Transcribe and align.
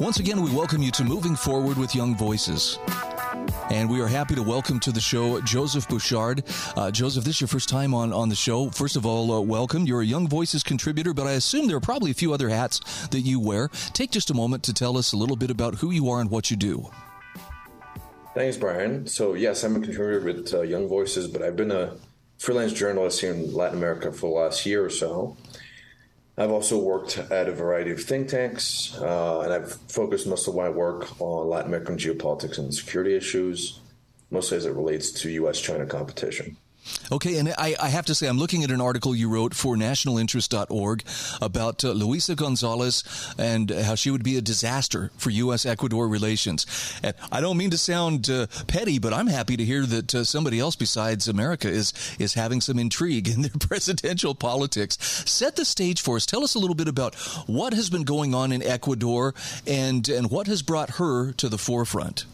Once 0.00 0.18
again, 0.18 0.42
we 0.42 0.50
welcome 0.50 0.82
you 0.82 0.90
to 0.90 1.04
Moving 1.04 1.36
Forward 1.36 1.76
with 1.76 1.94
Young 1.94 2.16
Voices. 2.16 2.78
And 3.70 3.88
we 3.88 4.00
are 4.00 4.08
happy 4.08 4.34
to 4.34 4.42
welcome 4.42 4.80
to 4.80 4.90
the 4.90 5.00
show 5.00 5.40
Joseph 5.42 5.88
Bouchard. 5.88 6.42
Uh, 6.76 6.90
Joseph, 6.90 7.24
this 7.24 7.36
is 7.36 7.40
your 7.42 7.48
first 7.48 7.68
time 7.68 7.94
on, 7.94 8.12
on 8.12 8.28
the 8.28 8.34
show. 8.34 8.70
First 8.70 8.96
of 8.96 9.06
all, 9.06 9.32
uh, 9.32 9.40
welcome. 9.40 9.86
You're 9.86 10.02
a 10.02 10.06
Young 10.06 10.28
Voices 10.28 10.64
contributor, 10.64 11.14
but 11.14 11.28
I 11.28 11.32
assume 11.32 11.68
there 11.68 11.76
are 11.76 11.80
probably 11.80 12.10
a 12.10 12.14
few 12.14 12.34
other 12.34 12.48
hats 12.48 13.06
that 13.08 13.20
you 13.20 13.38
wear. 13.38 13.68
Take 13.92 14.10
just 14.10 14.30
a 14.30 14.34
moment 14.34 14.64
to 14.64 14.74
tell 14.74 14.98
us 14.98 15.12
a 15.12 15.16
little 15.16 15.36
bit 15.36 15.50
about 15.50 15.76
who 15.76 15.92
you 15.92 16.10
are 16.10 16.20
and 16.20 16.28
what 16.28 16.50
you 16.50 16.56
do. 16.56 16.90
Thanks, 18.34 18.56
Brian. 18.56 19.06
So, 19.06 19.34
yes, 19.34 19.62
I'm 19.62 19.76
a 19.76 19.80
contributor 19.80 20.24
with 20.24 20.52
uh, 20.52 20.62
Young 20.62 20.88
Voices, 20.88 21.28
but 21.28 21.42
I've 21.42 21.56
been 21.56 21.70
a 21.70 21.94
freelance 22.42 22.72
journalist 22.72 23.20
here 23.20 23.32
in 23.32 23.54
Latin 23.54 23.78
America 23.78 24.10
for 24.10 24.28
the 24.28 24.34
last 24.34 24.66
year 24.66 24.84
or 24.84 24.90
so. 24.90 25.36
I've 26.36 26.50
also 26.50 26.76
worked 26.76 27.16
at 27.16 27.48
a 27.48 27.52
variety 27.52 27.92
of 27.92 28.02
think 28.02 28.26
tanks, 28.26 28.98
uh, 29.00 29.42
and 29.42 29.52
I've 29.52 29.74
focused 29.88 30.26
most 30.26 30.48
of 30.48 30.56
my 30.56 30.68
work 30.68 31.20
on 31.20 31.48
Latin 31.48 31.68
American 31.68 31.96
geopolitics 31.96 32.58
and 32.58 32.74
security 32.74 33.14
issues, 33.14 33.78
mostly 34.32 34.56
as 34.56 34.66
it 34.66 34.74
relates 34.74 35.12
to 35.22 35.30
U.S. 35.30 35.60
China 35.60 35.86
competition. 35.86 36.56
Okay, 37.10 37.38
and 37.38 37.50
I, 37.58 37.76
I, 37.80 37.88
have 37.88 38.06
to 38.06 38.14
say, 38.14 38.26
I'm 38.26 38.38
looking 38.38 38.64
at 38.64 38.70
an 38.70 38.80
article 38.80 39.14
you 39.14 39.28
wrote 39.28 39.54
for 39.54 39.76
nationalinterest.org 39.76 41.04
about 41.40 41.84
uh, 41.84 41.92
Luisa 41.92 42.34
Gonzalez 42.34 43.04
and 43.38 43.70
how 43.70 43.94
she 43.94 44.10
would 44.10 44.24
be 44.24 44.36
a 44.36 44.40
disaster 44.40 45.10
for 45.16 45.30
U.S. 45.30 45.64
Ecuador 45.64 46.08
relations. 46.08 46.66
And 47.02 47.14
I 47.30 47.40
don't 47.40 47.56
mean 47.56 47.70
to 47.70 47.78
sound 47.78 48.28
uh, 48.30 48.46
petty, 48.66 48.98
but 48.98 49.12
I'm 49.12 49.26
happy 49.26 49.56
to 49.56 49.64
hear 49.64 49.86
that 49.86 50.14
uh, 50.14 50.24
somebody 50.24 50.58
else 50.58 50.74
besides 50.74 51.28
America 51.28 51.68
is, 51.68 51.92
is 52.18 52.34
having 52.34 52.60
some 52.60 52.78
intrigue 52.78 53.28
in 53.28 53.42
their 53.42 53.52
presidential 53.60 54.34
politics. 54.34 54.98
Set 55.30 55.56
the 55.56 55.64
stage 55.64 56.00
for 56.00 56.16
us. 56.16 56.26
Tell 56.26 56.42
us 56.42 56.54
a 56.54 56.58
little 56.58 56.76
bit 56.76 56.88
about 56.88 57.14
what 57.46 57.74
has 57.74 57.90
been 57.90 58.04
going 58.04 58.34
on 58.34 58.52
in 58.52 58.62
Ecuador 58.62 59.34
and, 59.66 60.08
and 60.08 60.30
what 60.30 60.46
has 60.46 60.62
brought 60.62 60.90
her 60.90 61.32
to 61.32 61.48
the 61.48 61.58
forefront. 61.58 62.24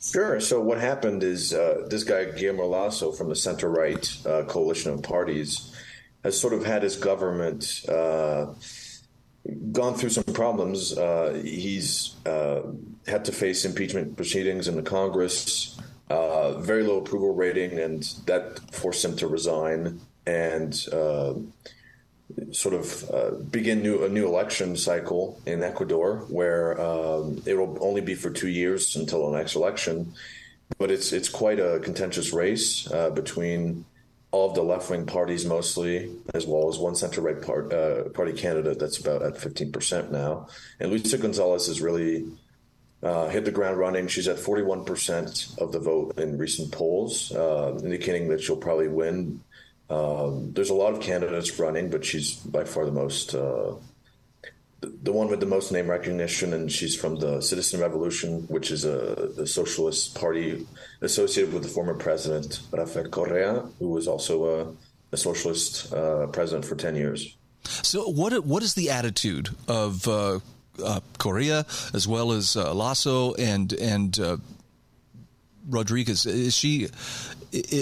Sure. 0.00 0.38
So 0.38 0.60
what 0.60 0.78
happened 0.78 1.24
is 1.24 1.52
uh, 1.52 1.86
this 1.88 2.04
guy 2.04 2.26
Guillermo 2.26 2.66
Lasso 2.66 3.10
from 3.10 3.28
the 3.28 3.36
center 3.36 3.68
right 3.68 4.16
uh, 4.24 4.44
coalition 4.44 4.92
of 4.92 5.02
parties 5.02 5.74
has 6.22 6.38
sort 6.40 6.52
of 6.52 6.64
had 6.64 6.82
his 6.82 6.96
government 6.96 7.84
uh, 7.88 8.46
gone 9.72 9.94
through 9.94 10.10
some 10.10 10.24
problems. 10.24 10.96
Uh, 10.96 11.40
he's 11.44 12.14
uh, 12.26 12.62
had 13.06 13.24
to 13.24 13.32
face 13.32 13.64
impeachment 13.64 14.16
proceedings 14.16 14.68
in 14.68 14.76
the 14.76 14.82
Congress, 14.82 15.76
uh, 16.10 16.54
very 16.58 16.84
low 16.84 16.98
approval 16.98 17.34
rating, 17.34 17.78
and 17.78 18.02
that 18.26 18.60
forced 18.72 19.04
him 19.04 19.16
to 19.16 19.26
resign. 19.26 20.00
And 20.26 20.74
sort 22.52 22.74
of 22.74 23.10
uh, 23.10 23.30
begin 23.50 23.82
new, 23.82 24.04
a 24.04 24.08
new 24.08 24.26
election 24.26 24.76
cycle 24.76 25.40
in 25.46 25.62
Ecuador, 25.62 26.26
where 26.28 26.80
um, 26.80 27.42
it 27.46 27.54
will 27.54 27.78
only 27.80 28.00
be 28.00 28.14
for 28.14 28.30
two 28.30 28.48
years 28.48 28.96
until 28.96 29.30
the 29.30 29.36
next 29.36 29.54
election. 29.54 30.12
But 30.78 30.90
it's 30.90 31.12
it's 31.12 31.28
quite 31.28 31.58
a 31.58 31.80
contentious 31.80 32.32
race 32.32 32.90
uh, 32.90 33.10
between 33.10 33.86
all 34.30 34.50
of 34.50 34.54
the 34.54 34.62
left 34.62 34.90
wing 34.90 35.06
parties, 35.06 35.46
mostly, 35.46 36.10
as 36.34 36.46
well 36.46 36.68
as 36.68 36.78
one 36.78 36.94
center 36.94 37.22
right 37.22 37.40
part, 37.40 37.72
uh, 37.72 38.10
party 38.10 38.34
candidate 38.34 38.78
that's 38.78 38.98
about 38.98 39.22
at 39.22 39.38
fifteen 39.38 39.72
percent 39.72 40.12
now. 40.12 40.48
And 40.78 40.90
Luisa 40.90 41.16
Gonzalez 41.16 41.68
has 41.68 41.80
really 41.80 42.26
uh, 43.02 43.28
hit 43.28 43.44
the 43.44 43.50
ground 43.50 43.78
running. 43.78 44.08
She's 44.08 44.28
at 44.28 44.36
41% 44.36 45.58
of 45.58 45.72
the 45.72 45.78
vote 45.78 46.18
in 46.18 46.36
recent 46.36 46.72
polls, 46.72 47.32
uh, 47.32 47.78
indicating 47.82 48.28
that 48.28 48.42
she'll 48.42 48.56
probably 48.56 48.88
win 48.88 49.40
um, 49.90 50.52
there's 50.52 50.70
a 50.70 50.74
lot 50.74 50.92
of 50.92 51.00
candidates 51.00 51.58
running, 51.58 51.90
but 51.90 52.04
she's 52.04 52.34
by 52.34 52.64
far 52.64 52.84
the 52.84 52.92
most, 52.92 53.34
uh, 53.34 53.74
the, 54.80 55.12
one 55.12 55.28
with 55.28 55.40
the 55.40 55.46
most 55.46 55.72
name 55.72 55.88
recognition, 55.88 56.52
and 56.52 56.70
she's 56.70 56.94
from 56.94 57.16
the 57.16 57.40
Citizen 57.40 57.80
Revolution, 57.80 58.42
which 58.48 58.70
is 58.70 58.84
a, 58.84 59.30
a 59.38 59.46
socialist 59.46 60.14
party 60.14 60.66
associated 61.00 61.54
with 61.54 61.62
the 61.62 61.68
former 61.68 61.94
president 61.94 62.60
Rafael 62.70 63.08
Correa, 63.08 63.64
who 63.78 63.88
was 63.88 64.06
also 64.06 64.44
a, 64.44 64.74
a 65.12 65.16
socialist 65.16 65.92
uh, 65.92 66.26
president 66.28 66.66
for 66.66 66.74
ten 66.74 66.94
years. 66.94 67.34
So, 67.64 68.08
what 68.08 68.44
what 68.44 68.62
is 68.62 68.74
the 68.74 68.90
attitude 68.90 69.48
of 69.66 70.06
uh, 70.06 70.40
uh 70.84 71.00
Correa 71.18 71.66
as 71.94 72.06
well 72.06 72.32
as 72.32 72.56
uh, 72.56 72.74
Lasso 72.74 73.34
and 73.34 73.72
and 73.72 74.18
uh, 74.20 74.36
Rodriguez? 75.68 76.26
Is 76.26 76.54
she 76.54 76.88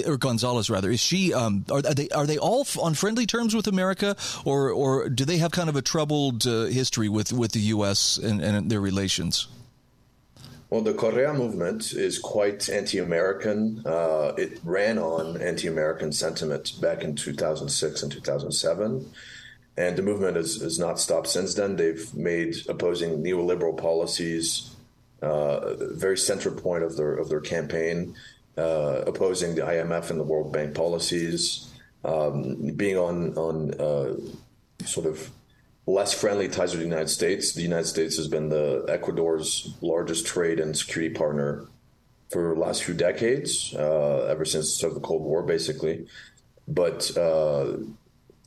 or 0.05 0.17
Gonzalez 0.17 0.69
rather? 0.69 0.89
Is 0.91 0.99
she? 0.99 1.33
Um, 1.33 1.65
are, 1.71 1.81
they 1.81 2.09
are 2.09 2.25
they 2.25 2.37
all 2.37 2.65
on 2.81 2.93
friendly 2.93 3.25
terms 3.25 3.55
with 3.55 3.67
America, 3.67 4.15
or 4.45 4.69
or 4.71 5.09
do 5.09 5.25
they 5.25 5.37
have 5.37 5.51
kind 5.51 5.69
of 5.69 5.75
a 5.75 5.81
troubled 5.81 6.45
uh, 6.45 6.65
history 6.65 7.09
with 7.09 7.33
with 7.33 7.51
the 7.51 7.59
U.S. 7.75 8.17
and, 8.17 8.41
and 8.41 8.69
their 8.69 8.81
relations? 8.81 9.47
Well, 10.69 10.81
the 10.81 10.93
Correa 10.93 11.33
movement 11.33 11.93
is 11.93 12.19
quite 12.19 12.67
anti 12.69 12.97
American. 12.97 13.83
Uh, 13.85 14.33
it 14.37 14.59
ran 14.63 14.97
on 14.97 15.41
anti 15.41 15.67
American 15.67 16.11
sentiment 16.11 16.73
back 16.81 17.03
in 17.03 17.15
2006 17.15 18.03
and 18.03 18.11
2007. 18.11 19.09
And 19.79 19.95
the 19.95 20.01
movement 20.01 20.37
has, 20.37 20.55
has 20.55 20.79
not 20.79 20.99
stopped 20.99 21.27
since 21.27 21.53
then. 21.53 21.75
They've 21.75 22.11
made 22.15 22.55
opposing 22.67 23.23
neoliberal 23.23 23.77
policies 23.77 24.75
uh, 25.21 25.73
very 25.95 26.17
central 26.17 26.53
point 26.55 26.83
of 26.83 26.95
their 26.95 27.13
of 27.13 27.29
their 27.29 27.41
campaign, 27.41 28.15
uh, 28.57 29.03
opposing 29.05 29.55
the 29.55 29.61
IMF 29.61 30.09
and 30.09 30.19
the 30.19 30.23
World 30.23 30.51
Bank 30.51 30.75
policies, 30.75 31.71
um, 32.03 32.71
being 32.75 32.97
on 32.97 33.37
on 33.37 33.73
uh, 33.79 34.15
sort 34.85 35.05
of 35.05 35.29
less 35.85 36.13
friendly 36.13 36.49
ties 36.49 36.71
with 36.71 36.79
the 36.79 36.85
United 36.85 37.09
States. 37.09 37.53
The 37.53 37.61
United 37.61 37.87
States 37.87 38.17
has 38.17 38.27
been 38.27 38.49
the 38.49 38.85
Ecuador's 38.89 39.73
largest 39.81 40.25
trade 40.25 40.59
and 40.59 40.77
security 40.77 41.13
partner 41.13 41.65
for 42.29 42.53
the 42.53 42.59
last 42.59 42.83
few 42.83 42.93
decades, 42.93 43.73
uh, 43.75 44.27
ever 44.29 44.43
since 44.43 44.69
sort 44.69 44.91
of 44.91 44.95
the 44.95 45.07
Cold 45.07 45.21
War, 45.21 45.43
basically. 45.43 46.07
But 46.67 47.15
uh, 47.17 47.77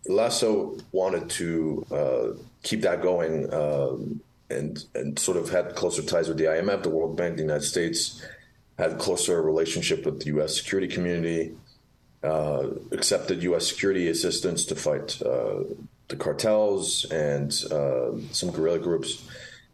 Lasso 0.06 0.76
wanted 0.92 1.30
to 1.30 1.86
uh, 1.90 2.42
keep 2.62 2.82
that 2.82 3.02
going 3.02 3.52
um, 3.52 4.20
and 4.50 4.84
and 4.94 5.18
sort 5.18 5.38
of 5.38 5.48
had 5.50 5.74
closer 5.74 6.02
ties 6.02 6.28
with 6.28 6.36
the 6.36 6.44
IMF, 6.44 6.82
the 6.82 6.90
World 6.90 7.16
Bank, 7.16 7.36
the 7.36 7.42
United 7.42 7.64
States, 7.64 8.22
had 8.80 8.92
a 8.92 8.96
closer 8.96 9.40
relationship 9.42 10.04
with 10.04 10.20
the 10.20 10.26
U.S. 10.26 10.56
security 10.56 10.88
community, 10.88 11.54
uh, 12.22 12.68
accepted 12.92 13.42
U.S. 13.42 13.68
security 13.68 14.08
assistance 14.08 14.64
to 14.66 14.74
fight 14.74 15.20
uh, 15.22 15.64
the 16.08 16.16
cartels 16.16 17.04
and 17.10 17.50
uh, 17.70 18.12
some 18.32 18.50
guerrilla 18.50 18.78
groups. 18.78 19.22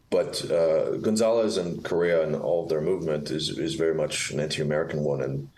But 0.09 0.49
uh, 0.51 0.97
Gonzalez 0.97 1.57
and 1.57 1.83
Correa 1.83 2.23
and 2.23 2.35
all 2.35 2.63
of 2.63 2.69
their 2.69 2.81
movement 2.81 3.29
is 3.31 3.49
is 3.49 3.75
very 3.75 3.93
much 3.93 4.31
an 4.31 4.39
anti-American 4.39 5.03
one, 5.03 5.21
and 5.21 5.49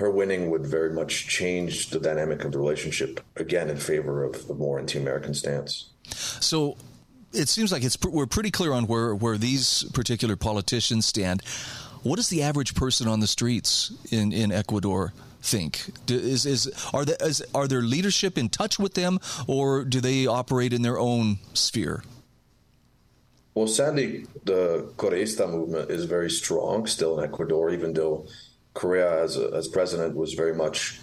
her 0.00 0.10
winning 0.10 0.50
would 0.50 0.66
very 0.66 0.92
much 0.92 1.28
change 1.28 1.90
the 1.90 2.00
dynamic 2.00 2.44
of 2.44 2.52
the 2.52 2.58
relationship 2.58 3.20
again 3.36 3.70
in 3.70 3.76
favor 3.76 4.24
of 4.24 4.50
a 4.50 4.54
more 4.54 4.80
anti-American 4.80 5.34
stance. 5.34 5.90
So 6.40 6.76
it 7.32 7.48
seems 7.48 7.72
like 7.72 7.84
it's 7.84 7.96
we're 8.02 8.26
pretty 8.26 8.50
clear 8.50 8.72
on 8.72 8.86
where 8.86 9.14
where 9.14 9.38
these 9.38 9.84
particular 9.92 10.36
politicians 10.36 11.06
stand. 11.06 11.42
What 12.02 12.16
does 12.16 12.28
the 12.28 12.42
average 12.42 12.74
person 12.74 13.06
on 13.06 13.20
the 13.20 13.26
streets 13.26 13.92
in 14.10 14.32
in 14.32 14.50
Ecuador 14.50 15.12
think? 15.40 15.92
Is 16.08 16.46
is 16.46 16.70
are 16.92 17.04
the, 17.04 17.16
is, 17.24 17.42
are 17.54 17.68
their 17.68 17.82
leadership 17.82 18.36
in 18.36 18.48
touch 18.48 18.78
with 18.78 18.94
them, 18.94 19.20
or 19.46 19.84
do 19.84 20.00
they 20.00 20.26
operate 20.26 20.72
in 20.72 20.82
their 20.82 20.98
own 20.98 21.38
sphere? 21.54 22.02
Well, 23.54 23.68
sadly, 23.68 24.26
the 24.44 24.90
Correista 24.96 25.48
movement 25.48 25.90
is 25.90 26.06
very 26.06 26.30
strong 26.30 26.86
still 26.86 27.18
in 27.18 27.24
Ecuador, 27.24 27.70
even 27.70 27.92
though 27.92 28.26
Correa, 28.72 29.22
as, 29.22 29.36
as 29.36 29.68
president, 29.68 30.16
was 30.16 30.32
very 30.32 30.54
much 30.54 30.98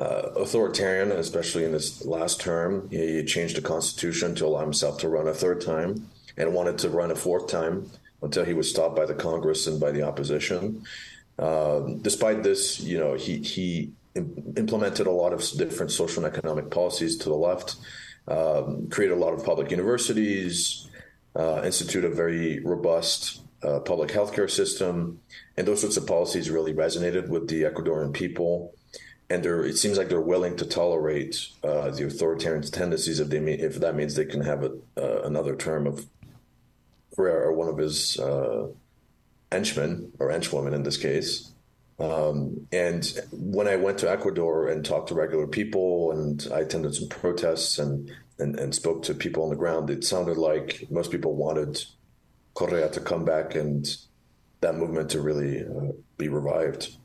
uh, 0.00 0.30
authoritarian, 0.36 1.12
especially 1.12 1.64
in 1.64 1.72
his 1.72 2.04
last 2.04 2.40
term. 2.40 2.88
He 2.90 3.24
changed 3.24 3.56
the 3.56 3.62
constitution 3.62 4.34
to 4.34 4.46
allow 4.46 4.62
himself 4.62 4.98
to 4.98 5.08
run 5.08 5.28
a 5.28 5.34
third 5.34 5.60
time 5.60 6.10
and 6.36 6.52
wanted 6.52 6.78
to 6.78 6.88
run 6.88 7.12
a 7.12 7.14
fourth 7.14 7.46
time 7.46 7.88
until 8.22 8.44
he 8.44 8.54
was 8.54 8.70
stopped 8.70 8.96
by 8.96 9.06
the 9.06 9.14
Congress 9.14 9.66
and 9.66 9.80
by 9.80 9.90
the 9.90 10.02
opposition. 10.02 10.84
Um, 11.38 11.98
despite 11.98 12.42
this, 12.42 12.80
you 12.80 12.98
know, 12.98 13.14
he 13.14 13.38
he 13.38 13.92
implemented 14.14 15.06
a 15.06 15.10
lot 15.10 15.32
of 15.32 15.40
different 15.56 15.90
social 15.90 16.24
and 16.24 16.34
economic 16.34 16.70
policies 16.70 17.16
to 17.18 17.28
the 17.28 17.34
left, 17.34 17.76
um, 18.28 18.88
created 18.88 19.16
a 19.16 19.20
lot 19.20 19.32
of 19.32 19.44
public 19.44 19.70
universities, 19.70 20.88
uh, 21.34 21.62
instituted 21.64 22.12
a 22.12 22.14
very 22.14 22.60
robust 22.60 23.40
uh, 23.62 23.80
public 23.80 24.10
healthcare 24.10 24.50
system, 24.50 25.20
and 25.56 25.66
those 25.66 25.80
sorts 25.80 25.96
of 25.96 26.06
policies 26.06 26.50
really 26.50 26.74
resonated 26.74 27.28
with 27.28 27.48
the 27.48 27.62
Ecuadorian 27.62 28.12
people 28.12 28.74
and 29.32 29.46
it 29.46 29.78
seems 29.78 29.96
like 29.96 30.10
they're 30.10 30.20
willing 30.20 30.56
to 30.56 30.66
tolerate 30.66 31.48
uh, 31.64 31.90
the 31.90 32.06
authoritarian 32.06 32.62
tendencies 32.62 33.18
if 33.18 33.28
they 33.28 33.40
mean, 33.40 33.60
if 33.60 33.76
that 33.76 33.94
means 33.94 34.14
they 34.14 34.26
can 34.26 34.42
have 34.42 34.62
a, 34.62 34.72
uh, 34.98 35.22
another 35.24 35.56
term 35.56 35.86
of 35.86 36.06
or 37.18 37.52
one 37.52 37.68
of 37.68 37.78
his 37.78 38.18
uh, 38.18 38.68
henchmen 39.50 40.12
or 40.18 40.30
henchwomen 40.30 40.74
in 40.74 40.82
this 40.82 40.96
case. 40.96 41.52
Um, 41.98 42.66
and 42.72 43.04
when 43.30 43.68
I 43.68 43.76
went 43.76 43.98
to 43.98 44.10
Ecuador 44.10 44.68
and 44.68 44.84
talked 44.84 45.08
to 45.08 45.14
regular 45.14 45.46
people, 45.46 46.12
and 46.12 46.48
I 46.52 46.60
attended 46.60 46.94
some 46.94 47.08
protests 47.08 47.78
and, 47.78 48.10
and, 48.38 48.58
and 48.58 48.74
spoke 48.74 49.02
to 49.04 49.14
people 49.14 49.44
on 49.44 49.50
the 49.50 49.56
ground, 49.56 49.90
it 49.90 50.04
sounded 50.04 50.36
like 50.36 50.86
most 50.90 51.10
people 51.10 51.36
wanted 51.36 51.84
Correa 52.54 52.90
to 52.90 53.00
come 53.00 53.24
back 53.24 53.54
and 53.54 53.86
that 54.60 54.76
movement 54.76 55.10
to 55.10 55.20
really 55.20 55.62
uh, 55.62 55.92
be 56.18 56.28
revived. 56.28 56.96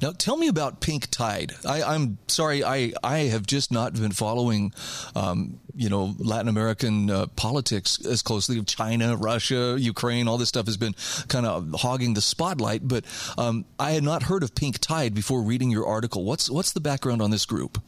Now, 0.00 0.12
tell 0.12 0.36
me 0.36 0.48
about 0.48 0.80
Pink 0.80 1.10
Tide. 1.10 1.52
I, 1.66 1.94
am 1.94 2.18
sorry, 2.28 2.64
I, 2.64 2.92
I 3.02 3.18
have 3.18 3.46
just 3.46 3.72
not 3.72 3.94
been 3.94 4.12
following, 4.12 4.72
um, 5.14 5.60
you 5.74 5.88
know, 5.88 6.14
Latin 6.18 6.48
American 6.48 7.10
uh, 7.10 7.26
politics 7.36 8.04
as 8.04 8.22
closely. 8.22 8.58
Of 8.58 8.66
China, 8.66 9.16
Russia, 9.16 9.76
Ukraine, 9.78 10.28
all 10.28 10.38
this 10.38 10.48
stuff 10.48 10.66
has 10.66 10.76
been 10.76 10.94
kind 11.28 11.46
of 11.46 11.74
hogging 11.80 12.14
the 12.14 12.20
spotlight. 12.20 12.86
But 12.86 13.04
um, 13.36 13.64
I 13.78 13.92
had 13.92 14.02
not 14.02 14.24
heard 14.24 14.42
of 14.42 14.54
Pink 14.54 14.78
Tide 14.78 15.14
before 15.14 15.42
reading 15.42 15.70
your 15.70 15.86
article. 15.86 16.24
What's 16.24 16.48
what's 16.50 16.72
the 16.72 16.80
background 16.80 17.22
on 17.22 17.30
this 17.30 17.44
group? 17.44 17.82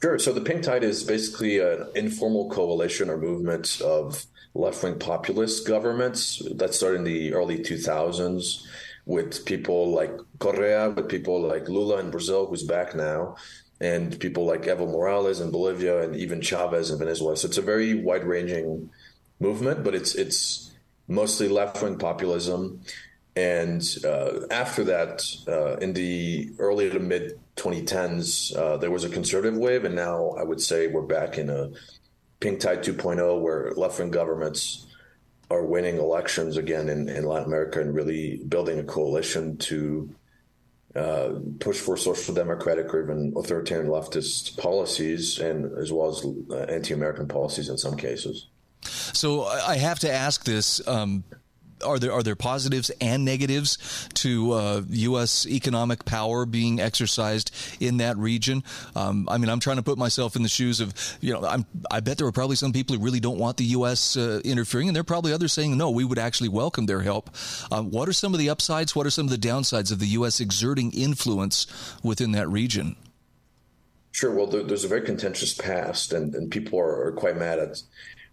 Sure. 0.00 0.18
So 0.18 0.32
the 0.32 0.40
Pink 0.40 0.62
Tide 0.62 0.84
is 0.84 1.04
basically 1.04 1.58
an 1.58 1.86
informal 1.94 2.50
coalition 2.50 3.08
or 3.08 3.16
movement 3.16 3.80
of 3.80 4.26
left 4.54 4.82
wing 4.82 4.98
populist 4.98 5.66
governments 5.66 6.42
that 6.56 6.74
started 6.74 6.98
in 6.98 7.04
the 7.04 7.32
early 7.34 7.58
2000s 7.58 8.66
with 9.06 9.44
people 9.46 9.92
like 9.92 10.12
Correa, 10.40 10.90
with 10.90 11.08
people 11.08 11.40
like 11.40 11.68
Lula 11.68 12.00
in 12.00 12.10
Brazil, 12.10 12.46
who's 12.46 12.64
back 12.64 12.94
now, 12.94 13.36
and 13.80 14.18
people 14.20 14.44
like 14.44 14.62
Evo 14.62 14.86
Morales 14.86 15.40
in 15.40 15.50
Bolivia, 15.50 16.02
and 16.02 16.16
even 16.16 16.40
Chavez 16.40 16.90
in 16.90 16.98
Venezuela. 16.98 17.36
So 17.36 17.46
it's 17.46 17.58
a 17.58 17.62
very 17.62 17.94
wide 17.94 18.24
ranging 18.24 18.90
movement, 19.38 19.84
but 19.84 19.94
it's 19.94 20.14
it's 20.14 20.72
mostly 21.08 21.48
left 21.48 21.82
wing 21.82 21.98
populism. 21.98 22.80
And 23.36 23.82
uh, 24.04 24.46
after 24.50 24.82
that, 24.84 25.22
uh, 25.46 25.76
in 25.76 25.92
the 25.92 26.52
early 26.58 26.90
to 26.90 26.98
mid 26.98 27.38
2010s, 27.56 28.56
uh, 28.56 28.76
there 28.78 28.90
was 28.90 29.04
a 29.04 29.10
conservative 29.10 29.58
wave, 29.58 29.84
and 29.84 29.94
now 29.94 30.30
I 30.38 30.42
would 30.42 30.60
say 30.60 30.88
we're 30.88 31.02
back 31.02 31.38
in 31.38 31.48
a 31.50 31.70
pink 32.40 32.60
tide 32.60 32.82
2.0, 32.82 33.40
where 33.40 33.72
left 33.76 33.98
wing 33.98 34.10
governments 34.10 34.85
are 35.50 35.64
winning 35.64 35.98
elections 35.98 36.56
again 36.56 36.88
in, 36.88 37.08
in 37.08 37.24
Latin 37.24 37.46
America 37.46 37.80
and 37.80 37.94
really 37.94 38.42
building 38.48 38.78
a 38.78 38.84
coalition 38.84 39.56
to 39.58 40.10
uh, 40.96 41.34
push 41.60 41.78
for 41.78 41.96
social 41.96 42.34
democratic 42.34 42.92
or 42.92 43.02
even 43.04 43.32
authoritarian 43.36 43.88
leftist 43.88 44.56
policies, 44.56 45.38
and 45.38 45.76
as 45.78 45.92
well 45.92 46.08
as 46.08 46.24
uh, 46.50 46.72
anti-American 46.72 47.28
policies 47.28 47.68
in 47.68 47.76
some 47.76 47.96
cases. 47.96 48.46
So 48.80 49.44
I 49.44 49.76
have 49.76 49.98
to 50.00 50.12
ask 50.12 50.44
this. 50.44 50.86
Um, 50.88 51.24
are 51.84 51.98
there 51.98 52.12
are 52.12 52.22
there 52.22 52.36
positives 52.36 52.90
and 53.00 53.24
negatives 53.24 54.08
to 54.14 54.52
uh, 54.52 54.82
U.S. 54.88 55.46
economic 55.46 56.04
power 56.04 56.46
being 56.46 56.80
exercised 56.80 57.54
in 57.80 57.98
that 57.98 58.16
region? 58.16 58.64
Um, 58.94 59.28
I 59.30 59.38
mean, 59.38 59.50
I'm 59.50 59.60
trying 59.60 59.76
to 59.76 59.82
put 59.82 59.98
myself 59.98 60.36
in 60.36 60.42
the 60.42 60.48
shoes 60.48 60.80
of 60.80 60.94
you 61.20 61.32
know 61.32 61.44
I'm, 61.44 61.66
i 61.90 62.00
bet 62.00 62.18
there 62.18 62.26
are 62.26 62.32
probably 62.32 62.56
some 62.56 62.72
people 62.72 62.96
who 62.96 63.02
really 63.02 63.20
don't 63.20 63.38
want 63.38 63.56
the 63.56 63.64
U.S. 63.64 64.16
Uh, 64.16 64.40
interfering, 64.44 64.88
and 64.88 64.96
there 64.96 65.02
are 65.02 65.04
probably 65.04 65.32
others 65.32 65.52
saying 65.52 65.76
no, 65.76 65.90
we 65.90 66.04
would 66.04 66.18
actually 66.18 66.48
welcome 66.48 66.86
their 66.86 67.00
help. 67.00 67.30
Um, 67.70 67.90
what 67.90 68.08
are 68.08 68.12
some 68.12 68.32
of 68.32 68.38
the 68.38 68.50
upsides? 68.50 68.94
What 68.94 69.06
are 69.06 69.10
some 69.10 69.26
of 69.26 69.30
the 69.30 69.48
downsides 69.48 69.92
of 69.92 69.98
the 69.98 70.08
U.S. 70.08 70.40
exerting 70.40 70.92
influence 70.92 71.66
within 72.02 72.32
that 72.32 72.48
region? 72.48 72.96
Sure. 74.12 74.34
Well, 74.34 74.46
there's 74.46 74.84
a 74.84 74.88
very 74.88 75.02
contentious 75.02 75.52
past, 75.52 76.14
and, 76.14 76.34
and 76.34 76.50
people 76.50 76.78
are, 76.78 77.08
are 77.08 77.12
quite 77.12 77.36
mad 77.36 77.58
at 77.58 77.82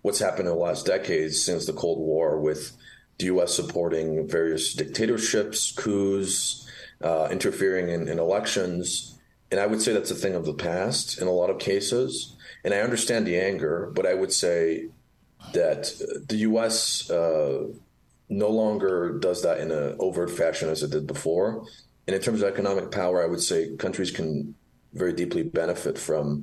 what's 0.02 0.20
happened 0.20 0.48
in 0.48 0.54
the 0.54 0.60
last 0.60 0.86
decades 0.86 1.44
since 1.44 1.66
the 1.66 1.74
Cold 1.74 2.00
War 2.00 2.40
with 2.40 2.72
the 3.18 3.26
U.S. 3.26 3.54
supporting 3.54 4.28
various 4.28 4.74
dictatorships, 4.74 5.72
coups, 5.72 6.68
uh, 7.02 7.28
interfering 7.32 7.90
in, 7.90 8.08
in, 8.08 8.20
elections. 8.20 9.20
And 9.52 9.60
I 9.60 9.68
would 9.68 9.82
say 9.82 9.94
that's 9.94 10.12
a 10.12 10.16
thing 10.16 10.36
of 10.36 10.46
the 10.46 10.54
past 10.54 11.22
in 11.22 11.28
a 11.28 11.32
lot 11.32 11.50
of 11.50 11.60
cases. 11.60 12.36
And 12.64 12.74
I 12.74 12.80
understand 12.80 13.28
the 13.28 13.38
anger, 13.38 13.92
but 13.94 14.06
I 14.06 14.14
would 14.14 14.32
say 14.32 14.88
that 15.54 15.92
the 16.28 16.38
U.S. 16.38 17.10
Uh, 17.10 17.68
no 18.30 18.50
longer 18.50 19.20
does 19.20 19.44
that 19.44 19.60
in 19.60 19.72
an 19.72 19.96
overt 20.00 20.32
fashion 20.32 20.70
as 20.70 20.82
it 20.82 20.92
did 20.92 21.06
before. 21.06 21.66
And 22.08 22.16
in 22.16 22.22
terms 22.22 22.42
of 22.42 22.50
economic 22.50 22.92
power, 22.92 23.24
I 23.24 23.28
would 23.28 23.42
say 23.42 23.76
countries 23.78 24.12
can 24.12 24.56
very 24.94 25.14
deeply 25.14 25.44
benefit 25.44 25.98
from 25.98 26.42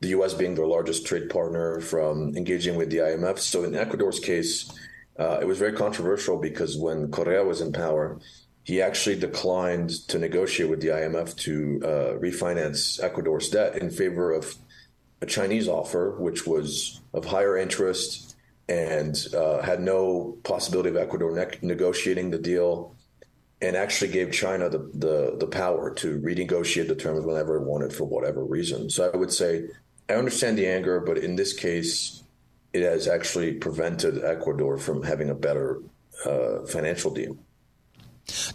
the 0.00 0.08
U.S. 0.08 0.34
being 0.34 0.54
their 0.54 0.66
largest 0.66 1.06
trade 1.06 1.28
partner, 1.28 1.80
from 1.80 2.36
engaging 2.36 2.76
with 2.76 2.90
the 2.90 2.98
IMF. 2.98 3.38
So 3.38 3.64
in 3.64 3.74
Ecuador's 3.74 4.20
case, 4.20 4.72
uh, 5.18 5.38
it 5.40 5.46
was 5.46 5.58
very 5.58 5.72
controversial 5.72 6.36
because 6.36 6.76
when 6.76 7.10
Correa 7.10 7.44
was 7.44 7.60
in 7.60 7.72
power, 7.72 8.20
he 8.62 8.82
actually 8.82 9.18
declined 9.18 9.90
to 10.08 10.18
negotiate 10.18 10.70
with 10.70 10.80
the 10.80 10.88
IMF 10.88 11.34
to 11.38 11.80
uh, 11.82 11.88
refinance 12.18 13.02
Ecuador's 13.02 13.48
debt 13.48 13.76
in 13.76 13.90
favor 13.90 14.32
of 14.32 14.54
a 15.20 15.26
Chinese 15.26 15.66
offer, 15.66 16.16
which 16.18 16.46
was 16.46 17.00
of 17.14 17.24
higher 17.24 17.56
interest 17.56 18.36
and 18.68 19.26
uh, 19.34 19.62
had 19.62 19.80
no 19.80 20.36
possibility 20.44 20.90
of 20.90 20.96
Ecuador 20.96 21.32
ne- 21.34 21.58
negotiating 21.62 22.30
the 22.30 22.38
deal, 22.38 22.94
and 23.60 23.74
actually 23.74 24.12
gave 24.12 24.30
China 24.30 24.68
the, 24.68 24.90
the 24.94 25.36
the 25.40 25.46
power 25.46 25.92
to 25.94 26.20
renegotiate 26.20 26.86
the 26.86 26.94
terms 26.94 27.24
whenever 27.24 27.56
it 27.56 27.64
wanted 27.64 27.92
for 27.92 28.04
whatever 28.04 28.44
reason. 28.44 28.88
So 28.90 29.10
I 29.12 29.16
would 29.16 29.32
say 29.32 29.64
I 30.08 30.12
understand 30.12 30.58
the 30.58 30.66
anger, 30.66 31.00
but 31.00 31.18
in 31.18 31.34
this 31.34 31.52
case, 31.52 32.22
it 32.72 32.82
has 32.82 33.08
actually 33.08 33.54
prevented 33.54 34.24
Ecuador 34.24 34.78
from 34.78 35.02
having 35.02 35.30
a 35.30 35.34
better 35.34 35.80
uh, 36.24 36.60
financial 36.66 37.12
deal. 37.12 37.36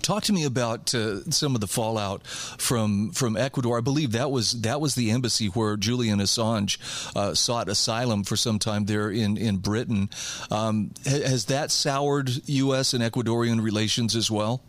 Talk 0.03 0.23
to 0.23 0.33
me 0.33 0.43
about 0.43 0.93
uh, 0.93 1.23
some 1.31 1.55
of 1.55 1.61
the 1.61 1.67
fallout 1.67 2.27
from 2.27 3.11
from 3.11 3.35
Ecuador. 3.35 3.79
I 3.79 3.81
believe 3.81 4.11
that 4.11 4.29
was 4.29 4.61
that 4.61 4.79
was 4.79 4.93
the 4.93 5.09
embassy 5.09 5.47
where 5.47 5.77
Julian 5.77 6.19
Assange 6.19 6.77
uh, 7.15 7.33
sought 7.33 7.69
asylum 7.69 8.23
for 8.23 8.35
some 8.35 8.59
time 8.59 8.85
there 8.85 9.09
in 9.09 9.35
in 9.35 9.57
Britain. 9.57 10.11
Um, 10.51 10.91
has 11.05 11.45
that 11.45 11.71
soured 11.71 12.29
U.S. 12.47 12.93
and 12.93 13.03
Ecuadorian 13.03 13.63
relations 13.63 14.15
as 14.15 14.29
well? 14.29 14.63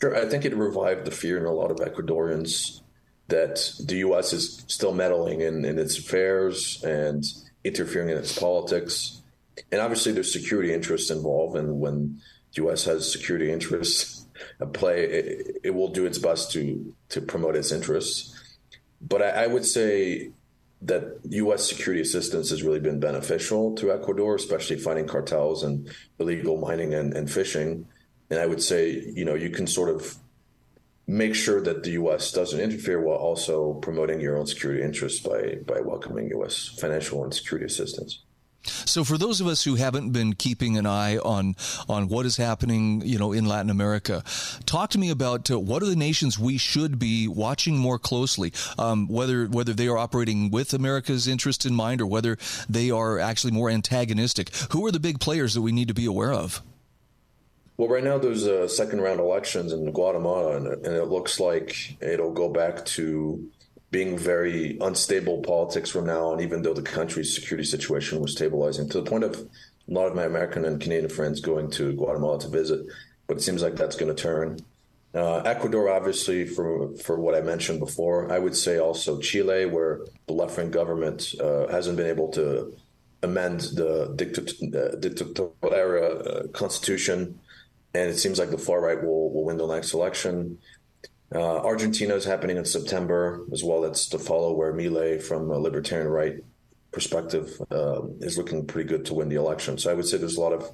Sure, 0.00 0.16
I 0.16 0.28
think 0.28 0.44
it 0.44 0.54
revived 0.54 1.06
the 1.06 1.10
fear 1.10 1.38
in 1.38 1.46
a 1.46 1.52
lot 1.52 1.70
of 1.70 1.78
Ecuadorians 1.78 2.80
that 3.28 3.72
the 3.86 3.96
U.S. 3.98 4.34
is 4.34 4.64
still 4.66 4.92
meddling 4.92 5.40
in, 5.40 5.64
in 5.64 5.78
its 5.78 5.96
affairs 5.96 6.82
and 6.84 7.24
interfering 7.64 8.08
in 8.08 8.16
its 8.16 8.38
politics. 8.38 9.22
And 9.70 9.80
obviously, 9.80 10.12
there's 10.12 10.32
security 10.32 10.72
interests 10.72 11.10
involved. 11.10 11.56
And 11.56 11.80
when 11.80 12.20
the 12.54 12.62
U.S. 12.62 12.84
has 12.84 13.10
security 13.10 13.52
interests 13.52 14.26
at 14.60 14.72
play, 14.72 15.04
it, 15.04 15.56
it 15.64 15.70
will 15.70 15.88
do 15.88 16.06
its 16.06 16.18
best 16.18 16.52
to 16.52 16.94
to 17.10 17.20
promote 17.20 17.56
its 17.56 17.72
interests. 17.72 18.38
But 19.00 19.22
I, 19.22 19.44
I 19.44 19.46
would 19.46 19.66
say 19.66 20.30
that 20.82 21.20
U.S. 21.28 21.68
security 21.68 22.02
assistance 22.02 22.50
has 22.50 22.62
really 22.62 22.80
been 22.80 22.98
beneficial 22.98 23.74
to 23.76 23.92
Ecuador, 23.92 24.34
especially 24.34 24.76
fighting 24.76 25.06
cartels 25.06 25.62
and 25.62 25.88
illegal 26.18 26.56
mining 26.58 26.92
and, 26.92 27.14
and 27.14 27.30
fishing. 27.30 27.86
And 28.30 28.40
I 28.40 28.46
would 28.46 28.62
say, 28.62 28.90
you 28.90 29.24
know, 29.24 29.34
you 29.34 29.50
can 29.50 29.66
sort 29.66 29.90
of 29.90 30.16
make 31.06 31.34
sure 31.34 31.60
that 31.60 31.82
the 31.82 31.92
U.S. 31.92 32.32
doesn't 32.32 32.60
interfere 32.60 33.00
while 33.00 33.18
also 33.18 33.74
promoting 33.74 34.20
your 34.20 34.36
own 34.38 34.46
security 34.46 34.82
interests 34.82 35.20
by 35.20 35.56
by 35.66 35.80
welcoming 35.80 36.28
U.S. 36.30 36.76
financial 36.78 37.24
and 37.24 37.34
security 37.34 37.66
assistance. 37.66 38.20
So, 38.64 39.02
for 39.02 39.18
those 39.18 39.40
of 39.40 39.46
us 39.48 39.64
who 39.64 39.74
haven't 39.74 40.12
been 40.12 40.34
keeping 40.34 40.76
an 40.76 40.86
eye 40.86 41.18
on 41.18 41.56
on 41.88 42.08
what 42.08 42.26
is 42.26 42.36
happening, 42.36 43.02
you 43.04 43.18
know, 43.18 43.32
in 43.32 43.46
Latin 43.46 43.70
America, 43.70 44.22
talk 44.66 44.90
to 44.90 44.98
me 44.98 45.10
about 45.10 45.50
uh, 45.50 45.58
what 45.58 45.82
are 45.82 45.86
the 45.86 45.96
nations 45.96 46.38
we 46.38 46.58
should 46.58 46.98
be 46.98 47.26
watching 47.26 47.76
more 47.76 47.98
closely. 47.98 48.52
Um, 48.78 49.08
whether 49.08 49.46
whether 49.46 49.72
they 49.72 49.88
are 49.88 49.98
operating 49.98 50.50
with 50.50 50.74
America's 50.74 51.26
interest 51.26 51.66
in 51.66 51.74
mind 51.74 52.00
or 52.00 52.06
whether 52.06 52.38
they 52.68 52.90
are 52.90 53.18
actually 53.18 53.52
more 53.52 53.68
antagonistic. 53.68 54.54
Who 54.70 54.86
are 54.86 54.92
the 54.92 55.00
big 55.00 55.18
players 55.18 55.54
that 55.54 55.62
we 55.62 55.72
need 55.72 55.88
to 55.88 55.94
be 55.94 56.06
aware 56.06 56.32
of? 56.32 56.62
Well, 57.82 57.90
right 57.90 58.04
now 58.04 58.16
there's 58.16 58.46
a 58.46 58.68
second 58.68 59.00
round 59.00 59.18
elections 59.18 59.72
in 59.72 59.90
Guatemala, 59.90 60.56
and, 60.56 60.68
and 60.86 60.94
it 60.94 61.06
looks 61.06 61.40
like 61.40 61.96
it'll 62.00 62.30
go 62.30 62.48
back 62.48 62.84
to 62.84 63.50
being 63.90 64.16
very 64.16 64.78
unstable 64.80 65.42
politics 65.42 65.90
from 65.90 66.06
now 66.06 66.26
on, 66.26 66.40
even 66.40 66.62
though 66.62 66.74
the 66.74 66.82
country's 66.82 67.34
security 67.34 67.68
situation 67.68 68.20
was 68.20 68.30
stabilizing 68.30 68.88
to 68.90 69.00
the 69.00 69.10
point 69.10 69.24
of 69.24 69.34
a 69.34 69.92
lot 69.92 70.06
of 70.06 70.14
my 70.14 70.22
American 70.22 70.64
and 70.64 70.80
Canadian 70.80 71.08
friends 71.08 71.40
going 71.40 71.72
to 71.72 71.92
Guatemala 71.94 72.38
to 72.38 72.46
visit. 72.46 72.86
But 73.26 73.38
it 73.38 73.40
seems 73.40 73.64
like 73.64 73.74
that's 73.74 73.96
going 73.96 74.14
to 74.14 74.22
turn. 74.22 74.60
Uh, 75.12 75.38
Ecuador, 75.38 75.90
obviously, 75.90 76.46
for 76.46 76.96
for 76.98 77.18
what 77.18 77.34
I 77.34 77.40
mentioned 77.40 77.80
before. 77.80 78.30
I 78.30 78.38
would 78.38 78.54
say 78.54 78.78
also 78.78 79.18
Chile, 79.18 79.66
where 79.66 80.02
the 80.28 80.34
left 80.34 80.56
wing 80.56 80.70
government 80.70 81.34
uh, 81.40 81.66
hasn't 81.66 81.96
been 81.96 82.06
able 82.06 82.28
to 82.34 82.76
amend 83.24 83.62
the 83.74 84.12
dictatorial 84.14 85.74
era 85.74 86.06
uh, 86.14 86.46
constitution 86.52 87.40
and 87.94 88.10
it 88.10 88.18
seems 88.18 88.38
like 88.38 88.50
the 88.50 88.58
far 88.58 88.80
right 88.80 89.02
will 89.02 89.32
will 89.32 89.44
win 89.44 89.56
the 89.56 89.66
next 89.66 89.94
election. 89.94 90.58
Uh, 91.34 91.58
Argentina 91.58 92.14
is 92.14 92.24
happening 92.24 92.56
in 92.58 92.64
September 92.64 93.44
as 93.52 93.64
well. 93.64 93.80
That's 93.80 94.06
to 94.08 94.18
follow 94.18 94.52
where 94.52 94.72
Milei, 94.72 95.22
from 95.22 95.50
a 95.50 95.58
libertarian 95.58 96.08
right 96.08 96.36
perspective, 96.92 97.50
uh, 97.70 98.02
is 98.20 98.36
looking 98.36 98.66
pretty 98.66 98.88
good 98.88 99.06
to 99.06 99.14
win 99.14 99.28
the 99.28 99.36
election. 99.36 99.78
So 99.78 99.90
I 99.90 99.94
would 99.94 100.06
say 100.06 100.18
there's 100.18 100.36
a 100.36 100.40
lot 100.40 100.52
of 100.52 100.70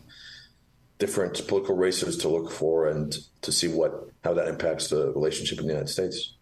different 0.98 1.46
political 1.46 1.76
races 1.76 2.16
to 2.18 2.28
look 2.28 2.50
for 2.50 2.88
and 2.88 3.16
to 3.42 3.52
see 3.52 3.68
what 3.68 4.08
how 4.25 4.34
that 4.34 4.48
impacts 4.48 4.88
the 4.88 5.12
relationship 5.12 5.58
in 5.60 5.66
the 5.66 5.72
United 5.72 5.88
States. 5.88 6.34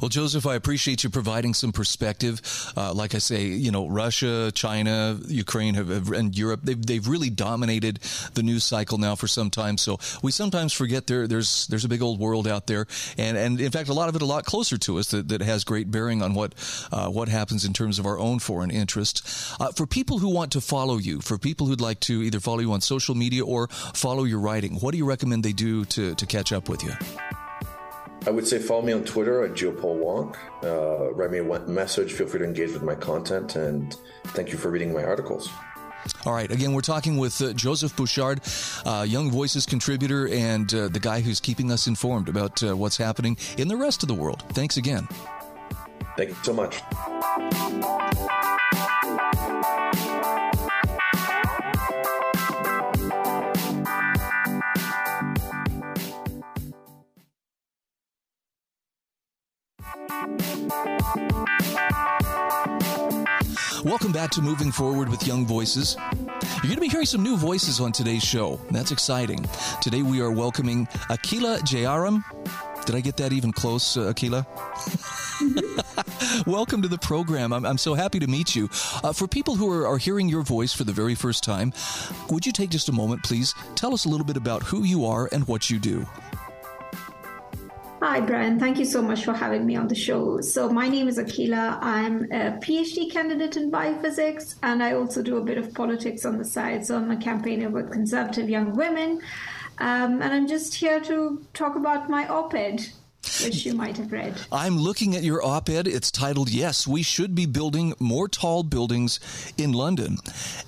Well, 0.00 0.08
Joseph, 0.08 0.46
I 0.46 0.54
appreciate 0.54 1.04
you 1.04 1.10
providing 1.10 1.54
some 1.54 1.72
perspective. 1.72 2.40
Uh, 2.76 2.92
like 2.92 3.14
I 3.14 3.18
say, 3.18 3.46
you 3.46 3.70
know, 3.70 3.88
Russia, 3.88 4.50
China, 4.54 5.18
Ukraine, 5.26 5.74
have, 5.74 5.88
have, 5.88 6.10
and 6.12 6.36
Europe, 6.36 6.60
they've, 6.62 6.84
they've 6.84 7.06
really 7.06 7.30
dominated 7.30 8.00
the 8.34 8.42
news 8.42 8.64
cycle 8.64 8.98
now 8.98 9.14
for 9.14 9.26
some 9.26 9.50
time. 9.50 9.78
So 9.78 9.98
we 10.22 10.30
sometimes 10.30 10.72
forget 10.72 11.06
there, 11.06 11.26
there's 11.26 11.66
there's 11.68 11.84
a 11.84 11.88
big 11.88 12.02
old 12.02 12.18
world 12.18 12.46
out 12.46 12.66
there, 12.66 12.86
and 13.16 13.36
and 13.36 13.60
in 13.60 13.70
fact, 13.70 13.88
a 13.88 13.94
lot 13.94 14.08
of 14.08 14.16
it 14.16 14.22
a 14.22 14.26
lot 14.26 14.44
closer 14.44 14.76
to 14.78 14.98
us 14.98 15.08
that, 15.08 15.28
that 15.28 15.40
has 15.40 15.64
great 15.64 15.90
bearing 15.90 16.22
on 16.22 16.34
what 16.34 16.54
uh, 16.92 17.08
what 17.08 17.28
happens 17.28 17.64
in 17.64 17.72
terms 17.72 17.98
of 17.98 18.06
our 18.06 18.18
own 18.18 18.38
foreign 18.38 18.70
interests. 18.70 19.54
Uh, 19.60 19.72
for 19.72 19.86
people 19.86 20.18
who 20.18 20.28
want 20.28 20.52
to 20.52 20.60
follow 20.60 20.98
you, 20.98 21.20
for 21.20 21.38
people 21.38 21.66
who'd 21.66 21.80
like 21.80 22.00
to 22.00 22.22
either 22.22 22.40
follow 22.40 22.60
you 22.60 22.72
on 22.72 22.80
social 22.80 23.14
media 23.14 23.44
or 23.44 23.68
follow 23.68 24.24
your 24.24 24.40
writing, 24.40 24.74
what 24.76 24.92
do 24.92 24.98
you 24.98 25.06
recommend 25.06 25.44
they 25.44 25.52
do 25.52 25.84
to 25.84 26.14
to 26.14 26.26
catch 26.26 26.52
up 26.52 26.68
with 26.68 26.82
you? 26.82 26.92
I 28.26 28.30
would 28.30 28.46
say 28.46 28.58
follow 28.58 28.82
me 28.82 28.92
on 28.92 29.04
Twitter 29.04 29.44
at 29.44 29.52
Geopol 29.52 29.98
Wonk. 29.98 30.36
Uh, 30.62 31.12
write 31.12 31.30
me 31.30 31.38
a 31.38 31.60
message. 31.68 32.12
Feel 32.12 32.26
free 32.26 32.38
to 32.38 32.44
engage 32.44 32.72
with 32.72 32.82
my 32.82 32.94
content. 32.94 33.56
And 33.56 33.94
thank 34.28 34.50
you 34.50 34.58
for 34.58 34.70
reading 34.70 34.94
my 34.94 35.04
articles. 35.04 35.50
All 36.26 36.32
right. 36.32 36.50
Again, 36.50 36.72
we're 36.72 36.80
talking 36.80 37.18
with 37.18 37.40
uh, 37.42 37.52
Joseph 37.52 37.94
Bouchard, 37.96 38.40
uh, 38.86 39.04
Young 39.06 39.30
Voices 39.30 39.66
contributor, 39.66 40.28
and 40.28 40.72
uh, 40.74 40.88
the 40.88 41.00
guy 41.00 41.20
who's 41.20 41.40
keeping 41.40 41.70
us 41.70 41.86
informed 41.86 42.28
about 42.28 42.62
uh, 42.62 42.76
what's 42.76 42.96
happening 42.96 43.36
in 43.58 43.68
the 43.68 43.76
rest 43.76 44.02
of 44.02 44.08
the 44.08 44.14
world. 44.14 44.42
Thanks 44.50 44.76
again. 44.76 45.06
Thank 46.16 46.30
you 46.30 46.36
so 46.42 46.52
much. 46.52 46.80
Welcome 63.84 64.12
back 64.12 64.30
to 64.30 64.40
Moving 64.40 64.72
Forward 64.72 65.10
with 65.10 65.26
Young 65.26 65.44
Voices. 65.44 65.94
You're 65.98 66.62
going 66.62 66.76
to 66.76 66.80
be 66.80 66.88
hearing 66.88 67.04
some 67.04 67.22
new 67.22 67.36
voices 67.36 67.80
on 67.80 67.92
today's 67.92 68.24
show. 68.24 68.58
That's 68.70 68.90
exciting. 68.90 69.44
Today 69.82 70.00
we 70.00 70.22
are 70.22 70.30
welcoming 70.30 70.86
Akhila 71.10 71.60
Jayaram. 71.60 72.24
Did 72.86 72.94
I 72.94 73.00
get 73.00 73.18
that 73.18 73.34
even 73.34 73.52
close, 73.52 73.98
uh, 73.98 74.12
Akhila? 74.12 74.46
Welcome 76.46 76.80
to 76.82 76.88
the 76.88 76.98
program. 76.98 77.52
I'm, 77.52 77.66
I'm, 77.66 77.78
so 77.78 77.92
happy 77.94 78.18
to 78.20 78.26
meet 78.26 78.56
you. 78.56 78.70
Uh, 79.02 79.12
for 79.12 79.26
people 79.26 79.56
who 79.56 79.70
are, 79.70 79.86
are 79.86 79.98
hearing 79.98 80.28
your 80.28 80.42
voice 80.42 80.72
for 80.72 80.84
the 80.84 80.92
very 80.92 81.14
first 81.14 81.44
time, 81.44 81.74
would 82.30 82.46
you 82.46 82.52
take 82.52 82.70
just 82.70 82.88
a 82.88 82.92
moment, 82.92 83.22
please? 83.22 83.54
Tell 83.74 83.92
us 83.92 84.06
a 84.06 84.08
little 84.08 84.26
bit 84.26 84.36
about 84.38 84.62
who 84.62 84.84
you 84.84 85.04
are 85.04 85.28
and 85.32 85.46
what 85.46 85.68
you 85.68 85.78
do. 85.78 86.06
Hi, 88.06 88.20
Brian. 88.20 88.60
Thank 88.60 88.78
you 88.78 88.84
so 88.84 89.00
much 89.00 89.24
for 89.24 89.32
having 89.32 89.64
me 89.64 89.76
on 89.76 89.88
the 89.88 89.94
show. 89.94 90.38
So, 90.42 90.68
my 90.68 90.88
name 90.88 91.08
is 91.08 91.16
Akhila. 91.16 91.78
I'm 91.80 92.24
a 92.24 92.58
PhD 92.60 93.10
candidate 93.10 93.56
in 93.56 93.70
biophysics, 93.72 94.56
and 94.62 94.82
I 94.82 94.92
also 94.92 95.22
do 95.22 95.38
a 95.38 95.40
bit 95.42 95.56
of 95.56 95.72
politics 95.72 96.26
on 96.26 96.36
the 96.36 96.44
side. 96.44 96.84
So, 96.84 96.96
I'm 96.96 97.10
a 97.10 97.16
campaigner 97.16 97.70
with 97.70 97.90
conservative 97.90 98.50
young 98.50 98.76
women. 98.76 99.22
Um, 99.78 100.20
and 100.20 100.34
I'm 100.34 100.46
just 100.46 100.74
here 100.74 101.00
to 101.00 101.42
talk 101.54 101.76
about 101.76 102.10
my 102.10 102.28
op 102.28 102.52
ed 102.54 102.86
which 103.42 103.64
you 103.66 103.74
might 103.74 103.96
have 103.96 104.12
read. 104.12 104.34
I'm 104.50 104.78
looking 104.78 105.14
at 105.16 105.22
your 105.22 105.44
op 105.44 105.68
ed. 105.68 105.86
It's 105.86 106.10
titled, 106.10 106.50
Yes, 106.50 106.86
We 106.86 107.02
Should 107.02 107.34
Be 107.34 107.46
Building 107.46 107.94
More 107.98 108.28
Tall 108.28 108.62
Buildings 108.62 109.20
in 109.56 109.72
London. 109.72 110.18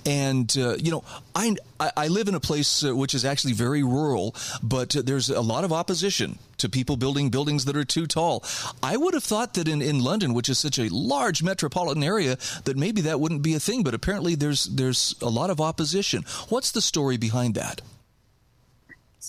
And, 0.05 0.55
uh, 0.57 0.75
you 0.77 0.91
know, 0.91 1.03
I, 1.35 1.55
I 1.79 2.07
live 2.07 2.27
in 2.27 2.35
a 2.35 2.39
place 2.39 2.83
uh, 2.83 2.95
which 2.95 3.13
is 3.13 3.25
actually 3.25 3.53
very 3.53 3.83
rural, 3.83 4.35
but 4.63 4.95
uh, 4.95 5.01
there's 5.03 5.29
a 5.29 5.41
lot 5.41 5.63
of 5.63 5.71
opposition 5.71 6.39
to 6.57 6.69
people 6.69 6.97
building 6.97 7.29
buildings 7.29 7.65
that 7.65 7.77
are 7.77 7.85
too 7.85 8.07
tall. 8.07 8.43
I 8.81 8.97
would 8.97 9.13
have 9.13 9.23
thought 9.23 9.53
that 9.53 9.67
in, 9.67 9.81
in 9.81 10.03
London, 10.03 10.33
which 10.33 10.49
is 10.49 10.57
such 10.57 10.79
a 10.79 10.93
large 10.93 11.43
metropolitan 11.43 12.03
area, 12.03 12.37
that 12.65 12.77
maybe 12.77 13.01
that 13.01 13.19
wouldn't 13.19 13.43
be 13.43 13.53
a 13.53 13.59
thing, 13.59 13.83
but 13.83 13.93
apparently 13.93 14.35
there's, 14.35 14.65
there's 14.65 15.15
a 15.21 15.29
lot 15.29 15.49
of 15.49 15.61
opposition. 15.61 16.23
What's 16.49 16.71
the 16.71 16.81
story 16.81 17.17
behind 17.17 17.55
that? 17.55 17.81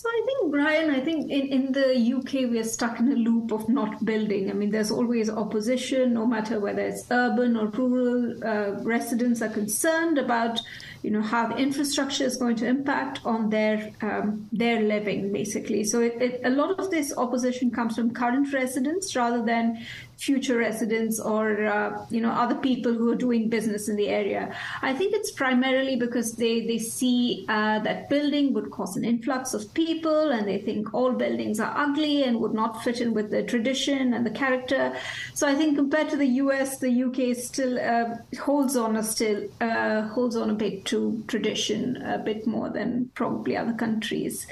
So 0.01 0.07
I 0.07 0.21
think, 0.25 0.51
Brian, 0.53 0.91
I 0.91 1.01
think 1.01 1.29
in, 1.29 1.47
in 1.47 1.71
the 1.73 2.15
UK, 2.15 2.49
we 2.49 2.57
are 2.57 2.63
stuck 2.63 3.01
in 3.01 3.11
a 3.11 3.15
loop 3.15 3.51
of 3.51 3.67
not 3.67 4.05
building. 4.05 4.49
I 4.49 4.53
mean, 4.53 4.71
there's 4.71 4.91
always 4.91 5.29
opposition, 5.29 6.13
no 6.13 6.25
matter 6.25 6.61
whether 6.61 6.81
it's 6.83 7.03
urban 7.11 7.57
or 7.57 7.67
rural. 7.67 8.33
Uh, 8.41 8.81
residents 8.81 9.41
are 9.41 9.49
concerned 9.49 10.17
about, 10.17 10.61
you 11.03 11.11
know, 11.11 11.21
how 11.21 11.47
the 11.47 11.57
infrastructure 11.57 12.23
is 12.23 12.35
going 12.37 12.55
to 12.57 12.67
impact 12.67 13.21
on 13.25 13.49
their 13.49 13.91
um, 14.01 14.47
their 14.51 14.81
living, 14.81 15.31
basically. 15.31 15.83
So 15.83 16.01
it, 16.01 16.21
it, 16.21 16.41
a 16.43 16.49
lot 16.49 16.79
of 16.79 16.91
this 16.91 17.13
opposition 17.15 17.71
comes 17.71 17.95
from 17.95 18.11
current 18.13 18.51
residents 18.53 19.15
rather 19.15 19.43
than 19.43 19.85
future 20.19 20.57
residents 20.57 21.17
or 21.17 21.65
uh, 21.65 22.05
you 22.09 22.19
know 22.19 22.31
other 22.31 22.55
people 22.55 22.93
who 22.93 23.09
are 23.09 23.15
doing 23.15 23.47
business 23.47 23.87
in 23.87 23.95
the 23.95 24.09
area. 24.09 24.53
I 24.81 24.93
think 24.93 25.13
it's 25.13 25.31
primarily 25.31 25.95
because 25.95 26.33
they 26.33 26.67
they 26.67 26.77
see 26.77 27.45
uh, 27.47 27.79
that 27.79 28.09
building 28.09 28.53
would 28.53 28.69
cause 28.69 28.97
an 28.97 29.05
influx 29.05 29.53
of 29.53 29.73
people, 29.73 30.31
and 30.31 30.47
they 30.47 30.57
think 30.57 30.93
all 30.93 31.13
buildings 31.13 31.59
are 31.59 31.73
ugly 31.77 32.23
and 32.23 32.39
would 32.41 32.53
not 32.53 32.83
fit 32.83 32.99
in 32.99 33.13
with 33.13 33.31
the 33.31 33.43
tradition 33.43 34.13
and 34.13 34.25
the 34.25 34.31
character. 34.31 34.93
So 35.33 35.47
I 35.47 35.55
think 35.55 35.77
compared 35.77 36.09
to 36.09 36.17
the 36.17 36.27
U.S., 36.43 36.79
the 36.79 36.89
U.K. 36.89 37.33
still 37.35 37.79
uh, 37.79 38.17
holds 38.41 38.75
on 38.75 38.97
a 38.97 39.03
still 39.03 39.47
uh, 39.61 40.01
holds 40.09 40.35
on 40.35 40.49
a 40.49 40.53
bit 40.53 40.83
to 40.89 41.23
tradition 41.27 41.97
a 41.97 42.17
bit 42.17 42.45
more 42.45 42.69
than 42.69 43.09
probably 43.15 43.55
other 43.55 43.73
countries. 43.73 44.47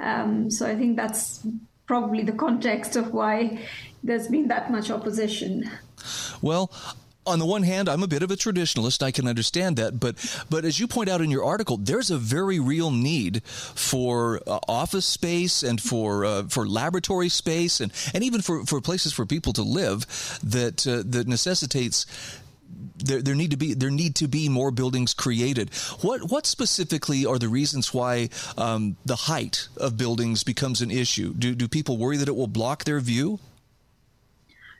Um, 0.00 0.50
so 0.50 0.66
I 0.66 0.76
think 0.76 0.96
that's 0.96 1.46
probably 1.86 2.22
the 2.22 2.32
context 2.32 2.96
of 2.96 3.12
why 3.12 3.66
there's 4.02 4.28
been 4.28 4.48
that 4.48 4.70
much 4.70 4.90
opposition. 4.90 5.70
Well, 6.42 6.70
on 7.26 7.38
the 7.38 7.46
one 7.46 7.64
hand, 7.64 7.88
I'm 7.88 8.02
a 8.02 8.06
bit 8.06 8.22
of 8.22 8.30
a 8.30 8.36
traditionalist. 8.36 9.02
I 9.02 9.10
can 9.10 9.26
understand 9.26 9.76
that, 9.76 9.98
but 9.98 10.14
but 10.48 10.64
as 10.64 10.78
you 10.78 10.86
point 10.86 11.08
out 11.08 11.20
in 11.20 11.30
your 11.30 11.44
article, 11.44 11.76
there's 11.76 12.10
a 12.10 12.18
very 12.18 12.60
real 12.60 12.90
need 12.90 13.42
for 13.44 14.40
uh, 14.46 14.60
office 14.68 15.06
space 15.06 15.62
and 15.62 15.80
for 15.80 16.24
uh, 16.24 16.44
for 16.44 16.68
laboratory 16.68 17.28
space 17.28 17.80
and, 17.80 17.92
and 18.14 18.22
even 18.22 18.42
for, 18.42 18.64
for 18.64 18.80
places 18.80 19.12
for 19.12 19.26
people 19.26 19.52
to 19.54 19.62
live 19.62 20.06
that 20.42 20.86
uh, 20.86 21.02
that 21.04 21.26
necessitates 21.26 22.06
there, 22.98 23.22
there 23.22 23.34
need 23.34 23.50
to 23.50 23.56
be 23.56 23.74
there 23.74 23.90
need 23.90 24.14
to 24.16 24.28
be 24.28 24.48
more 24.48 24.70
buildings 24.70 25.14
created. 25.14 25.72
What 26.00 26.30
what 26.30 26.46
specifically 26.46 27.26
are 27.26 27.38
the 27.38 27.48
reasons 27.48 27.92
why 27.92 28.30
um, 28.56 28.96
the 29.04 29.16
height 29.16 29.68
of 29.76 29.96
buildings 29.96 30.42
becomes 30.44 30.80
an 30.80 30.90
issue? 30.90 31.34
Do 31.34 31.54
do 31.54 31.68
people 31.68 31.98
worry 31.98 32.16
that 32.16 32.28
it 32.28 32.36
will 32.36 32.46
block 32.46 32.84
their 32.84 33.00
view? 33.00 33.38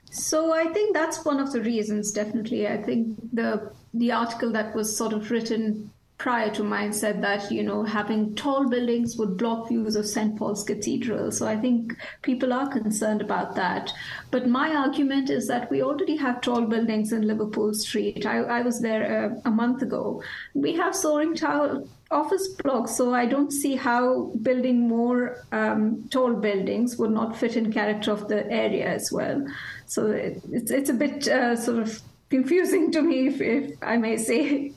So 0.09 0.53
I 0.53 0.65
think 0.73 0.95
that's 0.95 1.25
one 1.25 1.39
of 1.39 1.51
the 1.51 1.61
reasons. 1.61 2.11
Definitely, 2.11 2.67
I 2.67 2.81
think 2.81 3.17
the 3.33 3.71
the 3.93 4.11
article 4.11 4.51
that 4.51 4.75
was 4.75 4.95
sort 4.95 5.13
of 5.13 5.29
written 5.31 5.91
prior 6.17 6.49
to 6.49 6.63
mine 6.63 6.91
said 6.91 7.21
that 7.21 7.51
you 7.51 7.61
know 7.61 7.83
having 7.83 8.33
tall 8.35 8.67
buildings 8.67 9.17
would 9.17 9.37
block 9.37 9.67
views 9.67 9.95
of 9.95 10.07
St 10.07 10.35
Paul's 10.37 10.63
Cathedral. 10.63 11.31
So 11.31 11.47
I 11.47 11.55
think 11.55 11.95
people 12.23 12.53
are 12.53 12.67
concerned 12.67 13.21
about 13.21 13.55
that. 13.55 13.93
But 14.31 14.47
my 14.47 14.75
argument 14.75 15.29
is 15.29 15.47
that 15.47 15.69
we 15.69 15.83
already 15.83 16.15
have 16.17 16.41
tall 16.41 16.65
buildings 16.65 17.11
in 17.11 17.27
Liverpool 17.27 17.73
Street. 17.73 18.25
I, 18.25 18.37
I 18.39 18.61
was 18.61 18.81
there 18.81 19.03
uh, 19.25 19.41
a 19.45 19.51
month 19.51 19.83
ago. 19.83 20.23
We 20.55 20.73
have 20.75 20.95
soaring 20.95 21.35
tower 21.35 21.83
office 22.09 22.47
blocks, 22.47 22.95
so 22.95 23.13
I 23.13 23.25
don't 23.25 23.51
see 23.51 23.75
how 23.75 24.31
building 24.41 24.87
more 24.87 25.45
um, 25.51 26.07
tall 26.09 26.33
buildings 26.33 26.97
would 26.97 27.11
not 27.11 27.37
fit 27.37 27.57
in 27.57 27.71
character 27.71 28.11
of 28.11 28.27
the 28.27 28.49
area 28.51 28.87
as 28.87 29.11
well. 29.11 29.45
So 29.85 30.07
it, 30.07 30.41
it's 30.51 30.71
it's 30.71 30.89
a 30.89 30.93
bit 30.93 31.27
uh, 31.27 31.55
sort 31.55 31.79
of 31.79 32.01
confusing 32.29 32.91
to 32.91 33.01
me, 33.01 33.27
if, 33.27 33.41
if 33.41 33.77
I 33.81 33.97
may 33.97 34.17
say. 34.17 34.73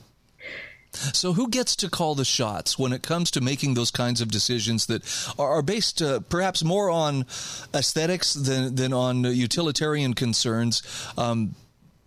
So, 0.93 1.33
who 1.33 1.47
gets 1.49 1.75
to 1.77 1.89
call 1.89 2.15
the 2.15 2.25
shots 2.25 2.77
when 2.77 2.91
it 2.91 3.01
comes 3.01 3.31
to 3.31 3.41
making 3.41 3.75
those 3.75 3.91
kinds 3.91 4.19
of 4.19 4.29
decisions 4.29 4.87
that 4.87 5.03
are, 5.39 5.61
based 5.61 6.01
uh, 6.01 6.19
perhaps 6.19 6.63
more 6.63 6.89
on 6.89 7.25
aesthetics 7.73 8.33
than, 8.33 8.75
than 8.75 8.91
on 8.91 9.23
utilitarian 9.23 10.13
concerns? 10.13 10.83
Um, 11.17 11.55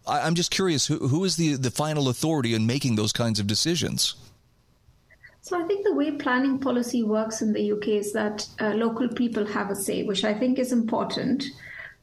I, 0.07 0.27
am 0.27 0.35
just 0.35 0.51
curious 0.51 0.87
who, 0.87 1.09
who 1.09 1.25
is 1.25 1.37
the, 1.37 1.55
the 1.55 1.71
final 1.71 2.09
authority 2.09 2.53
in 2.53 2.67
making 2.67 2.97
those 2.97 3.13
kinds 3.13 3.41
of 3.41 3.47
decisions? 3.47 4.17
So, 5.41 5.63
I 5.63 5.67
think 5.67 5.87
the 5.87 5.95
way 5.95 6.11
planning 6.13 6.59
policy 6.59 7.03
works 7.03 7.41
in 7.41 7.55
the 7.55 7.73
UK 7.73 7.89
is 7.89 8.13
that 8.13 8.47
uh, 8.61 8.75
local 8.75 9.09
people 9.09 9.47
have 9.47 9.71
a 9.71 9.77
say, 9.77 10.03
which 10.03 10.25
I 10.25 10.35
think 10.35 10.59
is 10.59 10.73
important. 10.73 11.43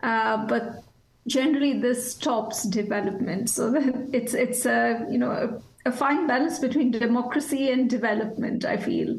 Uh, 0.02 0.48
but 0.48 0.84
generally, 1.28 1.80
this 1.80 2.12
stops 2.14 2.64
development. 2.64 3.52
So, 3.52 3.72
it's, 4.14 4.34
it's 4.34 4.66
a, 4.66 5.06
you 5.12 5.20
know, 5.20 5.62
a 5.86 5.92
fine 5.92 6.28
balance 6.28 6.60
between 6.60 6.92
democracy 6.92 7.72
and 7.72 7.90
development, 7.90 8.66
I 8.66 8.78
feel. 8.78 9.18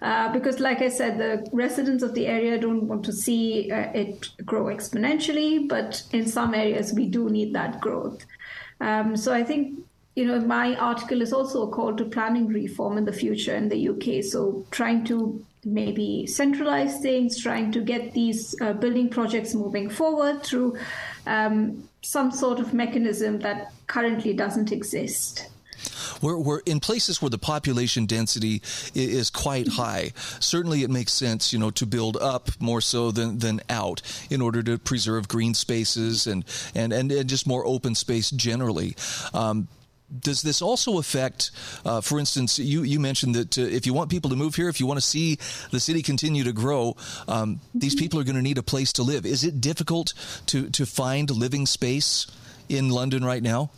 Uh, 0.00 0.32
because, 0.32 0.60
like 0.60 0.80
I 0.80 0.88
said, 0.88 1.18
the 1.18 1.46
residents 1.52 2.02
of 2.02 2.14
the 2.14 2.26
area 2.26 2.58
don't 2.58 2.86
want 2.86 3.04
to 3.06 3.12
see 3.12 3.70
uh, 3.70 3.90
it 3.94 4.28
grow 4.44 4.64
exponentially, 4.64 5.68
but 5.68 6.02
in 6.12 6.26
some 6.26 6.54
areas 6.54 6.92
we 6.92 7.06
do 7.06 7.28
need 7.28 7.52
that 7.54 7.80
growth. 7.80 8.24
Um, 8.80 9.16
so 9.16 9.32
I 9.32 9.44
think 9.44 9.78
you 10.14 10.26
know, 10.26 10.40
my 10.40 10.76
article 10.76 11.20
is 11.22 11.32
also 11.32 11.66
a 11.66 11.70
call 11.70 11.94
to 11.96 12.04
planning 12.04 12.46
reform 12.46 12.98
in 12.98 13.04
the 13.04 13.12
future 13.12 13.54
in 13.54 13.68
the 13.68 13.88
UK. 13.88 14.22
So 14.22 14.64
trying 14.70 15.04
to 15.06 15.44
maybe 15.64 16.26
centralize 16.26 17.00
things, 17.00 17.40
trying 17.40 17.72
to 17.72 17.80
get 17.80 18.12
these 18.12 18.54
uh, 18.60 18.74
building 18.74 19.08
projects 19.08 19.54
moving 19.54 19.90
forward 19.90 20.42
through 20.42 20.76
um, 21.26 21.88
some 22.02 22.30
sort 22.30 22.60
of 22.60 22.72
mechanism 22.72 23.40
that 23.40 23.72
currently 23.86 24.34
doesn't 24.34 24.70
exist. 24.70 25.48
We're, 26.24 26.38
we're, 26.38 26.60
in 26.60 26.80
places 26.80 27.20
where 27.20 27.28
the 27.28 27.36
population 27.36 28.06
density 28.06 28.62
is 28.94 29.28
quite 29.28 29.68
high. 29.68 30.12
Certainly, 30.40 30.82
it 30.82 30.88
makes 30.88 31.12
sense, 31.12 31.52
you 31.52 31.58
know, 31.58 31.70
to 31.72 31.84
build 31.84 32.16
up 32.16 32.48
more 32.58 32.80
so 32.80 33.10
than, 33.10 33.40
than 33.40 33.60
out 33.68 34.00
in 34.30 34.40
order 34.40 34.62
to 34.62 34.78
preserve 34.78 35.28
green 35.28 35.52
spaces 35.52 36.26
and, 36.26 36.46
and, 36.74 36.94
and, 36.94 37.12
and 37.12 37.28
just 37.28 37.46
more 37.46 37.66
open 37.66 37.94
space 37.94 38.30
generally. 38.30 38.96
Um, 39.34 39.68
does 40.18 40.40
this 40.40 40.62
also 40.62 40.96
affect, 40.98 41.50
uh, 41.84 42.00
for 42.00 42.18
instance, 42.18 42.58
you, 42.58 42.84
you 42.84 43.00
mentioned 43.00 43.34
that 43.34 43.58
uh, 43.58 43.62
if 43.62 43.84
you 43.84 43.92
want 43.92 44.10
people 44.10 44.30
to 44.30 44.36
move 44.36 44.54
here, 44.54 44.70
if 44.70 44.80
you 44.80 44.86
want 44.86 44.98
to 44.98 45.06
see 45.06 45.36
the 45.72 45.80
city 45.80 46.00
continue 46.00 46.44
to 46.44 46.52
grow, 46.52 46.96
um, 47.28 47.60
these 47.74 47.94
people 47.94 48.18
are 48.18 48.24
going 48.24 48.36
to 48.36 48.42
need 48.42 48.56
a 48.56 48.62
place 48.62 48.94
to 48.94 49.02
live. 49.02 49.26
Is 49.26 49.44
it 49.44 49.60
difficult 49.60 50.14
to, 50.46 50.70
to 50.70 50.86
find 50.86 51.30
living 51.30 51.66
space 51.66 52.26
in 52.70 52.88
London 52.88 53.24
right 53.24 53.42
now? 53.42 53.70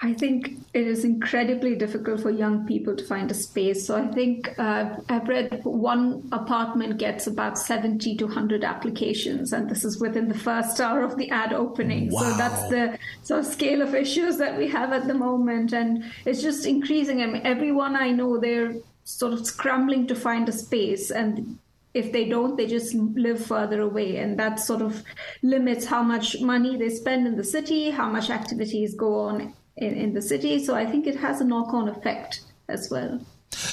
I 0.00 0.12
think 0.12 0.58
it 0.74 0.86
is 0.86 1.04
incredibly 1.04 1.76
difficult 1.76 2.20
for 2.20 2.30
young 2.30 2.66
people 2.66 2.96
to 2.96 3.04
find 3.04 3.30
a 3.30 3.34
space. 3.34 3.86
So 3.86 3.96
I 3.96 4.06
think 4.08 4.58
uh, 4.58 4.96
I've 5.08 5.28
read 5.28 5.64
one 5.64 6.28
apartment 6.32 6.98
gets 6.98 7.26
about 7.26 7.58
70 7.58 8.16
to 8.16 8.26
100 8.26 8.64
applications, 8.64 9.52
and 9.52 9.70
this 9.70 9.84
is 9.84 10.00
within 10.00 10.28
the 10.28 10.38
first 10.38 10.80
hour 10.80 11.02
of 11.02 11.16
the 11.16 11.30
ad 11.30 11.52
opening. 11.52 12.10
Wow. 12.10 12.20
So 12.20 12.36
that's 12.36 12.68
the 12.68 12.98
sort 13.22 13.40
of 13.40 13.46
scale 13.46 13.82
of 13.82 13.94
issues 13.94 14.36
that 14.38 14.58
we 14.58 14.68
have 14.68 14.92
at 14.92 15.06
the 15.06 15.14
moment. 15.14 15.72
And 15.72 16.04
it's 16.26 16.42
just 16.42 16.66
increasing. 16.66 17.22
I 17.22 17.26
mean, 17.26 17.42
everyone 17.44 17.96
I 17.96 18.10
know, 18.10 18.38
they're 18.38 18.74
sort 19.04 19.32
of 19.32 19.46
scrambling 19.46 20.06
to 20.08 20.14
find 20.14 20.48
a 20.48 20.52
space. 20.52 21.10
And 21.12 21.58
if 21.94 22.10
they 22.12 22.28
don't, 22.28 22.56
they 22.56 22.66
just 22.66 22.94
live 22.94 23.46
further 23.46 23.80
away. 23.80 24.16
And 24.16 24.38
that 24.38 24.58
sort 24.58 24.82
of 24.82 25.02
limits 25.42 25.86
how 25.86 26.02
much 26.02 26.40
money 26.40 26.76
they 26.76 26.90
spend 26.90 27.26
in 27.26 27.36
the 27.36 27.44
city, 27.44 27.90
how 27.90 28.10
much 28.10 28.28
activities 28.28 28.94
go 28.94 29.14
on 29.20 29.54
in, 29.76 29.94
in 29.94 30.14
the 30.14 30.22
city. 30.22 30.64
So 30.64 30.74
I 30.74 30.86
think 30.86 31.06
it 31.06 31.16
has 31.16 31.40
a 31.40 31.44
knock 31.44 31.72
on 31.74 31.88
effect 31.88 32.40
as 32.68 32.90
well. 32.90 33.20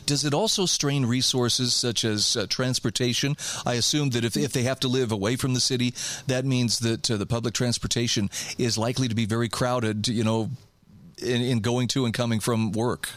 Does 0.05 0.25
it 0.25 0.33
also 0.33 0.65
strain 0.65 1.05
resources 1.05 1.73
such 1.73 2.05
as 2.05 2.37
uh, 2.37 2.45
transportation? 2.47 3.35
I 3.65 3.75
assume 3.75 4.11
that 4.11 4.23
if, 4.23 4.37
if 4.37 4.53
they 4.53 4.63
have 4.63 4.79
to 4.81 4.87
live 4.87 5.11
away 5.11 5.35
from 5.35 5.53
the 5.53 5.59
city, 5.59 5.93
that 6.27 6.45
means 6.45 6.79
that 6.79 7.09
uh, 7.09 7.17
the 7.17 7.25
public 7.25 7.53
transportation 7.53 8.29
is 8.57 8.77
likely 8.77 9.07
to 9.07 9.15
be 9.15 9.25
very 9.25 9.49
crowded, 9.49 10.07
you 10.07 10.23
know, 10.23 10.51
in, 11.17 11.41
in 11.41 11.59
going 11.59 11.87
to 11.89 12.05
and 12.05 12.13
coming 12.13 12.39
from 12.39 12.71
work. 12.71 13.09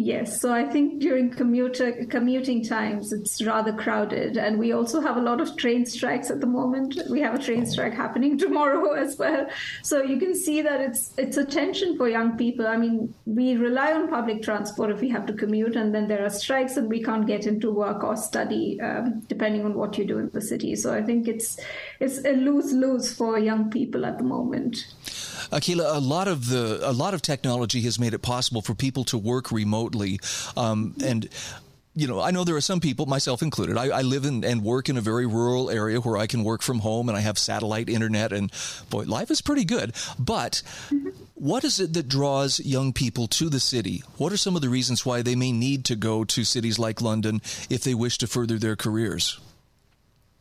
Yes, 0.00 0.40
so 0.40 0.52
I 0.52 0.64
think 0.64 1.00
during 1.00 1.28
commuter 1.28 2.04
commuting 2.08 2.62
times 2.62 3.12
it's 3.12 3.42
rather 3.44 3.72
crowded, 3.72 4.36
and 4.36 4.56
we 4.56 4.70
also 4.70 5.00
have 5.00 5.16
a 5.16 5.20
lot 5.20 5.40
of 5.40 5.56
train 5.56 5.84
strikes 5.84 6.30
at 6.30 6.40
the 6.40 6.46
moment. 6.46 7.02
We 7.10 7.20
have 7.22 7.34
a 7.34 7.38
train 7.38 7.66
strike 7.66 7.94
happening 7.94 8.38
tomorrow 8.46 8.92
as 8.92 9.18
well, 9.18 9.48
so 9.82 10.00
you 10.00 10.20
can 10.20 10.36
see 10.36 10.62
that 10.62 10.80
it's 10.80 11.12
it's 11.18 11.36
a 11.36 11.44
tension 11.44 11.96
for 11.96 12.08
young 12.08 12.36
people. 12.36 12.68
I 12.68 12.76
mean, 12.76 13.12
we 13.26 13.56
rely 13.56 13.92
on 13.92 14.06
public 14.06 14.40
transport 14.40 14.92
if 14.92 15.00
we 15.00 15.08
have 15.08 15.26
to 15.26 15.32
commute, 15.32 15.74
and 15.74 15.92
then 15.92 16.06
there 16.06 16.24
are 16.24 16.30
strikes, 16.30 16.76
and 16.76 16.88
we 16.88 17.02
can't 17.02 17.26
get 17.26 17.44
into 17.44 17.72
work 17.72 18.04
or 18.04 18.16
study 18.16 18.80
um, 18.80 19.22
depending 19.26 19.64
on 19.64 19.74
what 19.74 19.98
you 19.98 20.04
do 20.04 20.18
in 20.18 20.30
the 20.30 20.40
city. 20.40 20.76
So 20.76 20.94
I 20.94 21.02
think 21.02 21.26
it's 21.26 21.58
it's 21.98 22.24
a 22.24 22.34
lose 22.34 22.72
lose 22.72 23.12
for 23.12 23.36
young 23.36 23.68
people 23.68 24.06
at 24.06 24.18
the 24.18 24.24
moment. 24.24 24.94
Akhila, 25.50 25.96
a 25.96 26.00
lot 26.00 26.28
of 26.28 26.48
the 26.48 26.80
a 26.82 26.92
lot 26.92 27.14
of 27.14 27.22
technology 27.22 27.80
has 27.82 27.98
made 27.98 28.14
it 28.14 28.20
possible 28.20 28.62
for 28.62 28.74
people 28.74 29.04
to 29.04 29.18
work 29.18 29.50
remotely, 29.50 30.20
um, 30.56 30.94
and 31.04 31.28
you 31.98 32.06
know, 32.06 32.20
I 32.20 32.30
know 32.30 32.44
there 32.44 32.54
are 32.54 32.60
some 32.60 32.78
people, 32.78 33.06
myself 33.06 33.42
included. 33.42 33.76
I, 33.76 33.86
I 33.88 34.02
live 34.02 34.24
in, 34.24 34.44
and 34.44 34.62
work 34.62 34.88
in 34.88 34.96
a 34.96 35.00
very 35.00 35.26
rural 35.26 35.68
area 35.68 36.00
where 36.00 36.16
I 36.16 36.28
can 36.28 36.44
work 36.44 36.62
from 36.62 36.78
home 36.78 37.08
and 37.08 37.18
I 37.18 37.20
have 37.20 37.36
satellite 37.38 37.88
internet, 37.88 38.32
and 38.32 38.52
boy, 38.88 39.02
life 39.02 39.32
is 39.32 39.40
pretty 39.40 39.64
good. 39.64 39.94
But 40.16 40.62
what 41.34 41.64
is 41.64 41.80
it 41.80 41.94
that 41.94 42.08
draws 42.08 42.60
young 42.60 42.92
people 42.92 43.26
to 43.28 43.48
the 43.48 43.58
city? 43.58 44.04
What 44.16 44.32
are 44.32 44.36
some 44.36 44.54
of 44.54 44.62
the 44.62 44.68
reasons 44.68 45.04
why 45.04 45.22
they 45.22 45.34
may 45.34 45.50
need 45.50 45.84
to 45.86 45.96
go 45.96 46.22
to 46.24 46.44
cities 46.44 46.78
like 46.78 47.02
London 47.02 47.40
if 47.68 47.82
they 47.82 47.94
wish 47.94 48.18
to 48.18 48.28
further 48.28 48.58
their 48.58 48.76
careers? 48.76 49.40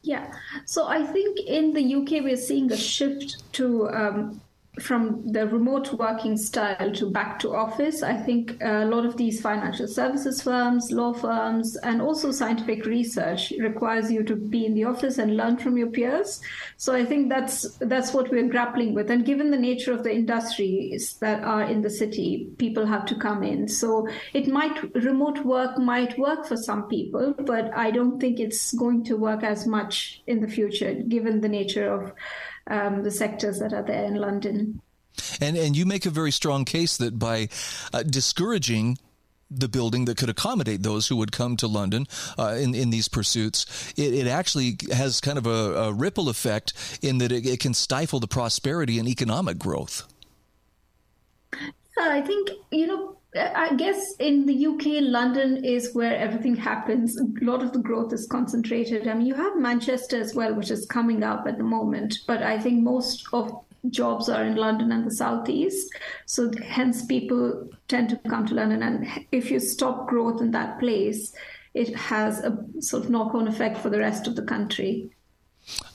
Yeah, 0.03 0.31
so 0.65 0.87
I 0.87 1.03
think 1.05 1.39
in 1.39 1.73
the 1.73 1.95
UK 1.95 2.23
we're 2.23 2.37
seeing 2.37 2.71
a 2.71 2.77
shift 2.77 3.51
to 3.53 3.89
um, 3.89 4.41
from 4.79 5.27
the 5.27 5.47
remote 5.47 5.93
working 5.93 6.37
style 6.37 6.91
to 6.93 7.09
back 7.09 7.39
to 7.39 7.55
office, 7.55 8.03
I 8.03 8.15
think 8.15 8.57
a 8.61 8.85
lot 8.85 9.05
of 9.05 9.17
these 9.17 9.41
financial 9.41 9.87
services 9.87 10.41
firms, 10.41 10.91
law 10.91 11.13
firms, 11.13 11.75
and 11.77 12.01
also 12.01 12.31
scientific 12.31 12.85
research 12.85 13.53
requires 13.59 14.11
you 14.11 14.23
to 14.23 14.35
be 14.35 14.65
in 14.65 14.73
the 14.73 14.85
office 14.85 15.17
and 15.17 15.35
learn 15.37 15.57
from 15.57 15.77
your 15.77 15.87
peers. 15.87 16.41
So 16.77 16.93
I 16.93 17.05
think 17.05 17.29
that's 17.29 17.77
that's 17.79 18.13
what 18.13 18.29
we're 18.31 18.49
grappling 18.49 18.93
with. 18.93 19.09
And 19.09 19.25
given 19.25 19.51
the 19.51 19.57
nature 19.57 19.93
of 19.93 20.03
the 20.03 20.13
industries 20.13 21.13
that 21.15 21.43
are 21.43 21.63
in 21.63 21.81
the 21.81 21.89
city, 21.89 22.49
people 22.57 22.85
have 22.85 23.05
to 23.05 23.15
come 23.15 23.43
in. 23.43 23.67
So 23.67 24.07
it 24.33 24.47
might 24.47 24.95
remote 24.95 25.43
work 25.45 25.77
might 25.77 26.17
work 26.17 26.45
for 26.45 26.57
some 26.57 26.87
people, 26.87 27.33
but 27.37 27.75
I 27.75 27.91
don't 27.91 28.19
think 28.19 28.39
it's 28.39 28.73
going 28.73 29.03
to 29.05 29.17
work 29.17 29.43
as 29.43 29.65
much 29.65 30.21
in 30.27 30.41
the 30.41 30.47
future, 30.47 30.93
given 30.93 31.41
the 31.41 31.49
nature 31.49 31.91
of 31.91 32.13
um, 32.69 33.03
the 33.03 33.11
sectors 33.11 33.59
that 33.59 33.73
are 33.73 33.83
there 33.83 34.05
in 34.05 34.15
London. 34.15 34.81
And 35.41 35.57
and 35.57 35.75
you 35.75 35.85
make 35.85 36.05
a 36.05 36.09
very 36.09 36.31
strong 36.31 36.65
case 36.65 36.97
that 36.97 37.17
by 37.17 37.49
uh, 37.93 38.03
discouraging 38.03 38.97
the 39.49 39.67
building 39.67 40.05
that 40.05 40.17
could 40.17 40.29
accommodate 40.29 40.83
those 40.83 41.07
who 41.07 41.15
would 41.15 41.31
come 41.31 41.55
to 41.57 41.67
London 41.67 42.05
uh, 42.37 42.55
in 42.59 42.75
in 42.75 42.89
these 42.89 43.07
pursuits, 43.07 43.93
it, 43.97 44.13
it 44.13 44.27
actually 44.27 44.77
has 44.91 45.21
kind 45.21 45.37
of 45.37 45.47
a, 45.47 45.89
a 45.89 45.93
ripple 45.93 46.29
effect 46.29 46.73
in 47.01 47.17
that 47.19 47.31
it, 47.31 47.45
it, 47.45 47.59
can 47.59 47.73
stifle 47.73 48.19
the 48.19 48.27
prosperity 48.27 48.99
and 48.99 49.07
economic 49.07 49.57
growth. 49.57 50.07
I 51.99 52.21
think 52.21 52.51
you 52.71 52.87
know 52.87 53.16
I 53.37 53.75
guess 53.75 54.15
in 54.19 54.45
the 54.45 54.67
UK, 54.67 55.01
London 55.01 55.63
is 55.63 55.93
where 55.93 56.15
everything 56.15 56.55
happens. 56.55 57.17
A 57.19 57.25
lot 57.41 57.61
of 57.61 57.73
the 57.73 57.79
growth 57.79 58.13
is 58.13 58.27
concentrated. 58.27 59.07
I 59.07 59.13
mean, 59.13 59.27
you 59.27 59.35
have 59.35 59.57
Manchester 59.57 60.19
as 60.19 60.33
well, 60.33 60.53
which 60.53 60.71
is 60.71 60.85
coming 60.85 61.23
up 61.23 61.45
at 61.47 61.57
the 61.57 61.63
moment, 61.63 62.19
but 62.27 62.41
I 62.43 62.59
think 62.59 62.83
most 62.83 63.27
of 63.33 63.51
jobs 63.89 64.29
are 64.29 64.43
in 64.43 64.55
London 64.55 64.91
and 64.91 65.05
the 65.05 65.11
southeast. 65.11 65.93
So 66.25 66.51
hence 66.65 67.05
people 67.05 67.69
tend 67.87 68.09
to 68.09 68.17
come 68.29 68.45
to 68.47 68.55
London. 68.55 68.83
And 68.83 69.07
if 69.31 69.51
you 69.51 69.59
stop 69.59 70.07
growth 70.07 70.41
in 70.41 70.51
that 70.51 70.79
place, 70.79 71.33
it 71.73 71.95
has 71.95 72.39
a 72.39 72.57
sort 72.79 73.03
of 73.03 73.09
knock 73.09 73.35
on 73.35 73.47
effect 73.47 73.77
for 73.77 73.89
the 73.89 73.99
rest 73.99 74.27
of 74.27 74.35
the 74.35 74.41
country. 74.41 75.09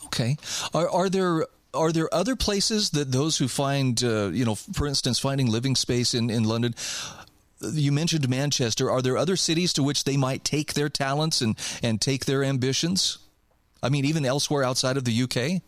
Okay. 0.06 0.36
Are, 0.74 0.88
are 0.88 1.08
there 1.08 1.46
are 1.74 1.90
there 1.90 2.12
other 2.12 2.36
places 2.36 2.90
that 2.90 3.12
those 3.12 3.38
who 3.38 3.48
find, 3.48 4.02
uh, 4.04 4.26
you 4.26 4.44
know, 4.44 4.54
for 4.54 4.86
instance, 4.86 5.18
finding 5.18 5.50
living 5.50 5.74
space 5.74 6.12
in, 6.12 6.28
in 6.28 6.44
London, 6.44 6.74
you 7.72 7.92
mentioned 7.92 8.28
Manchester. 8.28 8.90
Are 8.90 9.02
there 9.02 9.16
other 9.16 9.36
cities 9.36 9.72
to 9.74 9.82
which 9.82 10.04
they 10.04 10.16
might 10.16 10.44
take 10.44 10.74
their 10.74 10.88
talents 10.88 11.40
and, 11.40 11.58
and 11.82 12.00
take 12.00 12.24
their 12.24 12.42
ambitions? 12.42 13.18
I 13.82 13.88
mean, 13.88 14.04
even 14.04 14.24
elsewhere 14.24 14.62
outside 14.62 14.96
of 14.96 15.04
the 15.04 15.22
UK? 15.22 15.62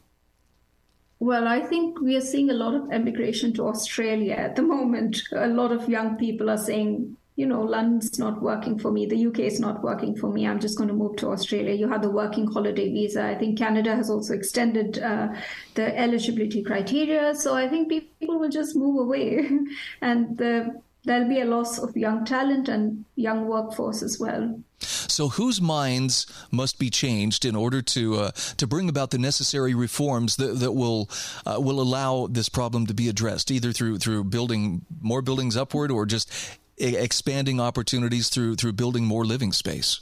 Well, 1.19 1.49
I 1.49 1.61
think 1.61 2.01
we 2.01 2.17
are 2.17 2.21
seeing 2.21 2.51
a 2.51 2.55
lot 2.55 2.75
of 2.75 2.93
emigration 2.93 3.53
to 3.55 3.67
Australia 3.67 4.35
at 4.35 4.57
the 4.57 4.63
moment. 4.63 5.23
A 5.33 5.47
lot 5.47 5.73
of 5.73 5.89
young 5.89 6.17
people 6.17 6.51
are 6.51 6.59
saying, 6.59 7.17
you 7.37 7.47
know, 7.47 7.63
London's 7.63 8.19
not 8.19 8.41
working 8.43 8.79
for 8.79 8.93
me. 8.93 9.07
The 9.07 9.27
UK 9.27 9.41
is 9.41 9.59
not 9.59 9.83
working 9.83 10.15
for 10.15 10.31
me. 10.31 10.47
I'm 10.47 10.61
just 10.61 10.79
going 10.79 10.89
to 10.89 10.95
move 10.95 11.17
to 11.17 11.31
Australia. 11.31 11.75
You 11.75 11.89
have 11.89 12.03
the 12.03 12.11
working 12.11 12.47
holiday 12.47 12.93
visa. 12.93 13.25
I 13.25 13.35
think 13.35 13.59
Canada 13.59 13.97
has 13.97 14.09
also 14.09 14.35
extended 14.35 14.99
uh, 14.99 15.29
the 15.75 15.99
eligibility 15.99 16.63
criteria. 16.63 17.35
So 17.35 17.57
I 17.57 17.69
think 17.69 17.89
people 17.89 18.39
will 18.39 18.51
just 18.51 18.77
move 18.77 19.01
away. 19.01 19.49
and 20.01 20.39
the 20.39 20.81
there'll 21.05 21.29
be 21.29 21.41
a 21.41 21.45
loss 21.45 21.79
of 21.79 21.97
young 21.97 22.25
talent 22.25 22.69
and 22.69 23.05
young 23.17 23.47
workforce 23.47 24.03
as 24.03 24.19
well. 24.19 24.61
So, 24.81 25.29
whose 25.29 25.61
minds 25.61 26.27
must 26.51 26.79
be 26.79 26.91
changed 26.91 27.45
in 27.45 27.55
order 27.55 27.81
to 27.83 28.17
uh, 28.17 28.31
to 28.57 28.67
bring 28.67 28.89
about 28.89 29.11
the 29.11 29.19
necessary 29.19 29.75
reforms 29.75 30.37
that, 30.37 30.59
that 30.61 30.73
will 30.73 31.09
uh, 31.47 31.57
will 31.59 31.81
allow 31.81 32.27
this 32.27 32.49
problem 32.49 32.87
to 32.87 32.95
be 32.95 33.09
addressed, 33.09 33.51
either 33.51 33.73
through 33.73 33.99
through 33.99 34.25
building 34.25 34.85
more 35.01 35.23
buildings 35.23 35.57
upward 35.57 35.91
or 35.91 36.07
just 36.07 36.31
expanding 36.77 37.61
opportunities 37.61 38.29
through 38.29 38.57
through 38.57 38.73
building 38.73 39.05
more 39.05 39.25
living 39.25 39.53
space? 39.53 40.01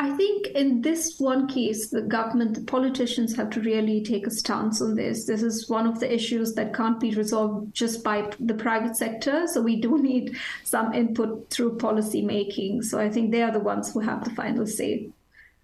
I 0.00 0.08
think 0.16 0.46
in 0.54 0.80
this 0.80 1.16
one 1.18 1.46
case, 1.46 1.90
the 1.90 2.00
government, 2.00 2.54
the 2.54 2.62
politicians 2.62 3.36
have 3.36 3.50
to 3.50 3.60
really 3.60 4.02
take 4.02 4.26
a 4.26 4.30
stance 4.30 4.80
on 4.80 4.94
this. 4.94 5.26
This 5.26 5.42
is 5.42 5.68
one 5.68 5.86
of 5.86 6.00
the 6.00 6.10
issues 6.10 6.54
that 6.54 6.72
can't 6.72 6.98
be 6.98 7.14
resolved 7.14 7.74
just 7.74 8.02
by 8.02 8.32
the 8.40 8.54
private 8.54 8.96
sector. 8.96 9.46
So 9.46 9.60
we 9.60 9.78
do 9.78 10.02
need 10.02 10.38
some 10.64 10.94
input 10.94 11.50
through 11.50 11.76
policy 11.76 12.22
making. 12.22 12.80
So 12.80 12.98
I 12.98 13.10
think 13.10 13.30
they 13.30 13.42
are 13.42 13.52
the 13.52 13.60
ones 13.60 13.92
who 13.92 14.00
have 14.00 14.24
the 14.24 14.30
final 14.30 14.66
say. 14.66 15.10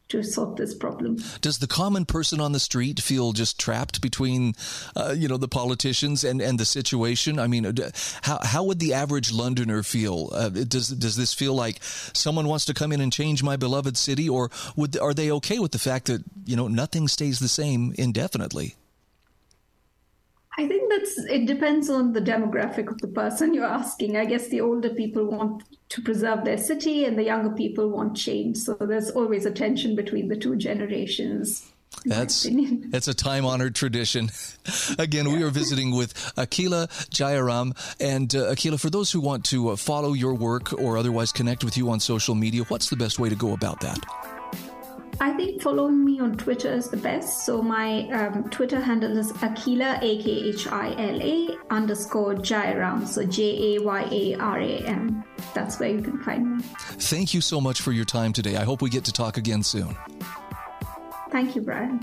To 0.08 0.22
sort 0.22 0.56
this 0.56 0.74
problem. 0.74 1.18
Does 1.40 1.58
the 1.58 1.66
common 1.66 2.04
person 2.04 2.40
on 2.40 2.52
the 2.52 2.60
street 2.60 3.00
feel 3.00 3.32
just 3.32 3.58
trapped 3.58 4.00
between, 4.00 4.54
uh, 4.94 5.14
you 5.16 5.28
know, 5.28 5.36
the 5.36 5.48
politicians 5.48 6.24
and, 6.24 6.40
and 6.40 6.58
the 6.58 6.64
situation? 6.64 7.38
I 7.38 7.46
mean, 7.46 7.66
uh, 7.66 7.90
how 8.22 8.38
how 8.42 8.64
would 8.64 8.78
the 8.78 8.94
average 8.94 9.32
Londoner 9.32 9.82
feel? 9.82 10.30
Uh, 10.32 10.48
does 10.48 10.88
does 10.88 11.16
this 11.16 11.34
feel 11.34 11.54
like 11.54 11.82
someone 11.82 12.46
wants 12.46 12.64
to 12.66 12.74
come 12.74 12.92
in 12.92 13.00
and 13.00 13.12
change 13.12 13.42
my 13.42 13.56
beloved 13.56 13.96
city, 13.96 14.28
or 14.28 14.50
would 14.76 14.98
are 14.98 15.14
they 15.14 15.30
okay 15.32 15.58
with 15.58 15.72
the 15.72 15.78
fact 15.78 16.06
that 16.06 16.22
you 16.44 16.56
know 16.56 16.68
nothing 16.68 17.08
stays 17.08 17.38
the 17.38 17.48
same 17.48 17.92
indefinitely? 17.98 18.76
I 20.58 20.66
think 20.66 20.90
that's 20.90 21.18
it 21.18 21.46
depends 21.46 21.90
on 21.90 22.12
the 22.14 22.20
demographic 22.20 22.88
of 22.90 23.00
the 23.00 23.08
person 23.08 23.52
you're 23.52 23.64
asking. 23.64 24.16
I 24.16 24.24
guess 24.24 24.48
the 24.48 24.62
older 24.62 24.88
people 24.88 25.26
want 25.26 25.64
to 25.90 26.00
preserve 26.00 26.44
their 26.44 26.56
city 26.56 27.04
and 27.04 27.18
the 27.18 27.24
younger 27.24 27.50
people 27.50 27.90
want 27.90 28.16
change. 28.16 28.56
So 28.58 28.74
there's 28.74 29.10
always 29.10 29.44
a 29.44 29.50
tension 29.50 29.94
between 29.94 30.28
the 30.28 30.36
two 30.36 30.56
generations. 30.56 31.70
That's 32.04 32.46
that's 32.88 33.08
a 33.08 33.14
time 33.14 33.44
honored 33.44 33.74
tradition. 33.74 34.30
Again, 34.98 35.30
we 35.30 35.42
are 35.42 35.50
visiting 35.50 35.94
with 35.94 36.14
Akhila 36.36 36.88
Jayaram. 37.10 37.74
And 38.00 38.34
uh, 38.34 38.52
Akhila, 38.52 38.80
for 38.80 38.90
those 38.90 39.10
who 39.10 39.20
want 39.20 39.44
to 39.46 39.70
uh, 39.70 39.76
follow 39.76 40.12
your 40.12 40.34
work 40.34 40.72
or 40.74 40.98
otherwise 40.98 41.32
connect 41.32 41.64
with 41.64 41.76
you 41.76 41.90
on 41.90 42.00
social 42.00 42.34
media, 42.34 42.64
what's 42.64 42.90
the 42.90 42.96
best 42.96 43.18
way 43.18 43.28
to 43.28 43.34
go 43.36 43.52
about 43.52 43.80
that? 43.80 43.98
I 45.18 45.32
think 45.32 45.62
following 45.62 46.04
me 46.04 46.20
on 46.20 46.36
Twitter 46.36 46.70
is 46.72 46.88
the 46.90 46.96
best. 46.96 47.46
So 47.46 47.62
my 47.62 48.08
um, 48.10 48.48
Twitter 48.50 48.80
handle 48.80 49.16
is 49.16 49.32
Akhila, 49.32 50.02
A 50.02 50.22
K 50.22 50.30
H 50.30 50.66
I 50.66 50.90
L 50.98 51.22
A 51.22 51.56
underscore 51.70 52.34
Jayaram. 52.34 53.06
So 53.06 53.24
J 53.24 53.76
A 53.76 53.82
Y 53.82 54.08
A 54.10 54.34
R 54.34 54.58
A 54.60 54.78
M. 54.80 55.24
That's 55.54 55.80
where 55.80 55.90
you 55.90 56.02
can 56.02 56.22
find 56.22 56.56
me. 56.58 56.64
Thank 56.98 57.32
you 57.32 57.40
so 57.40 57.60
much 57.60 57.80
for 57.80 57.92
your 57.92 58.04
time 58.04 58.32
today. 58.32 58.56
I 58.56 58.64
hope 58.64 58.82
we 58.82 58.90
get 58.90 59.04
to 59.04 59.12
talk 59.12 59.36
again 59.36 59.62
soon. 59.62 59.96
Thank 61.30 61.56
you, 61.56 61.62
Brian. 61.62 62.00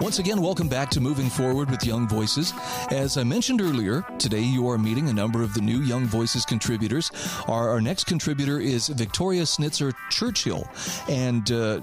Once 0.00 0.18
again, 0.18 0.42
welcome 0.42 0.68
back 0.68 0.90
to 0.90 1.00
Moving 1.00 1.30
Forward 1.30 1.70
with 1.70 1.84
Young 1.86 2.06
Voices. 2.06 2.52
As 2.90 3.16
I 3.16 3.24
mentioned 3.24 3.62
earlier, 3.62 4.04
today 4.18 4.42
you 4.42 4.68
are 4.68 4.76
meeting 4.76 5.08
a 5.08 5.12
number 5.12 5.42
of 5.42 5.54
the 5.54 5.62
new 5.62 5.80
Young 5.80 6.04
Voices 6.04 6.44
contributors. 6.44 7.10
Our, 7.48 7.70
our 7.70 7.80
next 7.80 8.04
contributor 8.04 8.60
is 8.60 8.88
Victoria 8.88 9.42
Snitzer 9.44 9.94
Churchill. 10.10 10.68
And 11.08 11.50
uh, 11.50 11.80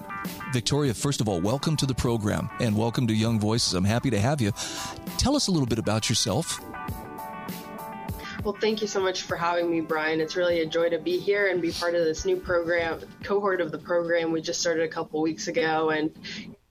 Victoria, 0.53 0.93
first 0.93 1.19
of 1.21 1.27
all, 1.27 1.41
welcome 1.41 1.75
to 1.77 1.87
the 1.87 1.95
program 1.95 2.49
and 2.59 2.77
welcome 2.77 3.07
to 3.07 3.13
Young 3.13 3.39
Voices. 3.39 3.73
I'm 3.73 3.85
happy 3.85 4.11
to 4.11 4.19
have 4.19 4.39
you. 4.41 4.51
Tell 5.17 5.35
us 5.35 5.47
a 5.47 5.51
little 5.51 5.67
bit 5.67 5.79
about 5.79 6.07
yourself. 6.07 6.59
Well, 8.43 8.58
thank 8.60 8.82
you 8.82 8.88
so 8.88 8.99
much 8.99 9.21
for 9.21 9.36
having 9.36 9.69
me, 9.69 9.82
Brian. 9.82 10.19
It's 10.19 10.36
really 10.36 10.62
a 10.62 10.65
joy 10.65 10.89
to 10.89 10.97
be 10.97 11.19
here 11.19 11.49
and 11.49 11.62
be 11.62 11.71
part 11.71 11.93
of 11.93 12.04
this 12.04 12.25
new 12.25 12.38
program, 12.38 12.99
cohort 13.23 13.62
of 13.62 13.71
the 13.71 13.77
program 13.77 14.32
we 14.32 14.41
just 14.41 14.60
started 14.60 14.84
a 14.84 14.88
couple 14.88 15.21
weeks 15.21 15.47
ago. 15.47 15.91
And 15.91 16.12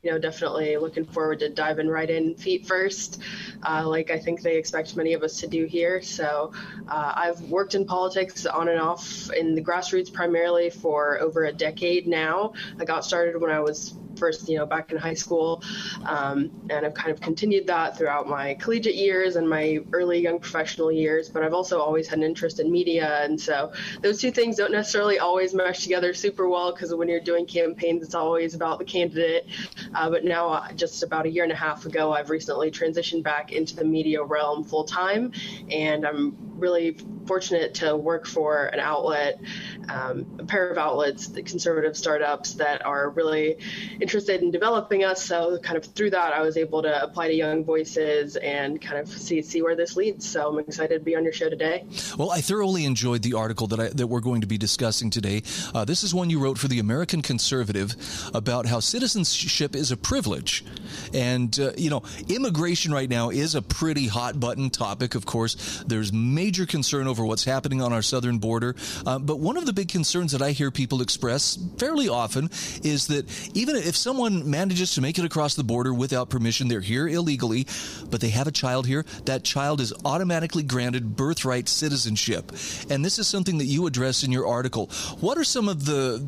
you 0.02 0.10
know, 0.10 0.18
definitely 0.18 0.76
looking 0.78 1.04
forward 1.04 1.38
to 1.40 1.48
diving 1.48 1.86
right 1.86 2.10
in 2.10 2.34
feet 2.34 2.66
first, 2.66 3.22
uh, 3.62 3.86
like 3.86 4.10
I 4.10 4.18
think 4.18 4.40
they 4.40 4.56
expect 4.56 4.96
many 4.96 5.12
of 5.12 5.22
us 5.22 5.38
to 5.40 5.46
do 5.46 5.64
here. 5.66 6.02
So 6.02 6.52
uh, 6.88 7.12
I've 7.14 7.40
worked 7.42 7.76
in 7.76 7.84
politics 7.84 8.46
on 8.46 8.68
and 8.68 8.80
off 8.80 9.30
in 9.30 9.54
the 9.54 9.62
grassroots 9.62 10.12
primarily 10.12 10.70
for 10.70 11.20
over 11.20 11.44
a 11.44 11.52
decade 11.52 12.08
now. 12.08 12.54
I 12.80 12.84
got 12.84 13.04
started 13.04 13.40
when 13.40 13.50
I 13.50 13.60
was 13.60 13.94
first, 14.16 14.48
you 14.48 14.58
know, 14.58 14.66
back 14.66 14.92
in 14.92 14.98
high 14.98 15.14
school. 15.14 15.62
Um, 16.04 16.50
and 16.70 16.84
I've 16.86 16.94
kind 16.94 17.10
of 17.10 17.20
continued 17.20 17.66
that 17.66 17.96
throughout 17.96 18.28
my 18.28 18.54
collegiate 18.54 18.94
years 18.94 19.36
and 19.36 19.48
my 19.48 19.80
early 19.92 20.20
young 20.20 20.38
professional 20.38 20.92
years. 20.92 21.28
But 21.28 21.42
I've 21.42 21.54
also 21.54 21.80
always 21.80 22.08
had 22.08 22.18
an 22.18 22.24
interest 22.24 22.60
in 22.60 22.70
media. 22.70 23.22
And 23.24 23.40
so 23.40 23.72
those 24.00 24.20
two 24.20 24.30
things 24.30 24.56
don't 24.56 24.72
necessarily 24.72 25.18
always 25.18 25.54
mesh 25.54 25.82
together 25.82 26.14
super 26.14 26.48
well 26.48 26.72
because 26.72 26.94
when 26.94 27.08
you're 27.08 27.20
doing 27.20 27.46
campaigns, 27.46 28.02
it's 28.02 28.14
always 28.14 28.54
about 28.54 28.78
the 28.78 28.84
candidate. 28.84 29.46
Uh, 29.94 30.10
but 30.10 30.24
now, 30.24 30.48
uh, 30.48 30.72
just 30.72 31.02
about 31.02 31.26
a 31.26 31.30
year 31.30 31.44
and 31.44 31.52
a 31.52 31.56
half 31.56 31.86
ago, 31.86 32.12
I've 32.12 32.30
recently 32.30 32.70
transitioned 32.70 33.22
back 33.22 33.52
into 33.52 33.76
the 33.76 33.84
media 33.84 34.22
realm 34.22 34.64
full 34.64 34.84
time. 34.84 35.32
And 35.70 36.06
I'm 36.06 36.36
really 36.56 36.96
fortunate 37.26 37.74
to 37.74 37.96
work 37.96 38.26
for 38.26 38.66
an 38.66 38.80
outlet, 38.80 39.40
um, 39.88 40.26
a 40.38 40.44
pair 40.44 40.70
of 40.70 40.78
outlets, 40.78 41.28
the 41.28 41.42
conservative 41.42 41.96
startups 41.96 42.54
that 42.54 42.84
are 42.84 43.10
really 43.10 43.56
interested 44.00 44.42
in 44.42 44.50
developing 44.50 45.04
us. 45.04 45.22
So 45.24 45.58
kind 45.58 45.76
of 45.76 45.84
through 45.84 46.10
that, 46.10 46.32
I 46.32 46.40
was 46.40 46.56
able 46.56 46.82
to 46.82 47.02
apply 47.02 47.28
to 47.28 47.34
Young 47.34 47.64
Voices 47.64 48.36
and 48.36 48.80
kind 48.80 48.98
of 48.98 49.08
see 49.08 49.42
see 49.42 49.62
where 49.62 49.76
this 49.76 49.96
leads. 49.96 50.28
So 50.28 50.48
I'm 50.48 50.58
excited 50.58 50.98
to 50.98 51.04
be 51.04 51.16
on 51.16 51.24
your 51.24 51.32
show 51.32 51.50
today. 51.50 51.84
Well, 52.16 52.30
I 52.30 52.40
thoroughly 52.40 52.84
enjoyed 52.84 53.22
the 53.22 53.34
article 53.34 53.66
that 53.68 53.80
I, 53.80 53.88
that 53.88 54.06
we're 54.06 54.20
going 54.20 54.40
to 54.40 54.46
be 54.46 54.58
discussing 54.58 55.10
today. 55.10 55.42
Uh, 55.74 55.84
this 55.84 56.02
is 56.02 56.14
one 56.14 56.30
you 56.30 56.38
wrote 56.38 56.58
for 56.58 56.68
the 56.68 56.78
American 56.78 57.22
Conservative 57.22 57.94
about 58.34 58.66
how 58.66 58.80
citizenship 58.80 59.76
is 59.76 59.90
a 59.90 59.96
privilege, 59.96 60.64
and 61.12 61.58
uh, 61.60 61.72
you 61.76 61.90
know 61.90 62.02
immigration 62.28 62.92
right 62.92 63.08
now 63.08 63.30
is 63.30 63.54
a 63.54 63.62
pretty 63.62 64.06
hot 64.06 64.40
button 64.40 64.70
topic. 64.70 65.14
Of 65.14 65.26
course, 65.26 65.82
there's 65.86 66.12
major 66.12 66.66
concern 66.66 67.06
over 67.06 67.24
what's 67.24 67.44
happening 67.44 67.82
on 67.82 67.92
our 67.92 68.02
southern 68.02 68.38
border, 68.38 68.74
uh, 69.06 69.18
but 69.18 69.38
one 69.38 69.56
of 69.56 69.66
the 69.66 69.72
big 69.72 69.88
concerns 69.88 70.32
that 70.32 70.42
I 70.42 70.52
hear 70.52 70.70
people 70.70 71.02
express 71.02 71.58
fairly 71.78 72.08
often 72.08 72.50
is 72.82 73.08
that 73.08 73.28
even 73.54 73.76
someone 73.96 74.50
manages 74.50 74.94
to 74.94 75.00
make 75.00 75.18
it 75.18 75.24
across 75.24 75.54
the 75.54 75.64
border 75.64 75.92
without 75.92 76.30
permission, 76.30 76.68
they're 76.68 76.80
here 76.80 77.08
illegally, 77.08 77.66
but 78.10 78.20
they 78.20 78.30
have 78.30 78.46
a 78.46 78.52
child 78.52 78.86
here, 78.86 79.04
that 79.24 79.44
child 79.44 79.80
is 79.80 79.92
automatically 80.04 80.62
granted 80.62 81.16
birthright 81.16 81.68
citizenship. 81.68 82.52
And 82.90 83.04
this 83.04 83.18
is 83.18 83.28
something 83.28 83.58
that 83.58 83.66
you 83.66 83.86
address 83.86 84.22
in 84.22 84.32
your 84.32 84.46
article. 84.46 84.86
What 85.20 85.38
are 85.38 85.44
some 85.44 85.68
of 85.68 85.84
the 85.84 86.18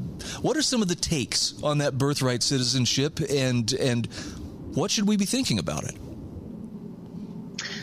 what 0.41 0.57
are 0.57 0.63
some 0.63 0.83
of 0.83 0.89
the 0.89 0.95
takes 0.95 1.61
on 1.63 1.79
that 1.79 1.99
birthright 1.99 2.43
citizenship 2.43 3.21
and 3.31 3.73
and 3.75 4.07
what 4.75 4.91
should 4.91 5.07
we 5.07 5.17
be 5.17 5.27
thinking 5.27 5.59
about 5.59 5.85
it? 5.85 5.95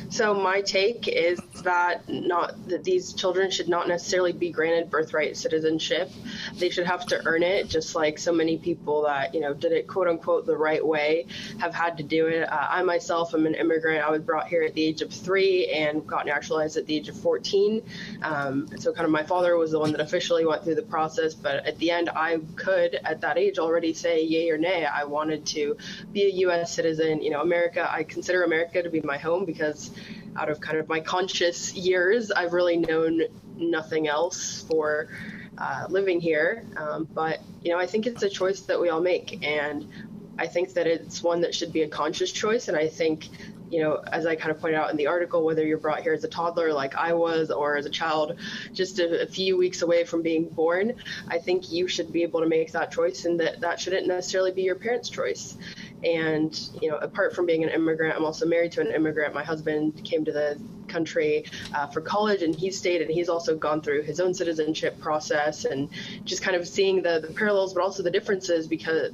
So 0.09 0.33
my 0.33 0.61
take 0.61 1.07
is 1.07 1.39
that 1.63 2.07
not 2.09 2.67
that 2.67 2.83
these 2.83 3.13
children 3.13 3.51
should 3.51 3.69
not 3.69 3.87
necessarily 3.87 4.31
be 4.31 4.49
granted 4.49 4.89
birthright 4.89 5.37
citizenship. 5.37 6.09
They 6.55 6.69
should 6.69 6.87
have 6.87 7.05
to 7.07 7.21
earn 7.27 7.43
it, 7.43 7.67
just 7.67 7.95
like 7.95 8.17
so 8.17 8.31
many 8.31 8.57
people 8.57 9.03
that 9.03 9.35
you 9.35 9.41
know 9.41 9.53
did 9.53 9.71
it 9.71 9.87
quote 9.87 10.07
unquote 10.07 10.45
the 10.45 10.57
right 10.57 10.85
way 10.85 11.27
have 11.59 11.75
had 11.75 11.97
to 11.97 12.03
do 12.03 12.27
it. 12.27 12.51
Uh, 12.51 12.67
I 12.69 12.81
myself 12.83 13.35
am 13.35 13.45
an 13.45 13.53
immigrant. 13.53 14.03
I 14.03 14.09
was 14.09 14.21
brought 14.21 14.47
here 14.47 14.63
at 14.63 14.73
the 14.73 14.83
age 14.83 15.01
of 15.01 15.13
three 15.13 15.67
and 15.67 16.05
got 16.07 16.25
naturalized 16.25 16.77
at 16.77 16.87
the 16.87 16.95
age 16.95 17.09
of 17.09 17.17
14. 17.17 17.83
Um, 18.23 18.67
so 18.79 18.91
kind 18.91 19.05
of 19.05 19.11
my 19.11 19.23
father 19.23 19.57
was 19.57 19.71
the 19.71 19.79
one 19.79 19.91
that 19.91 20.01
officially 20.01 20.45
went 20.45 20.63
through 20.63 20.75
the 20.75 20.81
process, 20.81 21.35
but 21.35 21.65
at 21.67 21.77
the 21.77 21.91
end 21.91 22.09
I 22.15 22.39
could 22.55 22.95
at 23.03 23.21
that 23.21 23.37
age 23.37 23.59
already 23.59 23.93
say 23.93 24.23
yay 24.23 24.49
or 24.49 24.57
nay. 24.57 24.85
I 24.85 25.03
wanted 25.03 25.45
to 25.47 25.77
be 26.11 26.23
a 26.23 26.31
U.S. 26.45 26.73
citizen. 26.73 27.21
You 27.21 27.29
know, 27.29 27.41
America. 27.41 27.87
I 27.91 28.03
consider 28.03 28.43
America 28.43 28.81
to 28.81 28.89
be 28.89 29.01
my 29.01 29.17
home 29.17 29.45
because 29.45 29.91
out 30.35 30.49
of 30.49 30.59
kind 30.59 30.77
of 30.77 30.87
my 30.87 30.99
conscious 30.99 31.73
years, 31.73 32.31
I've 32.31 32.53
really 32.53 32.77
known 32.77 33.21
nothing 33.55 34.07
else 34.07 34.63
for 34.63 35.09
uh, 35.57 35.85
living 35.89 36.19
here. 36.21 36.65
Um, 36.77 37.07
but, 37.13 37.39
you 37.63 37.71
know, 37.71 37.79
I 37.79 37.85
think 37.85 38.07
it's 38.07 38.23
a 38.23 38.29
choice 38.29 38.61
that 38.61 38.79
we 38.79 38.89
all 38.89 39.01
make. 39.01 39.45
And 39.45 39.87
I 40.37 40.47
think 40.47 40.73
that 40.73 40.87
it's 40.87 41.21
one 41.21 41.41
that 41.41 41.53
should 41.53 41.73
be 41.73 41.83
a 41.83 41.87
conscious 41.89 42.31
choice. 42.31 42.69
And 42.69 42.77
I 42.77 42.87
think, 42.87 43.27
you 43.69 43.81
know, 43.81 43.95
as 43.95 44.25
I 44.25 44.35
kind 44.35 44.51
of 44.51 44.59
pointed 44.59 44.79
out 44.79 44.89
in 44.89 44.97
the 44.97 45.07
article, 45.07 45.43
whether 45.43 45.65
you're 45.65 45.77
brought 45.77 46.01
here 46.01 46.13
as 46.13 46.23
a 46.23 46.29
toddler 46.29 46.71
like 46.73 46.95
I 46.95 47.13
was 47.13 47.51
or 47.51 47.75
as 47.75 47.85
a 47.85 47.89
child 47.89 48.37
just 48.73 48.99
a, 48.99 49.23
a 49.23 49.27
few 49.27 49.57
weeks 49.57 49.81
away 49.81 50.05
from 50.05 50.21
being 50.21 50.47
born, 50.47 50.93
I 51.27 51.39
think 51.39 51.71
you 51.71 51.87
should 51.87 52.11
be 52.11 52.23
able 52.23 52.39
to 52.39 52.47
make 52.47 52.71
that 52.71 52.91
choice 52.91 53.25
and 53.25 53.39
that 53.41 53.59
that 53.59 53.79
shouldn't 53.79 54.07
necessarily 54.07 54.51
be 54.51 54.63
your 54.63 54.75
parents' 54.75 55.09
choice. 55.09 55.57
And, 56.03 56.57
you 56.81 56.89
know, 56.89 56.97
apart 56.97 57.35
from 57.35 57.45
being 57.45 57.63
an 57.63 57.69
immigrant, 57.69 58.15
I'm 58.15 58.25
also 58.25 58.45
married 58.45 58.71
to 58.73 58.81
an 58.81 58.87
immigrant. 58.87 59.33
My 59.33 59.43
husband 59.43 60.03
came 60.03 60.25
to 60.25 60.31
the 60.31 60.59
country 60.87 61.45
uh, 61.73 61.87
for 61.87 62.01
college 62.01 62.41
and 62.41 62.53
he 62.55 62.71
stayed 62.71 63.01
and 63.01 63.11
he's 63.11 63.29
also 63.29 63.55
gone 63.55 63.81
through 63.81 64.01
his 64.01 64.19
own 64.19 64.33
citizenship 64.33 64.99
process 64.99 65.65
and 65.65 65.89
just 66.25 66.41
kind 66.41 66.55
of 66.55 66.67
seeing 66.67 67.01
the, 67.01 67.19
the 67.19 67.33
parallels, 67.33 67.73
but 67.73 67.83
also 67.83 68.03
the 68.03 68.11
differences 68.11 68.67
because 68.67 69.11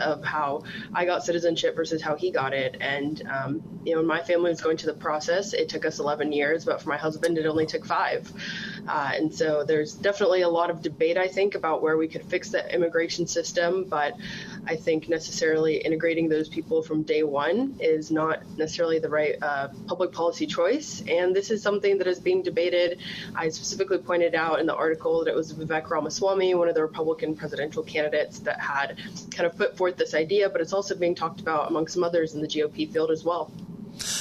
of 0.00 0.24
how 0.24 0.62
I 0.94 1.04
got 1.04 1.24
citizenship 1.24 1.76
versus 1.76 2.00
how 2.00 2.16
he 2.16 2.30
got 2.30 2.54
it. 2.54 2.76
And, 2.80 3.22
um, 3.28 3.80
you 3.84 3.94
know, 3.94 4.02
my 4.02 4.22
family 4.22 4.50
was 4.50 4.60
going 4.60 4.76
to 4.78 4.86
the 4.86 4.94
process. 4.94 5.52
It 5.52 5.68
took 5.68 5.84
us 5.84 5.98
11 5.98 6.32
years, 6.32 6.64
but 6.64 6.80
for 6.80 6.88
my 6.88 6.96
husband, 6.96 7.38
it 7.38 7.46
only 7.46 7.66
took 7.66 7.84
five. 7.84 8.32
Uh, 8.88 9.12
and 9.14 9.34
so 9.34 9.64
there's 9.64 9.94
definitely 9.94 10.42
a 10.42 10.48
lot 10.48 10.70
of 10.70 10.82
debate, 10.82 11.16
I 11.16 11.28
think, 11.28 11.54
about 11.54 11.82
where 11.82 11.96
we 11.96 12.08
could 12.08 12.24
fix 12.24 12.50
the 12.50 12.72
immigration 12.74 13.26
system. 13.26 13.84
But 13.84 14.14
I 14.66 14.76
think 14.76 15.08
necessarily 15.08 15.76
integrating 15.76 16.28
those 16.28 16.48
people 16.48 16.82
from 16.82 17.02
day 17.02 17.22
one 17.22 17.76
is 17.80 18.10
not 18.10 18.42
necessarily 18.56 18.98
the 18.98 19.08
right 19.08 19.36
uh, 19.42 19.68
public 19.86 20.12
policy 20.12 20.46
choice. 20.46 21.02
And 21.08 21.34
this 21.34 21.50
is 21.50 21.62
something 21.62 21.98
that 21.98 22.06
is 22.06 22.20
being 22.20 22.42
debated. 22.42 23.00
I 23.34 23.48
specifically 23.48 23.98
pointed 23.98 24.34
out 24.34 24.60
in 24.60 24.66
the 24.66 24.74
article 24.74 25.24
that 25.24 25.30
it 25.30 25.36
was 25.36 25.52
Vivek 25.52 25.88
Ramaswamy, 25.88 26.54
one 26.54 26.68
of 26.68 26.74
the 26.74 26.82
Republican 26.82 27.36
presidential 27.36 27.82
candidates, 27.82 28.38
that 28.40 28.60
had 28.60 28.98
kind 29.30 29.46
of 29.46 29.56
put 29.56 29.76
forth 29.76 29.96
this 29.96 30.14
idea, 30.14 30.48
but 30.48 30.60
it's 30.60 30.72
also 30.72 30.94
being 30.94 31.14
talked 31.14 31.40
about 31.40 31.70
among 31.70 31.88
some 31.88 32.04
others 32.04 32.34
in 32.34 32.40
the 32.40 32.48
GOP 32.48 32.90
field 32.92 33.10
as 33.10 33.24
well. 33.24 33.50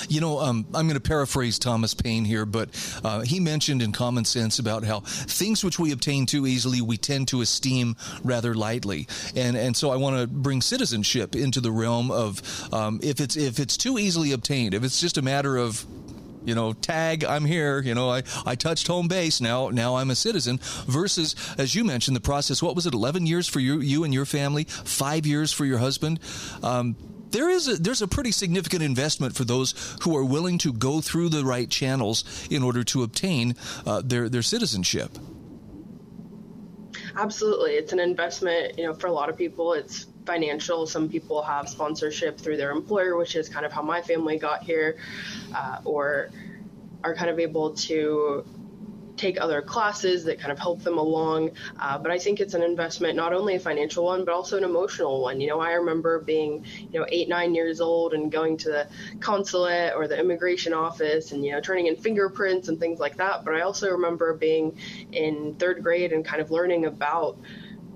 You 0.08 0.22
know, 0.22 0.40
um, 0.40 0.66
I'm 0.74 0.88
going 0.88 1.00
to 1.00 1.00
paraphrase 1.00 1.60
Thomas 1.60 1.94
Paine 1.94 2.26
here, 2.26 2.46
but 2.46 2.70
uh, 3.04 3.22
he 3.22 3.40
mentioned 3.40 3.82
in 3.82 3.92
Common 3.92 4.26
Sense 4.26 4.60
about 4.60 4.84
how 4.84 5.02
things 5.02 5.64
which 5.64 5.80
we 5.80 5.92
obtain 5.92 6.26
too 6.26 6.48
easily 6.48 6.82
we 6.82 6.98
tend 6.98 7.28
to 7.30 7.42
esteem 7.42 7.96
rather 8.24 8.54
lightly, 8.54 9.08
and 9.36 9.56
and 9.56 9.76
so 9.76 9.92
I 9.92 9.98
want 9.98 10.18
to 10.18 10.28
bring 10.28 10.62
citizenship 10.62 11.36
into 11.36 11.62
the 11.62 11.72
realm 11.72 12.12
of 12.12 12.42
um, 12.74 13.00
if 13.04 13.20
it's 13.20 13.36
if 13.36 13.60
it's 13.60 13.78
too 13.78 13.98
easily 13.98 14.32
obtained, 14.32 14.74
if 14.74 14.84
it's 14.84 15.00
just 15.00 15.18
a 15.18 15.22
matter 15.22 15.58
of 15.58 15.86
you 16.46 16.54
know, 16.54 16.74
tag, 16.74 17.24
I'm 17.24 17.44
here, 17.44 17.82
you 17.82 17.96
know, 17.96 18.10
I, 18.10 18.24
I 18.46 18.56
touched 18.56 18.88
home 18.88 19.08
base, 19.08 19.42
now 19.42 19.70
now 19.70 19.96
I'm 19.96 20.12
a 20.12 20.16
citizen, 20.16 20.60
versus, 20.88 21.36
as 21.58 21.76
you 21.76 21.84
mentioned, 21.84 22.16
the 22.16 22.22
process, 22.22 22.62
what 22.62 22.76
was 22.76 22.86
it, 22.86 22.94
11 22.94 23.26
years 23.26 23.48
for 23.48 23.60
you, 23.60 23.80
you 23.80 24.04
and 24.04 24.14
your 24.14 24.26
family, 24.26 24.66
five 24.66 25.26
years 25.26 25.52
for 25.52 25.66
your 25.66 25.80
husband? 25.80 26.20
Um, 26.62 26.96
there 27.32 27.50
is 27.50 27.68
a, 27.68 27.76
there's 27.76 28.02
a 28.02 28.08
pretty 28.08 28.32
significant 28.32 28.84
investment 28.84 29.36
for 29.36 29.44
those 29.44 29.98
who 30.02 30.16
are 30.16 30.24
willing 30.24 30.58
to 30.60 30.74
go 30.74 31.02
through 31.02 31.30
the 31.30 31.44
right 31.44 31.70
channels 31.70 32.48
in 32.50 32.64
order 32.64 32.84
to 32.84 33.04
obtain 33.04 33.56
uh, 33.86 34.02
their 34.04 34.30
their 34.30 34.42
citizenship. 34.42 35.18
Absolutely, 37.16 37.72
it's 37.72 37.94
an 37.94 38.00
investment. 38.00 38.78
You 38.78 38.86
know, 38.86 38.94
for 38.94 39.08
a 39.08 39.12
lot 39.12 39.30
of 39.30 39.38
people, 39.38 39.74
it's 39.74 40.08
financial. 40.26 40.86
Some 40.88 41.10
people 41.10 41.42
have 41.42 41.70
sponsorship 41.70 42.38
through 42.38 42.58
their 42.58 42.72
employer, 42.72 43.16
which 43.16 43.36
is 43.36 43.48
kind 43.48 43.66
of 43.66 43.72
how 43.72 43.82
my 43.82 44.02
family 44.02 44.38
got 44.38 44.64
here, 44.64 44.98
uh, 45.56 45.80
or 45.86 46.30
are 47.04 47.14
kind 47.16 47.30
of 47.30 47.40
able 47.40 47.74
to 47.76 48.46
take 49.18 49.40
other 49.40 49.62
classes 49.62 50.24
that 50.26 50.40
kind 50.40 50.52
of 50.52 50.60
help 50.60 50.82
them 50.84 50.98
along. 50.98 51.52
Uh, 51.80 51.98
but 51.98 52.12
I 52.12 52.18
think 52.18 52.40
it's 52.40 52.54
an 52.54 52.62
investment, 52.62 53.16
not 53.16 53.34
only 53.34 53.56
a 53.56 53.60
financial 53.60 54.06
one, 54.06 54.26
but 54.26 54.34
also 54.34 54.58
an 54.58 54.64
emotional 54.64 55.22
one. 55.22 55.40
You 55.42 55.48
know, 55.48 55.60
I 55.60 55.74
remember 55.74 56.20
being, 56.20 56.66
you 56.92 57.00
know, 57.00 57.06
eight, 57.10 57.30
nine 57.30 57.56
years 57.56 57.82
old 57.82 58.14
and 58.14 58.32
going 58.32 58.58
to 58.58 58.70
the 58.70 58.88
consulate 59.20 59.94
or 59.96 60.08
the 60.08 60.20
immigration 60.20 60.74
office 60.74 61.32
and, 61.32 61.46
you 61.46 61.52
know, 61.52 61.62
turning 61.62 61.88
in 61.88 61.96
fingerprints 61.96 62.68
and 62.68 62.80
things 62.80 63.00
like 63.00 63.18
that. 63.18 63.46
But 63.46 63.56
I 63.56 63.62
also 63.62 63.90
remember 63.92 64.34
being 64.34 64.78
in 65.12 65.56
third 65.56 65.84
grade 65.84 66.14
and 66.14 66.24
kind 66.24 66.42
of 66.42 66.52
learning 66.52 66.86
about 66.86 67.38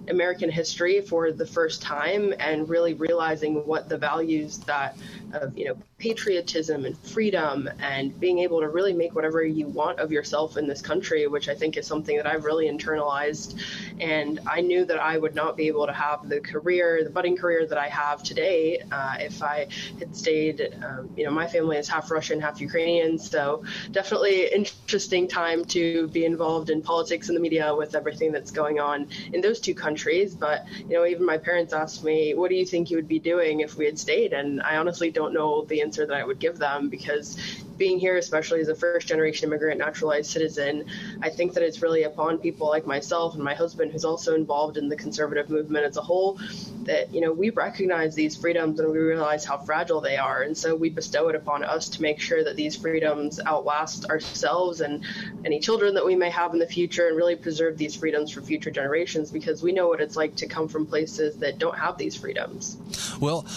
American 0.10 0.50
history 0.50 1.02
for 1.02 1.32
the 1.32 1.46
first 1.46 1.82
time 1.82 2.34
and 2.40 2.68
really 2.68 2.94
realizing 2.94 3.66
what 3.68 3.88
the 3.90 3.98
values 3.98 4.58
that 4.60 4.98
of 5.34 5.56
you 5.58 5.66
know 5.66 5.78
patriotism 6.00 6.86
and 6.86 6.98
freedom 7.00 7.70
and 7.80 8.18
being 8.20 8.40
able 8.40 8.62
to 8.62 8.70
really 8.70 8.94
make 8.94 9.14
whatever 9.14 9.44
you 9.44 9.68
want 9.68 10.00
of 10.00 10.12
yourself 10.12 10.58
in 10.58 10.66
this 10.66 10.82
country, 10.82 11.28
which 11.28 11.50
I 11.50 11.56
think 11.56 11.78
is 11.78 11.86
something 11.86 12.16
that 12.18 12.26
I've 12.26 12.46
really 12.46 12.68
internalized. 12.68 13.62
And 14.00 14.40
I 14.48 14.62
knew 14.62 14.86
that 14.86 15.00
I 15.00 15.18
would 15.18 15.36
not 15.36 15.58
be 15.58 15.68
able 15.68 15.86
to 15.86 15.94
have 15.94 16.28
the 16.30 16.40
career, 16.40 17.04
the 17.04 17.10
budding 17.10 17.36
career 17.36 17.68
that 17.68 17.78
I 17.78 17.90
have 17.90 18.24
today, 18.24 18.82
uh, 18.92 19.18
if 19.20 19.44
I 19.44 19.68
had 20.00 20.16
stayed. 20.16 20.74
Um, 20.84 21.10
you 21.18 21.26
know, 21.26 21.32
my 21.32 21.48
family 21.48 21.78
is 21.78 21.90
half 21.90 22.10
Russian, 22.10 22.40
half 22.40 22.62
Ukrainian, 22.62 23.20
so 23.20 23.64
definitely 23.92 24.48
interesting 24.48 25.28
time 25.28 25.66
to 25.66 26.08
be 26.08 26.24
involved 26.24 26.70
in 26.70 26.82
politics 26.82 27.28
and 27.28 27.36
the 27.36 27.42
media 27.42 27.76
with 27.76 27.94
everything 27.94 28.32
that's 28.32 28.52
going 28.52 28.80
on 28.80 29.08
in 29.34 29.42
those 29.42 29.60
two 29.60 29.74
countries. 29.74 30.34
But 30.34 30.66
you 30.78 30.94
know, 30.96 31.06
even 31.06 31.26
my 31.26 31.38
parents 31.38 31.74
asked 31.74 32.04
me, 32.06 32.34
"What 32.34 32.50
do 32.50 32.56
you 32.56 32.66
think 32.66 32.90
you 32.90 32.96
would 32.96 33.08
be 33.08 33.20
doing 33.20 33.60
if 33.60 33.76
we 33.78 33.86
had 33.86 34.00
stayed?" 34.00 34.32
And 34.32 34.62
I 34.62 34.78
honestly 34.78 35.12
don't 35.12 35.34
know 35.34 35.66
the 35.66 35.82
answer 35.90 36.06
that 36.06 36.16
I 36.16 36.24
would 36.24 36.38
give 36.38 36.60
them 36.60 36.88
because 36.88 37.36
being 37.80 37.98
here, 37.98 38.18
especially 38.18 38.60
as 38.60 38.68
a 38.68 38.76
first 38.76 39.08
generation 39.08 39.48
immigrant 39.48 39.80
naturalized 39.80 40.30
citizen, 40.30 40.86
I 41.24 41.30
think 41.30 41.54
that 41.54 41.64
it's 41.64 41.82
really 41.82 42.04
upon 42.04 42.38
people 42.38 42.68
like 42.68 42.86
myself 42.86 43.34
and 43.34 43.44
my 43.44 43.56
husband, 43.56 43.92
who's 43.92 44.06
also 44.06 44.36
involved 44.36 44.78
in 44.78 44.88
the 44.88 44.96
conservative 44.96 45.50
movement 45.50 45.86
as 45.86 45.98
a 45.98 46.02
whole, 46.02 46.38
that, 46.84 47.12
you 47.12 47.22
know, 47.22 47.32
we 47.32 47.50
recognize 47.50 48.14
these 48.14 48.36
freedoms 48.36 48.80
and 48.80 48.92
we 48.92 49.00
realize 49.00 49.44
how 49.46 49.58
fragile 49.58 50.02
they 50.02 50.18
are. 50.18 50.44
And 50.44 50.56
so 50.56 50.76
we 50.76 50.90
bestow 50.90 51.30
it 51.30 51.36
upon 51.36 51.64
us 51.64 51.90
to 51.90 52.02
make 52.04 52.20
sure 52.20 52.44
that 52.44 52.56
these 52.56 52.76
freedoms 52.76 53.40
outlast 53.48 54.06
ourselves 54.06 54.82
and 54.82 55.04
any 55.44 55.60
children 55.60 55.96
that 55.96 56.06
we 56.06 56.16
may 56.16 56.30
have 56.30 56.54
in 56.54 56.60
the 56.60 56.68
future 56.68 57.08
and 57.08 57.18
really 57.18 57.36
preserve 57.36 57.78
these 57.78 57.96
freedoms 57.96 58.30
for 58.30 58.42
future 58.42 58.70
generations 58.70 59.32
because 59.32 59.64
we 59.64 59.72
know 59.72 59.88
what 59.88 60.02
it's 60.02 60.18
like 60.18 60.36
to 60.36 60.48
come 60.48 60.68
from 60.68 60.86
places 60.86 61.38
that 61.38 61.58
don't 61.58 61.78
have 61.78 61.98
these 61.98 62.16
freedoms. 62.16 62.78
Well, 63.20 63.48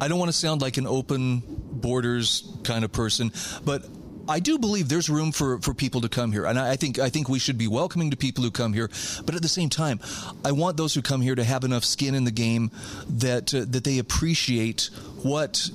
I 0.00 0.08
don't 0.08 0.18
want 0.18 0.28
to 0.28 0.36
sound 0.36 0.60
like 0.60 0.76
an 0.76 0.86
open 0.86 1.42
borders 1.46 2.50
kind 2.64 2.84
of 2.84 2.92
person, 2.92 3.32
but 3.64 3.86
I 4.28 4.40
do 4.40 4.58
believe 4.58 4.88
there's 4.88 5.08
room 5.08 5.32
for, 5.32 5.58
for 5.60 5.72
people 5.72 6.00
to 6.00 6.08
come 6.08 6.32
here, 6.32 6.46
and 6.46 6.58
I 6.58 6.76
think 6.76 6.98
I 6.98 7.10
think 7.10 7.28
we 7.28 7.38
should 7.38 7.58
be 7.58 7.68
welcoming 7.68 8.10
to 8.10 8.16
people 8.16 8.42
who 8.42 8.50
come 8.50 8.72
here. 8.72 8.90
But 9.24 9.34
at 9.34 9.42
the 9.42 9.48
same 9.48 9.68
time, 9.68 10.00
I 10.44 10.52
want 10.52 10.76
those 10.76 10.94
who 10.94 11.02
come 11.02 11.20
here 11.20 11.34
to 11.34 11.44
have 11.44 11.64
enough 11.64 11.84
skin 11.84 12.14
in 12.14 12.24
the 12.24 12.30
game 12.32 12.70
that 13.08 13.54
uh, 13.54 13.64
that 13.68 13.84
they 13.84 13.98
appreciate 13.98 14.90
what 15.22 15.70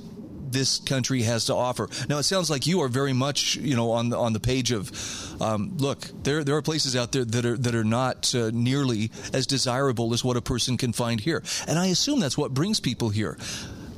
this 0.52 0.78
country 0.80 1.22
has 1.22 1.46
to 1.46 1.54
offer. 1.54 1.88
Now, 2.08 2.18
it 2.18 2.24
sounds 2.24 2.50
like 2.50 2.66
you 2.66 2.82
are 2.82 2.88
very 2.88 3.14
much, 3.14 3.56
you 3.56 3.74
know, 3.74 3.92
on 3.92 4.10
the, 4.10 4.18
on 4.18 4.34
the 4.34 4.40
page 4.40 4.70
of, 4.70 4.92
um, 5.40 5.78
look, 5.78 6.00
there 6.22 6.44
there 6.44 6.56
are 6.56 6.62
places 6.62 6.94
out 6.94 7.12
there 7.12 7.24
that 7.24 7.46
are 7.46 7.56
that 7.56 7.74
are 7.74 7.84
not 7.84 8.34
uh, 8.34 8.50
nearly 8.52 9.10
as 9.32 9.46
desirable 9.46 10.12
as 10.12 10.22
what 10.22 10.36
a 10.36 10.42
person 10.42 10.76
can 10.76 10.92
find 10.92 11.20
here, 11.20 11.42
and 11.66 11.78
I 11.78 11.86
assume 11.86 12.20
that's 12.20 12.38
what 12.38 12.52
brings 12.52 12.80
people 12.80 13.08
here. 13.08 13.38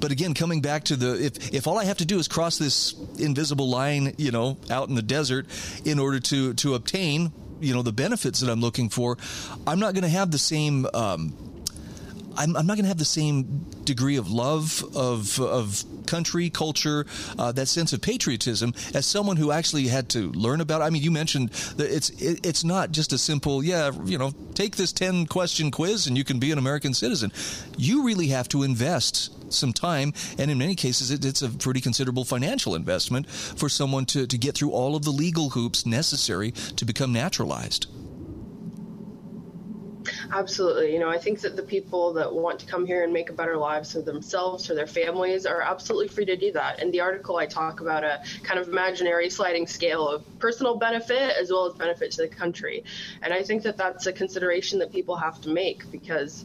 But 0.05 0.13
again, 0.13 0.35
coming 0.35 0.61
back 0.61 0.85
to 0.85 0.97
the 0.97 1.15
if 1.25 1.55
if 1.55 1.67
all 1.67 1.79
I 1.79 1.85
have 1.85 1.97
to 1.97 2.05
do 2.05 2.19
is 2.19 2.29
cross 2.29 2.59
this 2.59 2.95
invisible 3.19 3.71
line, 3.71 4.15
you 4.19 4.33
know, 4.33 4.59
out 4.69 4.91
in 4.91 4.97
the 4.97 5.01
desert 5.01 5.47
in 5.87 5.99
order 5.99 6.21
to 6.21 6.53
to 6.53 6.75
obtain 6.75 7.33
you 7.59 7.73
know 7.73 7.81
the 7.81 7.91
benefits 7.91 8.41
that 8.41 8.51
I'm 8.51 8.61
looking 8.61 8.91
for, 8.91 9.17
I'm 9.67 9.81
not 9.81 9.95
going 9.95 10.03
to 10.03 10.11
have 10.11 10.31
the 10.31 10.37
same. 10.37 10.87
Um, 10.93 11.35
I'm, 12.37 12.57
I'm, 12.57 12.67
not 12.67 12.75
going 12.75 12.85
to 12.85 12.89
have 12.89 12.99
the 12.99 13.05
same 13.05 13.65
degree 13.85 14.17
of 14.17 14.31
love 14.31 14.85
of 14.95 15.41
of 15.41 15.85
country, 16.07 16.51
culture, 16.51 17.07
uh, 17.39 17.53
that 17.53 17.67
sense 17.67 17.93
of 17.93 18.01
patriotism 18.01 18.75
as 18.95 19.07
someone 19.07 19.37
who 19.37 19.51
actually 19.51 19.89
had 19.89 20.09
to 20.11 20.31
learn 20.33 20.61
about. 20.61 20.81
It. 20.81 20.85
I 20.85 20.91
mean, 20.91 21.03
you 21.03 21.11
mentioned 21.11 21.51
that 21.77 21.95
it's 21.95 22.11
it, 22.11 22.45
it's 22.45 22.65
not 22.65 22.93
just 22.93 23.13
a 23.13 23.19
simple, 23.19 23.63
yeah, 23.63 23.91
you 24.05 24.19
know, 24.19 24.33
take 24.55 24.77
this 24.77 24.93
ten 24.93 25.27
question 25.27 25.71
quiz 25.71 26.07
and 26.07 26.17
you 26.17 26.25
can 26.25 26.39
be 26.39 26.53
an 26.53 26.59
American 26.59 26.95
citizen. 26.95 27.33
You 27.77 28.05
really 28.05 28.29
have 28.29 28.49
to 28.49 28.63
invest 28.63 29.31
some 29.53 29.73
time, 29.73 30.13
and 30.39 30.51
in 30.51 30.59
many 30.59 30.75
cases, 30.75 31.11
it, 31.11 31.25
it's 31.25 31.43
a 31.43 31.49
pretty 31.49 31.81
considerable 31.81 32.25
financial 32.25 32.75
investment 32.75 33.29
for 33.31 33.69
someone 33.69 34.05
to, 34.07 34.27
to 34.27 34.39
get 34.39 34.55
through 34.55 34.71
all 34.71 34.97
of 34.97 35.05
the 35.05 35.11
legal 35.11 35.51
hoops 35.51 35.87
necessary 35.87 36.51
to 36.51 36.85
become 36.85 37.13
naturalized. 37.13 37.87
Absolutely. 40.35 40.93
You 40.93 40.99
know, 40.99 41.09
I 41.09 41.17
think 41.17 41.43
that 41.43 41.55
the 41.55 41.63
people 41.63 42.13
that 42.15 42.35
want 42.35 42.59
to 42.59 42.67
come 42.67 42.85
here 42.85 43.05
and 43.05 43.13
make 43.13 43.31
a 43.31 43.33
better 43.33 43.57
lives 43.57 43.93
for 43.93 44.03
themselves, 44.03 44.67
for 44.67 44.75
their 44.75 44.89
families, 44.89 45.47
are 45.47 45.61
absolutely 45.61 46.09
free 46.09 46.25
to 46.25 46.35
do 46.37 46.51
that. 46.51 46.83
In 46.83 46.91
the 46.91 47.01
article, 47.03 47.37
I 47.37 47.47
talk 47.47 47.81
about 47.81 48.03
a 48.03 48.21
kind 48.43 48.59
of 48.59 48.67
imaginary 48.67 49.31
sliding 49.31 49.69
scale 49.69 50.09
of 50.09 50.25
personal 50.41 50.75
benefit 50.75 51.37
as 51.41 51.53
well 51.53 51.67
as 51.67 51.75
benefit 51.75 52.11
to 52.13 52.23
the 52.23 52.29
country. 52.29 52.83
And 53.23 53.33
I 53.33 53.45
think 53.45 53.63
that 53.63 53.77
that's 53.77 54.07
a 54.07 54.13
consideration 54.13 54.81
that 54.81 54.91
people 54.91 55.15
have 55.15 55.41
to 55.43 55.51
make 55.51 55.89
because 55.93 56.45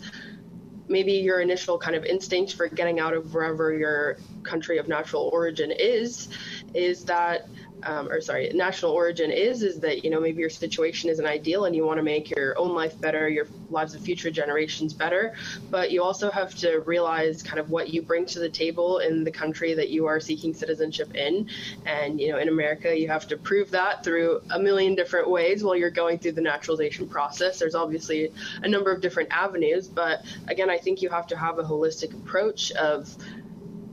maybe 0.88 1.13
your 1.13 1.41
initial 1.41 1.80
kind 1.80 1.95
of 1.95 2.06
instinct 2.06 2.54
for 2.54 2.67
getting 2.67 2.99
out 2.99 3.15
of 3.15 3.34
wherever 3.34 3.73
your 3.73 4.17
country 4.43 4.78
of 4.78 4.88
natural 4.88 5.32
origin 5.34 5.71
is 5.71 6.30
is 6.75 7.06
that 7.06 7.47
um, 7.83 8.09
or 8.09 8.21
sorry, 8.21 8.49
national 8.53 8.91
origin 8.91 9.31
is, 9.31 9.63
is 9.63 9.79
that, 9.79 10.03
you 10.03 10.09
know, 10.09 10.19
maybe 10.19 10.39
your 10.39 10.49
situation 10.49 11.09
isn't 11.09 11.25
ideal 11.25 11.65
and 11.65 11.75
you 11.75 11.85
want 11.85 11.97
to 11.97 12.03
make 12.03 12.29
your 12.29 12.57
own 12.57 12.73
life 12.73 12.99
better, 12.99 13.29
your 13.29 13.47
lives 13.69 13.93
of 13.95 14.01
future 14.01 14.31
generations 14.31 14.93
better. 14.93 15.33
But 15.69 15.91
you 15.91 16.03
also 16.03 16.29
have 16.31 16.55
to 16.55 16.79
realize 16.79 17.43
kind 17.43 17.59
of 17.59 17.69
what 17.69 17.89
you 17.89 18.01
bring 18.01 18.25
to 18.27 18.39
the 18.39 18.49
table 18.49 18.99
in 18.99 19.23
the 19.23 19.31
country 19.31 19.73
that 19.73 19.89
you 19.89 20.05
are 20.07 20.19
seeking 20.19 20.53
citizenship 20.53 21.15
in. 21.15 21.49
And, 21.85 22.19
you 22.19 22.31
know, 22.31 22.37
in 22.37 22.49
America, 22.49 22.97
you 22.97 23.07
have 23.07 23.27
to 23.29 23.37
prove 23.37 23.71
that 23.71 24.03
through 24.03 24.41
a 24.51 24.59
million 24.59 24.95
different 24.95 25.29
ways 25.29 25.63
while 25.63 25.75
you're 25.75 25.89
going 25.89 26.19
through 26.19 26.33
the 26.33 26.41
naturalization 26.41 27.07
process. 27.07 27.59
There's 27.59 27.75
obviously 27.75 28.31
a 28.63 28.67
number 28.67 28.91
of 28.91 29.01
different 29.01 29.29
avenues. 29.31 29.87
But 29.87 30.23
again, 30.47 30.69
I 30.69 30.77
think 30.77 31.01
you 31.01 31.09
have 31.09 31.27
to 31.27 31.37
have 31.37 31.59
a 31.59 31.63
holistic 31.63 32.13
approach 32.13 32.71
of, 32.71 33.15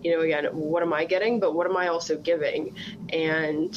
you 0.06 0.12
know, 0.12 0.20
again, 0.20 0.44
what 0.52 0.84
am 0.84 0.92
I 0.92 1.04
getting, 1.04 1.40
but 1.40 1.56
what 1.56 1.66
am 1.66 1.76
I 1.76 1.88
also 1.88 2.16
giving? 2.16 2.76
And, 3.12 3.76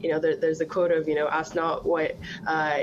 you 0.00 0.12
know, 0.12 0.20
there, 0.20 0.36
there's 0.36 0.60
a 0.60 0.64
quote 0.64 0.92
of, 0.92 1.08
you 1.08 1.16
know, 1.16 1.26
ask 1.26 1.56
not 1.56 1.84
what, 1.84 2.16
uh, 2.46 2.82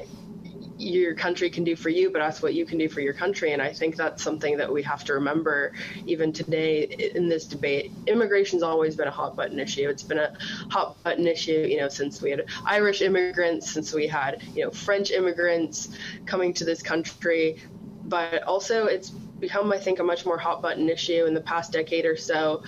your 0.77 1.15
country 1.15 1.49
can 1.49 1.63
do 1.63 1.77
for 1.77 1.87
you, 1.87 2.11
but 2.11 2.21
ask 2.21 2.43
what 2.43 2.53
you 2.53 2.65
can 2.65 2.77
do 2.77 2.89
for 2.89 2.99
your 2.99 3.13
country. 3.13 3.53
And 3.53 3.61
I 3.61 3.71
think 3.71 3.95
that's 3.95 4.21
something 4.21 4.57
that 4.57 4.71
we 4.71 4.83
have 4.83 5.05
to 5.05 5.13
remember 5.13 5.71
even 6.05 6.33
today 6.33 6.83
in 7.15 7.29
this 7.29 7.45
debate. 7.45 7.93
Immigration's 8.05 8.63
always 8.63 8.97
been 8.97 9.07
a 9.07 9.11
hot 9.11 9.37
button 9.37 9.59
issue. 9.59 9.87
It's 9.87 10.03
been 10.03 10.19
a 10.19 10.33
hot 10.69 11.01
button 11.05 11.25
issue, 11.25 11.65
you 11.69 11.77
know, 11.77 11.87
since 11.87 12.21
we 12.21 12.31
had 12.31 12.45
Irish 12.65 13.01
immigrants, 13.01 13.71
since 13.71 13.93
we 13.93 14.07
had, 14.07 14.43
you 14.53 14.65
know, 14.65 14.71
French 14.71 15.11
immigrants 15.11 15.97
coming 16.25 16.53
to 16.55 16.65
this 16.65 16.81
country. 16.83 17.61
But 18.03 18.43
also, 18.43 18.87
it's 18.87 19.13
become, 19.39 19.71
I 19.71 19.77
think, 19.77 19.99
a 19.99 20.03
much 20.03 20.25
more 20.25 20.37
hot 20.37 20.61
button 20.61 20.89
issue 20.89 21.25
in 21.25 21.33
the 21.33 21.41
past 21.41 21.71
decade 21.71 22.05
or 22.05 22.17
so 22.17 22.63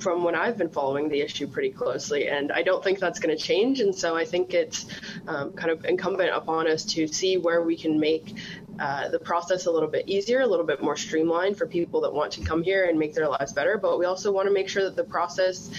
from 0.00 0.24
when 0.24 0.34
I've 0.34 0.56
been 0.56 0.70
following 0.70 1.08
the 1.08 1.20
issue 1.20 1.46
pretty 1.46 1.70
closely. 1.70 2.28
And 2.28 2.50
I 2.50 2.62
don't 2.62 2.82
think 2.82 2.98
that's 2.98 3.18
going 3.18 3.36
to 3.36 3.42
change. 3.42 3.80
And 3.80 3.94
so 3.94 4.16
I 4.16 4.24
think 4.24 4.54
it's 4.54 4.86
um, 5.26 5.52
kind 5.52 5.70
of 5.70 5.84
incumbent 5.84 6.30
upon 6.34 6.66
us 6.66 6.84
to 6.86 7.06
see 7.06 7.36
where 7.36 7.62
we 7.62 7.76
can 7.76 8.00
make 8.00 8.34
uh, 8.78 9.08
the 9.10 9.18
process 9.18 9.66
a 9.66 9.70
little 9.70 9.88
bit 9.88 10.08
easier, 10.08 10.40
a 10.40 10.46
little 10.46 10.64
bit 10.64 10.82
more 10.82 10.96
streamlined 10.96 11.58
for 11.58 11.66
people 11.66 12.00
that 12.00 12.12
want 12.12 12.32
to 12.32 12.42
come 12.42 12.62
here 12.62 12.86
and 12.86 12.98
make 12.98 13.14
their 13.14 13.28
lives 13.28 13.52
better. 13.52 13.76
But 13.76 13.98
we 13.98 14.06
also 14.06 14.32
want 14.32 14.48
to 14.48 14.54
make 14.54 14.68
sure 14.68 14.84
that 14.84 14.96
the 14.96 15.04
process, 15.04 15.70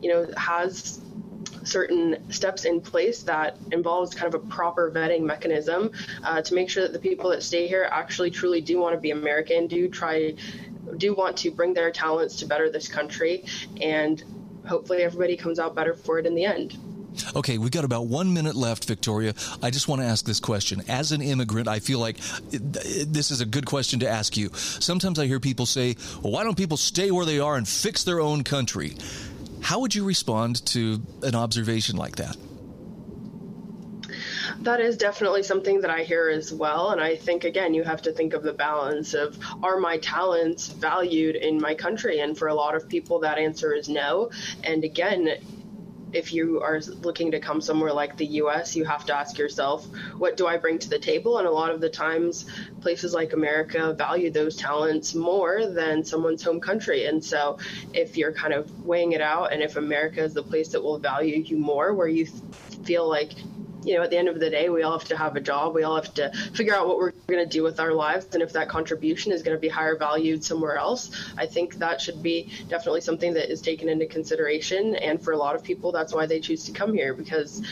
you 0.00 0.10
know, 0.10 0.26
has 0.36 1.00
certain 1.66 2.30
steps 2.30 2.64
in 2.64 2.80
place 2.80 3.22
that 3.24 3.56
involves 3.72 4.14
kind 4.14 4.32
of 4.32 4.40
a 4.40 4.44
proper 4.46 4.90
vetting 4.90 5.22
mechanism 5.22 5.90
uh, 6.22 6.40
to 6.42 6.54
make 6.54 6.70
sure 6.70 6.84
that 6.84 6.92
the 6.92 6.98
people 6.98 7.30
that 7.30 7.42
stay 7.42 7.66
here 7.66 7.88
actually 7.90 8.30
truly 8.30 8.60
do 8.60 8.78
want 8.78 8.94
to 8.94 9.00
be 9.00 9.10
American, 9.10 9.66
do 9.66 9.88
try 9.88 10.34
do 10.96 11.14
want 11.14 11.36
to 11.38 11.50
bring 11.50 11.74
their 11.74 11.90
talents 11.90 12.36
to 12.36 12.46
better 12.46 12.70
this 12.70 12.86
country, 12.86 13.44
and 13.80 14.22
hopefully 14.66 15.02
everybody 15.02 15.36
comes 15.36 15.58
out 15.58 15.74
better 15.74 15.94
for 15.94 16.18
it 16.18 16.26
in 16.26 16.34
the 16.34 16.44
end. 16.44 16.78
Okay, 17.34 17.58
we've 17.58 17.70
got 17.70 17.84
about 17.84 18.06
one 18.06 18.34
minute 18.34 18.54
left, 18.54 18.84
Victoria. 18.84 19.34
I 19.62 19.70
just 19.70 19.88
want 19.88 20.02
to 20.02 20.06
ask 20.06 20.24
this 20.24 20.38
question. 20.38 20.82
As 20.88 21.12
an 21.12 21.22
immigrant, 21.22 21.66
I 21.66 21.78
feel 21.78 21.98
like 21.98 22.18
this 22.50 23.30
is 23.30 23.40
a 23.40 23.46
good 23.46 23.66
question 23.66 24.00
to 24.00 24.08
ask 24.08 24.36
you. 24.36 24.50
Sometimes 24.54 25.18
I 25.18 25.26
hear 25.26 25.40
people 25.40 25.66
say, 25.66 25.96
well, 26.22 26.32
why 26.32 26.44
don't 26.44 26.56
people 26.56 26.76
stay 26.76 27.10
where 27.10 27.24
they 27.24 27.40
are 27.40 27.56
and 27.56 27.66
fix 27.66 28.04
their 28.04 28.20
own 28.20 28.44
country? 28.44 28.96
How 29.66 29.80
would 29.80 29.96
you 29.96 30.04
respond 30.04 30.64
to 30.66 31.02
an 31.24 31.34
observation 31.34 31.96
like 31.96 32.14
that? 32.16 32.36
that 34.60 34.80
is 34.80 34.96
definitely 34.96 35.42
something 35.42 35.80
that 35.80 35.90
I 35.90 36.02
hear 36.02 36.28
as 36.28 36.52
well. 36.52 36.90
And 36.90 37.00
I 37.00 37.16
think, 37.16 37.44
again, 37.44 37.74
you 37.74 37.84
have 37.84 38.02
to 38.02 38.12
think 38.12 38.32
of 38.32 38.42
the 38.42 38.52
balance 38.52 39.14
of 39.14 39.38
are 39.62 39.78
my 39.78 39.98
talents 39.98 40.68
valued 40.68 41.36
in 41.36 41.60
my 41.60 41.74
country? 41.74 42.20
And 42.20 42.36
for 42.36 42.48
a 42.48 42.54
lot 42.54 42.74
of 42.74 42.88
people, 42.88 43.20
that 43.20 43.38
answer 43.38 43.72
is 43.72 43.88
no. 43.88 44.30
And 44.64 44.82
again, 44.84 45.36
if 46.16 46.32
you 46.32 46.62
are 46.62 46.80
looking 47.02 47.30
to 47.30 47.38
come 47.38 47.60
somewhere 47.60 47.92
like 47.92 48.16
the 48.16 48.26
US, 48.42 48.74
you 48.74 48.84
have 48.84 49.04
to 49.06 49.14
ask 49.14 49.36
yourself, 49.36 49.86
what 50.16 50.38
do 50.38 50.46
I 50.46 50.56
bring 50.56 50.78
to 50.78 50.88
the 50.88 50.98
table? 50.98 51.38
And 51.38 51.46
a 51.46 51.50
lot 51.50 51.70
of 51.70 51.80
the 51.82 51.90
times, 51.90 52.46
places 52.80 53.12
like 53.12 53.34
America 53.34 53.92
value 53.92 54.30
those 54.30 54.56
talents 54.56 55.14
more 55.14 55.66
than 55.66 56.04
someone's 56.04 56.42
home 56.42 56.60
country. 56.60 57.04
And 57.04 57.22
so, 57.22 57.58
if 57.92 58.16
you're 58.16 58.32
kind 58.32 58.54
of 58.54 58.86
weighing 58.86 59.12
it 59.12 59.20
out, 59.20 59.52
and 59.52 59.62
if 59.62 59.76
America 59.76 60.22
is 60.22 60.32
the 60.32 60.42
place 60.42 60.68
that 60.70 60.82
will 60.82 60.98
value 60.98 61.36
you 61.36 61.58
more, 61.58 61.92
where 61.92 62.08
you 62.08 62.26
feel 62.84 63.06
like 63.06 63.32
you 63.86 63.94
know, 63.94 64.02
at 64.02 64.10
the 64.10 64.18
end 64.18 64.28
of 64.28 64.40
the 64.40 64.50
day, 64.50 64.68
we 64.68 64.82
all 64.82 64.98
have 64.98 65.08
to 65.08 65.16
have 65.16 65.36
a 65.36 65.40
job. 65.40 65.74
We 65.74 65.84
all 65.84 65.94
have 65.94 66.12
to 66.14 66.32
figure 66.54 66.74
out 66.74 66.88
what 66.88 66.98
we're 66.98 67.12
going 67.28 67.42
to 67.42 67.46
do 67.46 67.62
with 67.62 67.78
our 67.78 67.92
lives. 67.92 68.26
And 68.32 68.42
if 68.42 68.52
that 68.54 68.68
contribution 68.68 69.30
is 69.30 69.42
going 69.42 69.56
to 69.56 69.60
be 69.60 69.68
higher 69.68 69.96
valued 69.96 70.44
somewhere 70.44 70.76
else, 70.76 71.32
I 71.38 71.46
think 71.46 71.76
that 71.76 72.00
should 72.00 72.20
be 72.22 72.50
definitely 72.68 73.00
something 73.00 73.32
that 73.34 73.50
is 73.50 73.62
taken 73.62 73.88
into 73.88 74.06
consideration. 74.06 74.96
And 74.96 75.22
for 75.22 75.32
a 75.32 75.36
lot 75.36 75.54
of 75.54 75.62
people, 75.62 75.92
that's 75.92 76.12
why 76.12 76.26
they 76.26 76.40
choose 76.40 76.64
to 76.64 76.72
come 76.72 76.94
here 76.94 77.14
because 77.14 77.62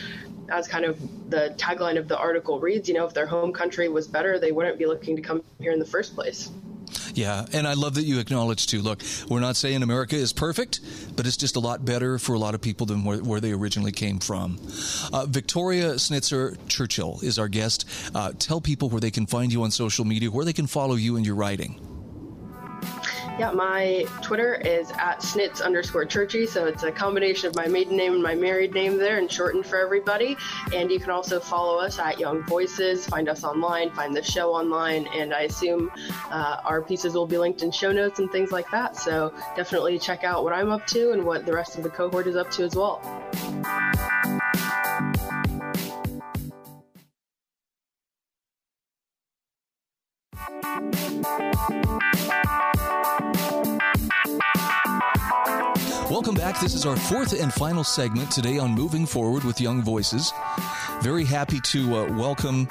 as 0.49 0.67
kind 0.67 0.85
of 0.85 0.99
the 1.29 1.53
tagline 1.57 1.97
of 1.97 2.07
the 2.07 2.17
article 2.17 2.59
reads, 2.59 2.87
you 2.87 2.95
know, 2.95 3.05
if 3.05 3.13
their 3.13 3.27
home 3.27 3.51
country 3.51 3.89
was 3.89 4.07
better, 4.07 4.39
they 4.39 4.53
wouldn't 4.53 4.77
be 4.77 4.85
looking 4.85 5.17
to 5.17 5.21
come 5.21 5.43
here 5.59 5.73
in 5.73 5.79
the 5.79 5.85
first 5.85 6.15
place. 6.15 6.49
Yeah, 7.15 7.45
and 7.53 7.65
I 7.65 7.73
love 7.75 7.95
that 7.95 8.03
you 8.03 8.19
acknowledge 8.19 8.67
too. 8.67 8.81
Look, 8.81 9.01
we're 9.29 9.39
not 9.39 9.55
saying 9.55 9.81
America 9.83 10.17
is 10.17 10.33
perfect, 10.33 10.81
but 11.15 11.25
it's 11.25 11.37
just 11.37 11.55
a 11.55 11.61
lot 11.61 11.85
better 11.85 12.19
for 12.19 12.33
a 12.33 12.39
lot 12.39 12.55
of 12.55 12.61
people 12.61 12.85
than 12.85 13.05
where, 13.05 13.19
where 13.19 13.39
they 13.39 13.53
originally 13.53 13.93
came 13.93 14.19
from. 14.19 14.59
Uh, 15.13 15.25
Victoria 15.25 15.93
Snitzer 15.93 16.57
Churchill 16.67 17.19
is 17.23 17.39
our 17.39 17.47
guest. 17.47 17.87
Uh, 18.13 18.33
tell 18.37 18.59
people 18.59 18.89
where 18.89 18.99
they 18.99 19.11
can 19.11 19.25
find 19.25 19.53
you 19.53 19.63
on 19.63 19.71
social 19.71 20.03
media, 20.03 20.29
where 20.29 20.43
they 20.43 20.53
can 20.53 20.67
follow 20.67 20.95
you 20.95 21.15
and 21.15 21.25
your 21.25 21.35
writing. 21.35 21.94
Yeah, 23.37 23.51
my 23.51 24.05
Twitter 24.21 24.55
is 24.55 24.91
at 24.91 25.19
snitz 25.19 25.61
underscore 25.61 26.05
churchy. 26.05 26.45
So 26.47 26.67
it's 26.67 26.83
a 26.83 26.91
combination 26.91 27.49
of 27.49 27.55
my 27.55 27.67
maiden 27.67 27.97
name 27.97 28.13
and 28.13 28.23
my 28.23 28.33
married 28.33 28.73
name 28.73 28.97
there 28.97 29.17
and 29.17 29.29
shortened 29.29 29.65
for 29.65 29.77
everybody. 29.77 30.37
And 30.73 30.89
you 30.89 31.01
can 31.01 31.09
also 31.09 31.41
follow 31.41 31.77
us 31.77 31.99
at 31.99 32.17
Young 32.17 32.43
Voices, 32.43 33.05
find 33.07 33.27
us 33.27 33.43
online, 33.43 33.91
find 33.91 34.15
the 34.15 34.23
show 34.23 34.53
online. 34.53 35.07
And 35.07 35.33
I 35.33 35.41
assume 35.41 35.91
uh, 36.31 36.61
our 36.63 36.81
pieces 36.81 37.13
will 37.13 37.27
be 37.27 37.37
linked 37.37 37.61
in 37.61 37.71
show 37.71 37.91
notes 37.91 38.19
and 38.19 38.31
things 38.31 38.53
like 38.53 38.71
that. 38.71 38.95
So 38.95 39.33
definitely 39.57 39.99
check 39.99 40.23
out 40.23 40.45
what 40.45 40.53
I'm 40.53 40.71
up 40.71 40.87
to 40.87 41.11
and 41.11 41.25
what 41.25 41.45
the 41.45 41.51
rest 41.51 41.77
of 41.77 41.83
the 41.83 41.89
cohort 41.89 42.27
is 42.27 42.37
up 42.37 42.49
to 42.51 42.63
as 42.63 42.73
well. 42.73 43.01
Welcome 56.09 56.35
back. 56.35 56.61
This 56.61 56.73
is 56.73 56.85
our 56.85 56.95
fourth 56.95 57.33
and 57.39 57.53
final 57.53 57.83
segment 57.83 58.31
today 58.31 58.57
on 58.57 58.71
Moving 58.71 59.05
Forward 59.05 59.43
with 59.43 59.59
Young 59.59 59.81
Voices. 59.81 60.31
Very 61.01 61.25
happy 61.25 61.59
to 61.59 61.95
uh, 61.95 62.13
welcome, 62.13 62.69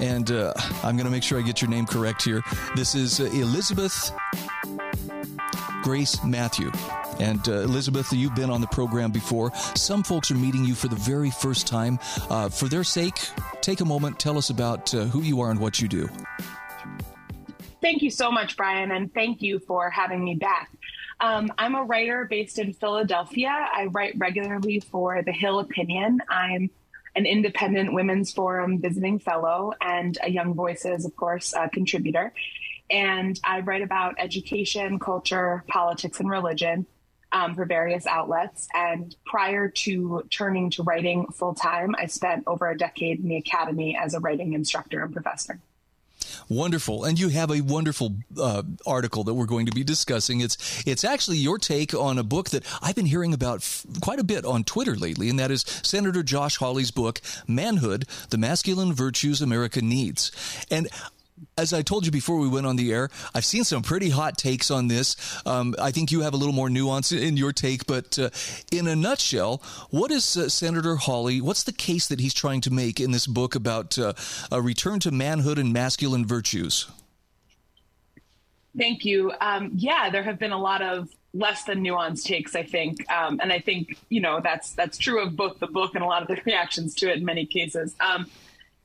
and 0.00 0.30
uh, 0.32 0.52
I'm 0.82 0.96
going 0.96 1.04
to 1.04 1.10
make 1.10 1.22
sure 1.22 1.38
I 1.38 1.42
get 1.42 1.62
your 1.62 1.70
name 1.70 1.86
correct 1.86 2.24
here. 2.24 2.42
This 2.74 2.96
is 2.96 3.20
uh, 3.20 3.24
Elizabeth 3.26 4.10
Grace 5.82 6.22
Matthew. 6.24 6.72
And 7.20 7.48
uh, 7.48 7.60
Elizabeth, 7.60 8.12
you've 8.12 8.34
been 8.34 8.50
on 8.50 8.60
the 8.60 8.66
program 8.66 9.10
before. 9.12 9.54
Some 9.74 10.02
folks 10.02 10.30
are 10.30 10.34
meeting 10.34 10.64
you 10.64 10.74
for 10.74 10.88
the 10.88 10.96
very 10.96 11.30
first 11.30 11.66
time. 11.66 11.98
Uh, 12.28 12.48
for 12.48 12.68
their 12.68 12.84
sake, 12.84 13.16
take 13.60 13.80
a 13.80 13.84
moment, 13.84 14.18
tell 14.18 14.36
us 14.36 14.50
about 14.50 14.92
uh, 14.94 15.04
who 15.04 15.22
you 15.22 15.40
are 15.40 15.50
and 15.50 15.60
what 15.60 15.80
you 15.80 15.88
do. 15.88 16.08
Thank 17.86 18.02
you 18.02 18.10
so 18.10 18.32
much, 18.32 18.56
Brian, 18.56 18.90
and 18.90 19.14
thank 19.14 19.42
you 19.42 19.60
for 19.60 19.90
having 19.90 20.24
me 20.24 20.34
back. 20.34 20.72
Um, 21.20 21.52
I'm 21.56 21.76
a 21.76 21.84
writer 21.84 22.26
based 22.28 22.58
in 22.58 22.72
Philadelphia. 22.72 23.48
I 23.48 23.84
write 23.84 24.14
regularly 24.18 24.80
for 24.80 25.22
The 25.22 25.30
Hill 25.30 25.60
Opinion. 25.60 26.18
I'm 26.28 26.68
an 27.14 27.26
independent 27.26 27.94
Women's 27.94 28.32
Forum 28.32 28.80
visiting 28.80 29.20
fellow 29.20 29.72
and 29.80 30.18
a 30.20 30.28
Young 30.28 30.54
Voices, 30.54 31.04
of 31.04 31.14
course, 31.14 31.54
uh, 31.54 31.68
contributor. 31.68 32.32
And 32.90 33.38
I 33.44 33.60
write 33.60 33.82
about 33.82 34.16
education, 34.18 34.98
culture, 34.98 35.62
politics, 35.68 36.18
and 36.18 36.28
religion 36.28 36.86
um, 37.30 37.54
for 37.54 37.66
various 37.66 38.04
outlets. 38.04 38.66
And 38.74 39.14
prior 39.26 39.68
to 39.68 40.24
turning 40.30 40.70
to 40.70 40.82
writing 40.82 41.28
full 41.28 41.54
time, 41.54 41.94
I 41.96 42.06
spent 42.06 42.48
over 42.48 42.68
a 42.68 42.76
decade 42.76 43.20
in 43.20 43.28
the 43.28 43.36
academy 43.36 43.96
as 43.96 44.14
a 44.14 44.18
writing 44.18 44.54
instructor 44.54 45.04
and 45.04 45.12
professor. 45.12 45.60
Wonderful, 46.48 47.04
and 47.04 47.18
you 47.18 47.28
have 47.28 47.50
a 47.50 47.60
wonderful 47.60 48.16
uh, 48.40 48.62
article 48.86 49.24
that 49.24 49.34
we're 49.34 49.46
going 49.46 49.66
to 49.66 49.72
be 49.72 49.84
discussing. 49.84 50.40
It's 50.40 50.86
it's 50.86 51.04
actually 51.04 51.38
your 51.38 51.58
take 51.58 51.94
on 51.94 52.18
a 52.18 52.22
book 52.22 52.50
that 52.50 52.64
I've 52.82 52.94
been 52.94 53.06
hearing 53.06 53.34
about 53.34 53.58
f- 53.58 53.86
quite 54.00 54.18
a 54.18 54.24
bit 54.24 54.44
on 54.44 54.64
Twitter 54.64 54.96
lately, 54.96 55.28
and 55.28 55.38
that 55.38 55.50
is 55.50 55.62
Senator 55.82 56.22
Josh 56.22 56.56
Hawley's 56.56 56.90
book, 56.90 57.20
"Manhood: 57.46 58.06
The 58.30 58.38
Masculine 58.38 58.92
Virtues 58.92 59.40
America 59.40 59.80
Needs." 59.80 60.32
And 60.70 60.88
as 61.58 61.72
I 61.72 61.82
told 61.82 62.04
you 62.04 62.12
before 62.12 62.38
we 62.38 62.48
went 62.48 62.66
on 62.66 62.76
the 62.76 62.92
air, 62.92 63.08
I've 63.34 63.44
seen 63.44 63.64
some 63.64 63.82
pretty 63.82 64.10
hot 64.10 64.38
takes 64.38 64.70
on 64.70 64.88
this. 64.88 65.16
Um, 65.46 65.74
I 65.80 65.90
think 65.90 66.12
you 66.12 66.20
have 66.20 66.34
a 66.34 66.36
little 66.36 66.54
more 66.54 66.70
nuance 66.70 67.12
in 67.12 67.36
your 67.36 67.52
take, 67.52 67.86
but 67.86 68.18
uh, 68.18 68.30
in 68.72 68.86
a 68.86 68.96
nutshell, 68.96 69.62
what 69.90 70.10
is 70.10 70.36
uh, 70.36 70.48
Senator 70.48 70.96
Hawley? 70.96 71.40
What's 71.40 71.62
the 71.62 71.72
case 71.72 72.08
that 72.08 72.20
he's 72.20 72.34
trying 72.34 72.60
to 72.62 72.72
make 72.72 73.00
in 73.00 73.10
this 73.10 73.26
book 73.26 73.54
about 73.54 73.98
uh, 73.98 74.12
a 74.50 74.60
return 74.60 75.00
to 75.00 75.10
manhood 75.10 75.58
and 75.58 75.72
masculine 75.72 76.26
virtues? 76.26 76.88
Thank 78.76 79.04
you. 79.04 79.32
Um, 79.40 79.70
yeah, 79.74 80.10
there 80.10 80.22
have 80.22 80.38
been 80.38 80.52
a 80.52 80.60
lot 80.60 80.82
of 80.82 81.08
less 81.32 81.64
than 81.64 81.82
nuanced 81.82 82.24
takes, 82.24 82.54
I 82.54 82.62
think, 82.62 83.08
um, 83.10 83.40
and 83.42 83.52
I 83.52 83.58
think 83.58 83.98
you 84.08 84.20
know 84.20 84.40
that's 84.42 84.72
that's 84.72 84.98
true 84.98 85.22
of 85.22 85.36
both 85.36 85.58
the 85.58 85.66
book 85.66 85.94
and 85.94 86.02
a 86.02 86.06
lot 86.06 86.22
of 86.22 86.28
the 86.28 86.40
reactions 86.46 86.94
to 86.96 87.10
it 87.10 87.18
in 87.18 87.24
many 87.24 87.46
cases. 87.46 87.94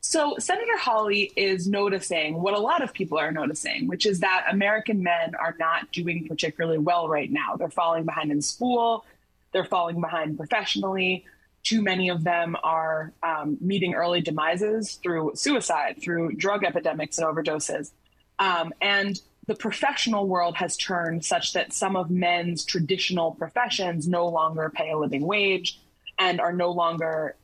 So, 0.03 0.35
Senator 0.39 0.77
Hawley 0.79 1.31
is 1.35 1.67
noticing 1.67 2.41
what 2.41 2.55
a 2.55 2.59
lot 2.59 2.81
of 2.81 2.91
people 2.91 3.19
are 3.19 3.31
noticing, 3.31 3.87
which 3.87 4.07
is 4.07 4.21
that 4.21 4.47
American 4.49 5.03
men 5.03 5.35
are 5.35 5.55
not 5.59 5.91
doing 5.91 6.27
particularly 6.27 6.79
well 6.79 7.07
right 7.07 7.31
now. 7.31 7.55
They're 7.55 7.69
falling 7.69 8.05
behind 8.05 8.31
in 8.31 8.41
school, 8.41 9.05
they're 9.51 9.63
falling 9.63 10.01
behind 10.01 10.37
professionally. 10.37 11.25
Too 11.61 11.83
many 11.83 12.09
of 12.09 12.23
them 12.23 12.57
are 12.63 13.13
um, 13.21 13.59
meeting 13.61 13.93
early 13.93 14.21
demises 14.21 14.95
through 15.03 15.33
suicide, 15.35 16.01
through 16.01 16.33
drug 16.33 16.63
epidemics 16.63 17.19
and 17.19 17.27
overdoses. 17.27 17.91
Um, 18.39 18.73
and 18.81 19.21
the 19.45 19.53
professional 19.53 20.27
world 20.27 20.55
has 20.55 20.75
turned 20.75 21.23
such 21.23 21.53
that 21.53 21.73
some 21.73 21.95
of 21.95 22.09
men's 22.09 22.65
traditional 22.65 23.33
professions 23.33 24.07
no 24.07 24.27
longer 24.27 24.71
pay 24.73 24.89
a 24.89 24.97
living 24.97 25.27
wage 25.27 25.79
and 26.17 26.41
are 26.41 26.53
no 26.53 26.71
longer 26.71 27.35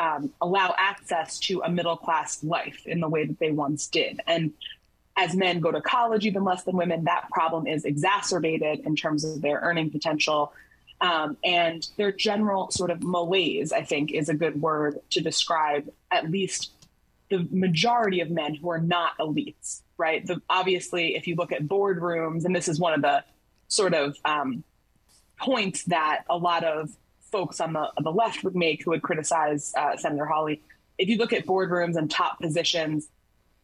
um, 0.00 0.32
allow 0.40 0.74
access 0.78 1.38
to 1.38 1.60
a 1.62 1.70
middle 1.70 1.96
class 1.96 2.42
life 2.42 2.86
in 2.86 3.00
the 3.00 3.08
way 3.08 3.26
that 3.26 3.38
they 3.38 3.50
once 3.50 3.86
did. 3.86 4.20
And 4.26 4.54
as 5.14 5.34
men 5.34 5.60
go 5.60 5.70
to 5.70 5.82
college 5.82 6.24
even 6.24 6.42
less 6.42 6.62
than 6.62 6.74
women, 6.74 7.04
that 7.04 7.28
problem 7.30 7.66
is 7.66 7.84
exacerbated 7.84 8.80
in 8.86 8.96
terms 8.96 9.24
of 9.24 9.42
their 9.42 9.60
earning 9.60 9.90
potential. 9.90 10.54
Um, 11.02 11.36
and 11.44 11.86
their 11.98 12.12
general 12.12 12.70
sort 12.70 12.90
of 12.90 13.02
malaise, 13.02 13.72
I 13.72 13.82
think, 13.82 14.10
is 14.12 14.30
a 14.30 14.34
good 14.34 14.60
word 14.60 15.00
to 15.10 15.20
describe 15.20 15.90
at 16.10 16.30
least 16.30 16.70
the 17.28 17.46
majority 17.50 18.20
of 18.20 18.30
men 18.30 18.54
who 18.54 18.70
are 18.70 18.80
not 18.80 19.18
elites, 19.18 19.82
right? 19.98 20.26
The, 20.26 20.40
obviously, 20.48 21.14
if 21.14 21.26
you 21.26 21.36
look 21.36 21.52
at 21.52 21.62
boardrooms, 21.62 22.46
and 22.46 22.56
this 22.56 22.68
is 22.68 22.80
one 22.80 22.94
of 22.94 23.02
the 23.02 23.22
sort 23.68 23.92
of 23.92 24.16
um, 24.24 24.64
points 25.38 25.84
that 25.84 26.24
a 26.28 26.38
lot 26.38 26.64
of 26.64 26.90
folks 27.30 27.60
on 27.60 27.72
the, 27.72 27.90
the 28.02 28.10
left 28.10 28.44
would 28.44 28.56
make 28.56 28.84
who 28.84 28.90
would 28.90 29.02
criticize 29.02 29.72
uh, 29.76 29.96
Senator 29.96 30.26
Hawley. 30.26 30.62
If 30.98 31.08
you 31.08 31.16
look 31.16 31.32
at 31.32 31.46
boardrooms 31.46 31.96
and 31.96 32.10
top 32.10 32.40
positions, 32.40 33.08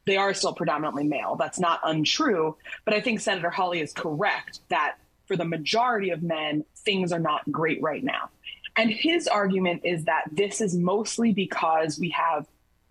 they 0.07 0.17
are 0.17 0.33
still 0.35 0.55
predominantly 0.55 1.05
male. 1.05 1.37
That's 1.37 1.59
not 1.59 1.81
untrue. 1.85 2.57
But 2.85 2.95
I 2.95 3.01
think 3.01 3.21
Senator 3.21 3.51
Hawley 3.51 3.81
is 3.81 3.93
correct 3.93 4.61
that 4.69 4.97
for 5.27 5.37
the 5.37 5.45
majority 5.45 6.11
of 6.11 6.23
men, 6.23 6.65
things 6.79 7.13
are 7.13 7.19
not 7.19 7.51
great 7.51 7.83
right 7.83 8.03
now. 8.03 8.31
And 8.77 8.91
his 8.91 9.27
argument 9.27 9.83
is 9.85 10.05
that 10.05 10.25
this 10.31 10.61
is 10.61 10.77
mostly 10.77 11.33
because 11.33 11.99
we 11.99 12.11
have 12.11 12.47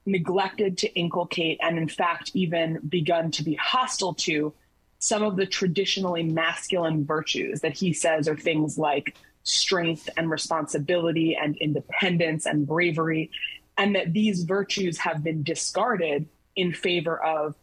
neglected 0.05 0.77
to 0.79 0.93
inculcate 0.93 1.59
and, 1.61 1.77
in 1.77 1.87
fact, 1.87 2.31
even 2.33 2.79
begun 2.87 3.31
to 3.31 3.43
be 3.43 3.55
hostile 3.55 4.13
to 4.13 4.53
some 4.99 5.23
of 5.23 5.35
the 5.35 5.45
traditionally 5.45 6.23
masculine 6.23 7.05
virtues 7.05 7.61
that 7.61 7.77
he 7.77 7.93
says 7.93 8.27
are 8.27 8.35
things 8.35 8.77
like 8.77 9.15
strength 9.45 10.09
and 10.17 10.29
responsibility 10.29 11.37
and 11.41 11.55
independence 11.57 12.45
and 12.45 12.67
bravery, 12.67 13.31
and 13.77 13.95
that 13.95 14.11
these 14.11 14.43
virtues 14.43 14.97
have 14.97 15.23
been 15.23 15.43
discarded 15.43 16.27
in 16.55 16.73
favor 16.73 17.23
of 17.23 17.55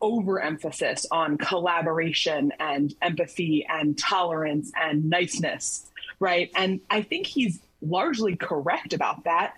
overemphasis 0.00 1.06
on 1.10 1.36
collaboration 1.38 2.52
and 2.58 2.94
empathy 3.02 3.66
and 3.68 3.98
tolerance 3.98 4.72
and 4.80 5.10
niceness, 5.10 5.86
right? 6.20 6.50
And 6.56 6.80
I 6.90 7.02
think 7.02 7.26
he's 7.26 7.60
largely 7.82 8.36
correct 8.36 8.92
about 8.92 9.24
that. 9.24 9.54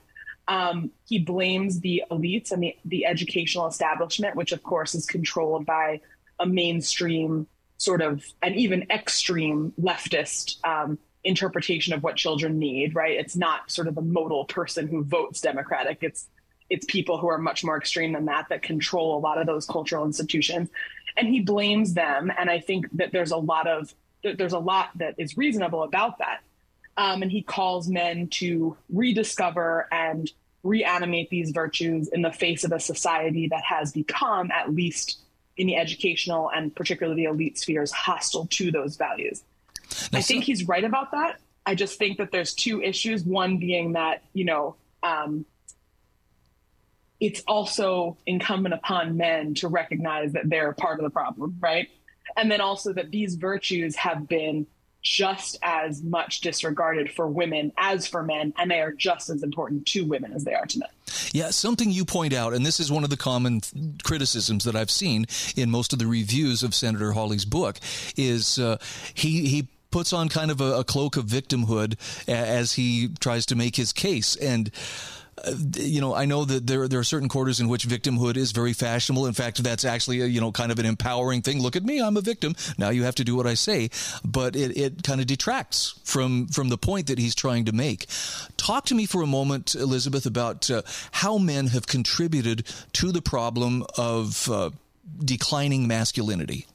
Um, 0.49 0.91
he 1.07 1.18
blames 1.20 1.81
the 1.81 2.03
elites 2.11 2.51
and 2.51 2.62
the, 2.62 2.76
the 2.85 3.07
educational 3.07 3.68
establishment, 3.68 4.35
which 4.35 4.53
of 4.53 4.62
course 4.62 4.95
is 4.95 5.07
controlled 5.07 5.64
by 5.64 6.01
a 6.41 6.47
mainstream 6.47 7.47
sort 7.76 8.03
of 8.03 8.24
an 8.43 8.55
even 8.55 8.87
extreme 8.91 9.72
leftist 9.81 10.57
um, 10.64 10.99
interpretation 11.25 11.93
of 11.93 12.03
what 12.03 12.16
children 12.16 12.59
need, 12.59 12.95
right? 12.95 13.18
It's 13.18 13.37
not 13.37 13.71
sort 13.71 13.89
of 13.89 13.95
the 13.95 14.03
modal 14.03 14.45
person 14.47 14.89
who 14.89 15.05
votes 15.05 15.41
Democratic. 15.41 15.99
It's 16.03 16.29
it's 16.71 16.87
people 16.87 17.18
who 17.18 17.29
are 17.29 17.39
much 17.39 17.64
more 17.64 17.77
extreme 17.77 18.12
than 18.12 18.27
that 18.27 18.49
that 18.49 18.62
control 18.62 19.18
a 19.18 19.21
lot 19.21 19.39
of 19.39 19.47
those 19.47 19.66
cultural 19.66 20.07
institutions 20.07 20.71
and 21.16 21.29
he 21.29 21.41
blames 21.41 21.93
them 21.95 22.33
and 22.39 22.49
i 22.49 22.59
think 22.59 22.87
that 22.93 23.12
there's 23.12 23.33
a 23.33 23.37
lot 23.37 23.66
of 23.66 23.93
there's 24.23 24.53
a 24.53 24.59
lot 24.59 24.91
that 24.95 25.14
is 25.18 25.37
reasonable 25.37 25.83
about 25.83 26.18
that 26.18 26.41
um, 26.97 27.23
and 27.23 27.31
he 27.31 27.43
calls 27.43 27.89
men 27.89 28.29
to 28.29 28.77
rediscover 28.89 29.89
and 29.91 30.31
reanimate 30.62 31.31
these 31.31 31.51
virtues 31.51 32.09
in 32.09 32.23
the 32.23 32.33
face 32.33 32.64
of 32.64 32.73
a 32.73 32.81
society 32.81 33.49
that 33.49 33.64
has 33.64 33.93
become 33.93 34.51
at 34.51 34.73
least 34.73 35.18
in 35.57 35.66
the 35.66 35.77
educational 35.77 36.51
and 36.55 36.75
particularly 36.75 37.23
the 37.23 37.29
elite 37.29 37.59
spheres 37.59 37.91
hostile 37.91 38.47
to 38.47 38.71
those 38.71 38.97
values 38.97 39.43
now, 40.12 40.18
i 40.18 40.22
think 40.22 40.45
so- 40.45 40.47
he's 40.47 40.66
right 40.66 40.84
about 40.84 41.11
that 41.12 41.38
i 41.66 41.74
just 41.74 41.99
think 41.99 42.18
that 42.18 42.30
there's 42.30 42.55
two 42.55 42.82
issues 42.82 43.24
one 43.24 43.59
being 43.59 43.93
that 43.93 44.22
you 44.32 44.45
know 44.45 44.76
um, 45.03 45.45
it's 47.20 47.43
also 47.47 48.16
incumbent 48.26 48.74
upon 48.74 49.16
men 49.16 49.55
to 49.55 49.68
recognize 49.68 50.32
that 50.32 50.49
they're 50.49 50.72
part 50.72 50.99
of 50.99 51.05
the 51.05 51.11
problem, 51.11 51.57
right? 51.61 51.88
And 52.36 52.51
then 52.51 52.61
also 52.61 52.93
that 52.95 53.11
these 53.11 53.34
virtues 53.34 53.95
have 53.97 54.26
been 54.26 54.66
just 55.03 55.59
as 55.62 56.03
much 56.03 56.41
disregarded 56.41 57.11
for 57.11 57.26
women 57.26 57.72
as 57.76 58.07
for 58.07 58.22
men, 58.22 58.53
and 58.59 58.70
they 58.70 58.80
are 58.80 58.93
just 58.93 59.30
as 59.30 59.43
important 59.43 59.86
to 59.86 60.05
women 60.05 60.32
as 60.32 60.45
they 60.45 60.55
are 60.55 60.66
to 60.66 60.78
men. 60.78 60.88
Yeah, 61.32 61.51
something 61.51 61.91
you 61.91 62.05
point 62.05 62.32
out, 62.32 62.53
and 62.53 62.64
this 62.64 62.80
is 62.80 62.93
one 62.93 63.05
of 63.05 63.11
the 63.11 63.16
common 63.16 63.62
criticisms 64.03 64.64
that 64.64 64.76
I've 64.76 64.91
seen 64.91 65.26
in 65.57 65.70
most 65.70 65.93
of 65.93 65.99
the 65.99 66.07
reviews 66.07 66.62
of 66.62 66.74
Senator 66.74 67.12
Hawley's 67.12 67.47
book, 67.47 67.78
is 68.16 68.59
uh, 68.59 68.76
he 69.14 69.49
he 69.49 69.68
puts 69.91 70.12
on 70.12 70.28
kind 70.28 70.51
of 70.51 70.61
a, 70.61 70.78
a 70.78 70.84
cloak 70.84 71.16
of 71.16 71.26
victimhood 71.26 71.97
as 72.28 72.72
he 72.74 73.09
tries 73.20 73.47
to 73.47 73.57
make 73.57 73.76
his 73.76 73.93
case, 73.93 74.36
and 74.36 74.70
you 75.76 76.01
know, 76.01 76.14
I 76.14 76.24
know 76.24 76.45
that 76.45 76.66
there 76.66 76.88
there 76.88 77.01
are 77.01 77.05
certain 77.05 77.28
quarters 77.28 77.61
in 77.61 77.68
which 77.68 77.86
victimhood 77.86 78.36
is 78.36 78.53
very 78.53 78.72
fashionable. 78.72 79.26
In 79.26 79.32
fact, 79.32 79.62
that's 79.62 79.84
actually 79.84 80.20
a, 80.20 80.26
you 80.26 80.41
know 80.41 80.53
kind 80.53 80.72
of 80.72 80.78
an 80.78 80.86
empowering 80.86 81.43
thing. 81.43 81.61
Look 81.61 81.76
at 81.76 81.84
me, 81.84 82.01
I'm 82.01 82.16
a 82.16 82.20
victim. 82.20 82.55
Now 82.78 82.91
you 82.91 83.05
have 83.05 83.14
to 83.16 83.24
do 83.24 83.36
what 83.36 83.47
I 83.47 83.55
say, 83.55 83.91
but 84.24 84.57
it, 84.57 84.76
it 84.76 85.03
kind 85.03 85.20
of 85.20 85.26
detracts 85.26 86.01
from 86.05 86.49
from 86.49 86.68
the 86.68 86.78
point 86.78 87.07
that 87.07 87.18
he's 87.18 87.34
trying 87.34 87.64
to 87.66 87.72
make. 87.72 88.07
Talk 88.57 88.86
to 88.86 88.95
me 88.95 89.07
for 89.07 89.22
a 89.22 89.26
moment, 89.26 89.74
Elizabeth, 89.74 90.26
about 90.26 90.70
uh, 90.70 90.82
how 91.12 91.38
men 91.38 91.68
have 91.68 91.86
contributed 91.86 92.66
to 92.95 93.12
the 93.12 93.22
problem 93.22 93.84
of 93.97 94.51
uh, 94.51 94.70
declining 95.24 95.86
masculinity. 95.86 96.66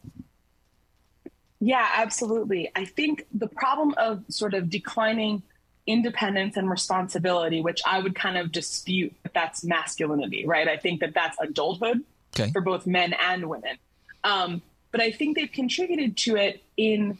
Yeah, 1.66 1.90
absolutely. 1.96 2.70
I 2.76 2.86
think 2.86 3.26
the 3.34 3.48
problem 3.48 3.96
of 3.98 4.24
sort 4.30 4.54
of 4.54 4.70
declining 4.70 5.42
independence 5.88 6.58
and 6.58 6.70
responsibility, 6.70 7.60
which 7.60 7.82
I 7.88 7.98
would 7.98 8.14
kind 8.14 8.38
of 8.38 8.52
dispute 8.52 9.16
that 9.24 9.34
that's 9.34 9.64
masculinity, 9.64 10.46
right? 10.46 10.68
I 10.68 10.78
think 10.78 11.00
that 11.00 11.16
that's 11.16 11.36
adulthood 11.40 12.04
okay. 12.40 12.52
for 12.52 12.62
both 12.62 12.86
men 12.86 13.14
and 13.14 13.50
women. 13.50 13.80
Um, 14.24 14.62
but 14.92 15.02
I 15.02 15.10
think 15.10 15.38
they've 15.38 15.52
contributed 15.52 16.18
to 16.18 16.36
it 16.36 16.62
in 16.78 17.18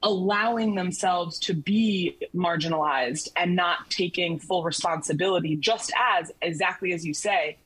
allowing 0.00 0.76
themselves 0.76 1.40
to 1.40 1.52
be 1.54 2.16
marginalized 2.32 3.30
and 3.34 3.56
not 3.56 3.90
taking 3.90 4.38
full 4.38 4.62
responsibility, 4.62 5.56
just 5.56 5.92
as, 6.14 6.30
exactly 6.40 6.92
as 6.92 7.04
you 7.04 7.14
say, 7.14 7.56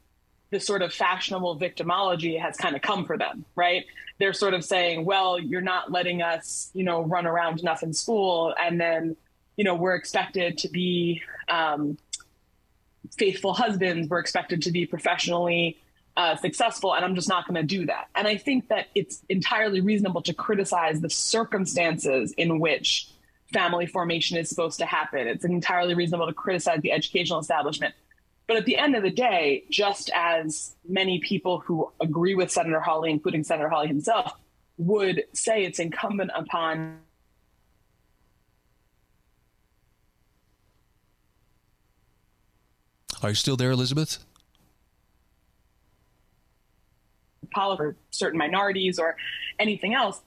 the 0.49 0.61
sort 0.61 0.81
of 0.81 0.95
fashionable 0.95 1.59
victimology 1.59 2.41
has 2.41 2.57
kind 2.57 2.75
of 2.75 2.81
come 2.81 3.05
for 3.05 3.19
them, 3.19 3.45
right? 3.55 3.85
They're 4.21 4.33
sort 4.33 4.55
of 4.55 4.65
saying, 4.65 5.05
well, 5.05 5.41
you're 5.41 5.61
not 5.61 5.91
letting 5.91 6.23
us, 6.23 6.71
you 6.75 6.85
know, 6.85 7.03
run 7.03 7.27
around 7.27 7.59
enough 7.59 7.83
in 7.83 7.93
school. 7.93 8.55
And 8.63 8.81
then 8.81 9.17
you 9.61 9.65
know, 9.65 9.75
we're 9.75 9.95
expected 9.95 10.57
to 10.57 10.71
be 10.71 11.21
um, 11.51 11.99
faithful 13.19 13.53
husbands. 13.53 14.09
We're 14.09 14.19
expected 14.19 14.63
to 14.63 14.71
be 14.71 14.87
professionally 14.87 15.77
uh, 16.17 16.37
successful, 16.37 16.95
and 16.95 17.05
I'm 17.05 17.15
just 17.15 17.29
not 17.29 17.47
going 17.47 17.61
to 17.61 17.67
do 17.67 17.85
that. 17.85 18.09
And 18.15 18.27
I 18.27 18.39
think 18.39 18.69
that 18.69 18.87
it's 18.95 19.23
entirely 19.29 19.83
reasonable 19.83 20.23
to 20.23 20.33
criticize 20.33 21.03
the 21.03 21.11
circumstances 21.11 22.33
in 22.39 22.59
which 22.59 23.11
family 23.53 23.85
formation 23.85 24.39
is 24.39 24.49
supposed 24.49 24.79
to 24.79 24.87
happen. 24.87 25.29
It's 25.29 25.45
entirely 25.45 25.95
reasonable 25.95 26.27
to 26.29 26.33
criticize 26.33 26.81
the 26.81 26.93
educational 26.93 27.41
establishment. 27.41 27.95
But 28.51 28.57
at 28.57 28.65
the 28.65 28.77
end 28.77 28.97
of 28.97 29.05
the 29.05 29.13
day, 29.13 29.63
just 29.71 30.11
as 30.13 30.75
many 30.85 31.21
people 31.21 31.61
who 31.61 31.93
agree 32.01 32.35
with 32.35 32.51
Senator 32.51 32.81
Hawley, 32.81 33.13
including 33.13 33.45
Senator 33.45 33.69
Hawley 33.69 33.87
himself, 33.87 34.33
would 34.77 35.23
say 35.33 35.63
it's 35.63 35.79
incumbent 35.79 36.33
upon 36.35 36.99
Are 43.23 43.29
you 43.29 43.37
still 43.37 43.57
there, 43.57 43.71
Elizabeth? 43.71 44.19
For 47.55 47.95
certain 48.11 48.37
minorities 48.37 48.99
or 48.99 49.15
anything 49.61 49.95
else, 49.95 50.23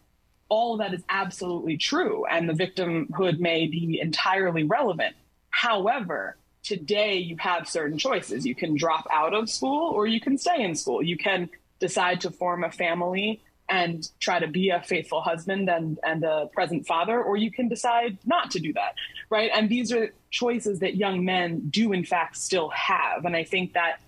all 0.47 0.76
of 0.76 0.80
that 0.80 0.93
is 0.93 1.03
absolutely 1.09 1.76
true, 1.76 2.26
and 2.32 2.47
the 2.47 2.53
victimhood 2.53 3.39
may 3.39 3.67
be 3.67 3.99
entirely 3.99 4.63
relevant. 4.63 5.13
However, 5.49 6.38
today 6.64 7.18
you 7.18 7.36
have 7.39 7.68
certain 7.68 7.97
choices. 7.97 8.45
You 8.45 8.55
can 8.55 8.76
drop 8.76 9.07
out 9.11 9.34
of 9.34 9.49
school 9.49 9.91
or 9.91 10.07
you 10.07 10.20
can 10.20 10.38
stay 10.38 10.64
in 10.64 10.76
school. 10.76 11.03
You 11.03 11.18
can 11.18 11.49
decide 11.80 12.22
to 12.22 12.32
form 12.32 12.64
a 12.64 12.72
family 12.72 13.43
and 13.70 14.09
try 14.20 14.39
to 14.39 14.47
be 14.47 14.70
a 14.70 14.82
faithful 14.82 15.22
husband 15.22 15.70
and, 15.70 15.99
and 16.03 16.24
a 16.24 16.49
present 16.53 16.86
father, 16.86 17.22
or 17.22 17.38
you 17.38 17.51
can 17.51 17.70
decide 17.70 18.18
not 18.26 18.51
to 18.51 18.59
do 18.59 18.74
that, 18.74 18.95
right? 19.30 19.51
And 19.53 19.70
these 19.70 19.91
are 19.91 20.14
choices 20.32 20.80
that 20.80 20.95
young 20.95 21.24
men 21.24 21.70
do, 21.70 21.93
in 21.93 22.03
fact, 22.03 22.38
still 22.38 22.70
have. 22.70 23.26
And 23.26 23.36
I 23.36 23.43
think 23.43 23.74
that 23.74 23.99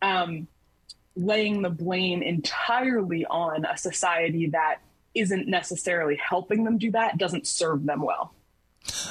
um, 0.00 0.46
laying 1.16 1.62
the 1.62 1.70
blame 1.70 2.22
entirely 2.22 3.26
on 3.26 3.64
a 3.64 3.76
society 3.76 4.48
that 4.50 4.78
isn't 5.14 5.48
necessarily 5.48 6.16
helping 6.16 6.64
them 6.64 6.78
do 6.78 6.90
that 6.92 7.18
doesn't 7.18 7.46
serve 7.46 7.84
them 7.84 8.02
well. 8.02 8.32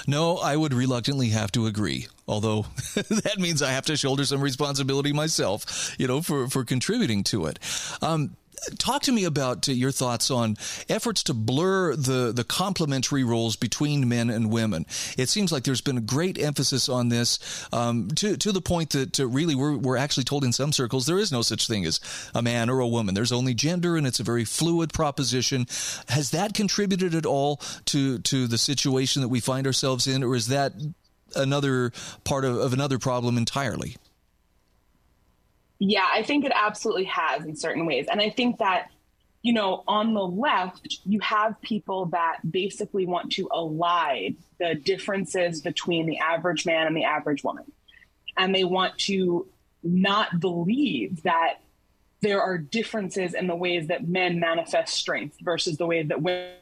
No, 0.08 0.38
I 0.38 0.56
would 0.56 0.74
reluctantly 0.74 1.30
have 1.30 1.52
to 1.54 1.66
agree. 1.66 2.08
Although 2.28 2.62
that 2.94 3.36
means 3.40 3.62
I 3.62 3.72
have 3.72 3.86
to 3.86 3.98
shoulder 3.98 4.26
some 4.26 4.42
responsibility 4.42 5.14
myself, 5.14 5.96
you 5.98 6.08
know, 6.08 6.22
for, 6.22 6.48
for 6.48 6.64
contributing 6.64 7.24
to 7.26 7.46
it. 7.46 7.60
Um, 8.02 8.36
talk 8.78 9.04
to 9.04 9.12
me 9.12 9.24
about 9.24 9.68
uh, 9.68 9.72
your 9.72 9.92
thoughts 9.92 10.30
on 10.30 10.58
efforts 10.90 11.24
to 11.24 11.34
blur 11.34 11.96
the, 11.96 12.32
the 12.32 12.44
complementary 12.44 13.24
roles 13.24 13.56
between 13.56 14.08
men 14.08 14.30
and 14.30 14.52
women. 14.52 14.86
It 15.18 15.30
seems 15.30 15.52
like 15.52 15.64
there's 15.64 15.82
been 15.82 15.98
a 15.98 16.02
great 16.02 16.38
emphasis 16.38 16.90
on 16.90 17.10
this 17.10 17.68
um, 17.74 18.10
to, 18.16 18.38
to 18.38 18.52
the 18.52 18.62
point 18.62 18.92
that 18.92 19.20
uh, 19.20 19.28
really 19.28 19.56
we're, 19.56 19.76
we're 19.76 19.98
actually 19.98 20.24
told 20.24 20.44
in 20.44 20.54
some 20.54 20.72
circles 20.72 21.06
there 21.06 21.20
is 21.20 21.32
no 21.32 21.42
such 21.42 21.68
thing 21.68 21.86
as 21.86 22.00
a 22.36 22.42
man 22.42 22.70
or 22.70 22.80
a 22.80 22.88
woman. 22.88 23.16
There's 23.16 23.32
only 23.32 23.54
gender, 23.54 23.98
and 23.98 24.06
it's 24.06 24.20
a 24.20 24.24
very 24.24 24.46
fluid 24.46 24.94
proposition. 24.94 25.66
Has 26.10 26.32
that 26.32 26.54
contributed 26.54 27.16
at 27.16 27.26
all 27.26 27.58
to, 27.86 28.20
to 28.20 28.48
the 28.48 28.58
situation 28.58 29.22
that 29.22 29.30
we 29.30 29.40
find 29.40 29.66
ourselves 29.66 30.08
in, 30.08 30.24
or 30.24 30.36
is 30.36 30.48
that 30.48 30.74
another 31.36 31.92
part 32.24 32.46
of, 32.46 32.58
of 32.58 32.74
another 32.74 33.00
problem 33.00 33.38
entirely? 33.38 33.96
Yeah, 35.84 36.08
I 36.14 36.22
think 36.22 36.46
it 36.46 36.52
absolutely 36.54 37.06
has 37.06 37.44
in 37.44 37.56
certain 37.56 37.88
ways. 37.88 38.06
And 38.08 38.22
I 38.22 38.30
think 38.30 38.60
that, 38.60 38.92
you 39.42 39.52
know, 39.52 39.84
on 39.88 40.14
the 40.14 40.22
left, 40.22 41.00
you 41.06 41.20
have 41.22 41.60
people 41.62 42.06
that 42.08 42.38
basically 42.52 43.08
want 43.08 43.32
to 43.32 43.48
elide 43.48 44.36
the 44.60 44.76
differences 44.76 45.60
between 45.60 46.06
the 46.06 46.20
average 46.20 46.68
man 46.68 46.86
and 46.86 46.96
the 46.96 47.06
average 47.06 47.44
woman. 47.44 47.64
And 48.38 48.54
they 48.54 48.64
want 48.64 48.96
to 49.00 49.48
not 49.82 50.40
believe 50.40 51.24
that 51.24 51.56
there 52.22 52.44
are 52.44 52.60
differences 52.60 53.34
in 53.34 53.48
the 53.48 53.56
ways 53.56 53.88
that 53.88 54.08
men 54.08 54.40
manifest 54.40 54.94
strength 54.94 55.38
versus 55.42 55.78
the 55.78 55.88
way 55.88 56.04
that 56.04 56.22
women 56.22 56.54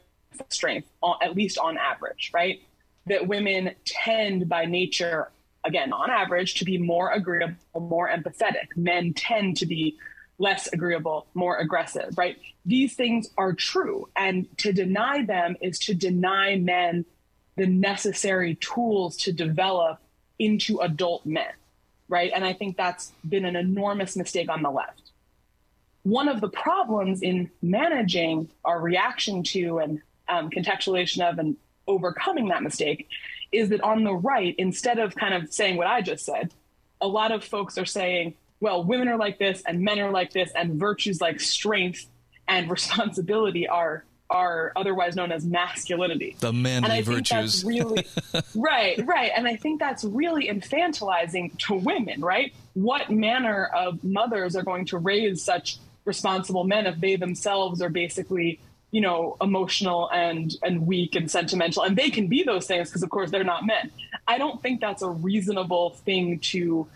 strength, 0.48 0.88
at 1.20 1.36
least 1.36 1.58
on 1.58 1.76
average, 1.76 2.30
right? 2.32 2.62
That 3.04 3.28
women 3.28 3.74
tend 3.84 4.48
by 4.48 4.64
nature 4.64 5.30
again, 5.64 5.92
on 5.92 6.10
average, 6.10 6.54
to 6.54 6.64
be 6.64 6.78
more 6.78 7.10
agreeable, 7.10 7.56
more 7.78 8.08
empathetic. 8.08 8.68
Men 8.76 9.12
tend 9.14 9.58
to 9.58 9.66
be 9.66 9.98
less 10.38 10.68
agreeable, 10.72 11.26
more 11.34 11.58
aggressive, 11.58 12.16
right? 12.16 12.38
These 12.64 12.94
things 12.94 13.28
are 13.36 13.52
true. 13.52 14.08
And 14.16 14.46
to 14.58 14.72
deny 14.72 15.24
them 15.24 15.56
is 15.60 15.78
to 15.80 15.94
deny 15.94 16.56
men 16.56 17.04
the 17.56 17.66
necessary 17.66 18.54
tools 18.54 19.18
to 19.18 19.32
develop 19.32 20.00
into 20.38 20.78
adult 20.78 21.26
men, 21.26 21.52
right? 22.08 22.32
And 22.34 22.42
I 22.42 22.54
think 22.54 22.76
that's 22.76 23.12
been 23.28 23.44
an 23.44 23.54
enormous 23.54 24.16
mistake 24.16 24.48
on 24.48 24.62
the 24.62 24.70
left. 24.70 25.10
One 26.04 26.28
of 26.28 26.40
the 26.40 26.48
problems 26.48 27.20
in 27.20 27.50
managing 27.60 28.48
our 28.64 28.80
reaction 28.80 29.42
to 29.42 29.78
and 29.78 30.00
um, 30.26 30.48
contextualization 30.48 31.30
of 31.30 31.38
and 31.38 31.56
overcoming 31.86 32.48
that 32.48 32.62
mistake 32.62 33.08
is 33.52 33.70
that 33.70 33.80
on 33.82 34.04
the 34.04 34.14
right, 34.14 34.54
instead 34.58 34.98
of 34.98 35.14
kind 35.14 35.34
of 35.34 35.52
saying 35.52 35.76
what 35.76 35.86
I 35.86 36.02
just 36.02 36.24
said, 36.24 36.52
a 37.00 37.08
lot 37.08 37.32
of 37.32 37.44
folks 37.44 37.78
are 37.78 37.86
saying, 37.86 38.34
well, 38.60 38.84
women 38.84 39.08
are 39.08 39.16
like 39.16 39.38
this 39.38 39.62
and 39.66 39.80
men 39.80 39.98
are 40.00 40.10
like 40.10 40.32
this, 40.32 40.50
and 40.54 40.78
virtues 40.78 41.20
like 41.20 41.40
strength 41.40 42.06
and 42.46 42.70
responsibility 42.70 43.68
are 43.68 44.04
are 44.30 44.72
otherwise 44.76 45.16
known 45.16 45.32
as 45.32 45.44
masculinity. 45.44 46.36
The 46.38 46.52
manly 46.52 47.02
virtues. 47.02 47.64
really 47.66 48.06
right, 48.54 49.04
right. 49.04 49.32
And 49.34 49.48
I 49.48 49.56
think 49.56 49.80
that's 49.80 50.04
really 50.04 50.48
infantilizing 50.48 51.58
to 51.66 51.74
women, 51.74 52.20
right? 52.20 52.54
What 52.74 53.10
manner 53.10 53.64
of 53.74 54.04
mothers 54.04 54.54
are 54.54 54.62
going 54.62 54.84
to 54.86 54.98
raise 54.98 55.42
such 55.42 55.78
responsible 56.04 56.62
men 56.62 56.86
if 56.86 57.00
they 57.00 57.16
themselves 57.16 57.82
are 57.82 57.88
basically 57.88 58.60
you 58.90 59.00
know 59.00 59.36
emotional 59.40 60.10
and 60.10 60.54
and 60.62 60.86
weak 60.86 61.14
and 61.14 61.30
sentimental. 61.30 61.82
And 61.82 61.96
they 61.96 62.10
can 62.10 62.26
be 62.26 62.42
those 62.42 62.66
things 62.66 62.88
because 62.88 63.02
of 63.02 63.10
course 63.10 63.30
they're 63.30 63.44
not 63.44 63.66
men. 63.66 63.90
I 64.26 64.38
don't 64.38 64.60
think 64.62 64.80
that's 64.80 65.02
a 65.02 65.10
reasonable 65.10 65.90
thing 65.90 66.40
to 66.40 66.86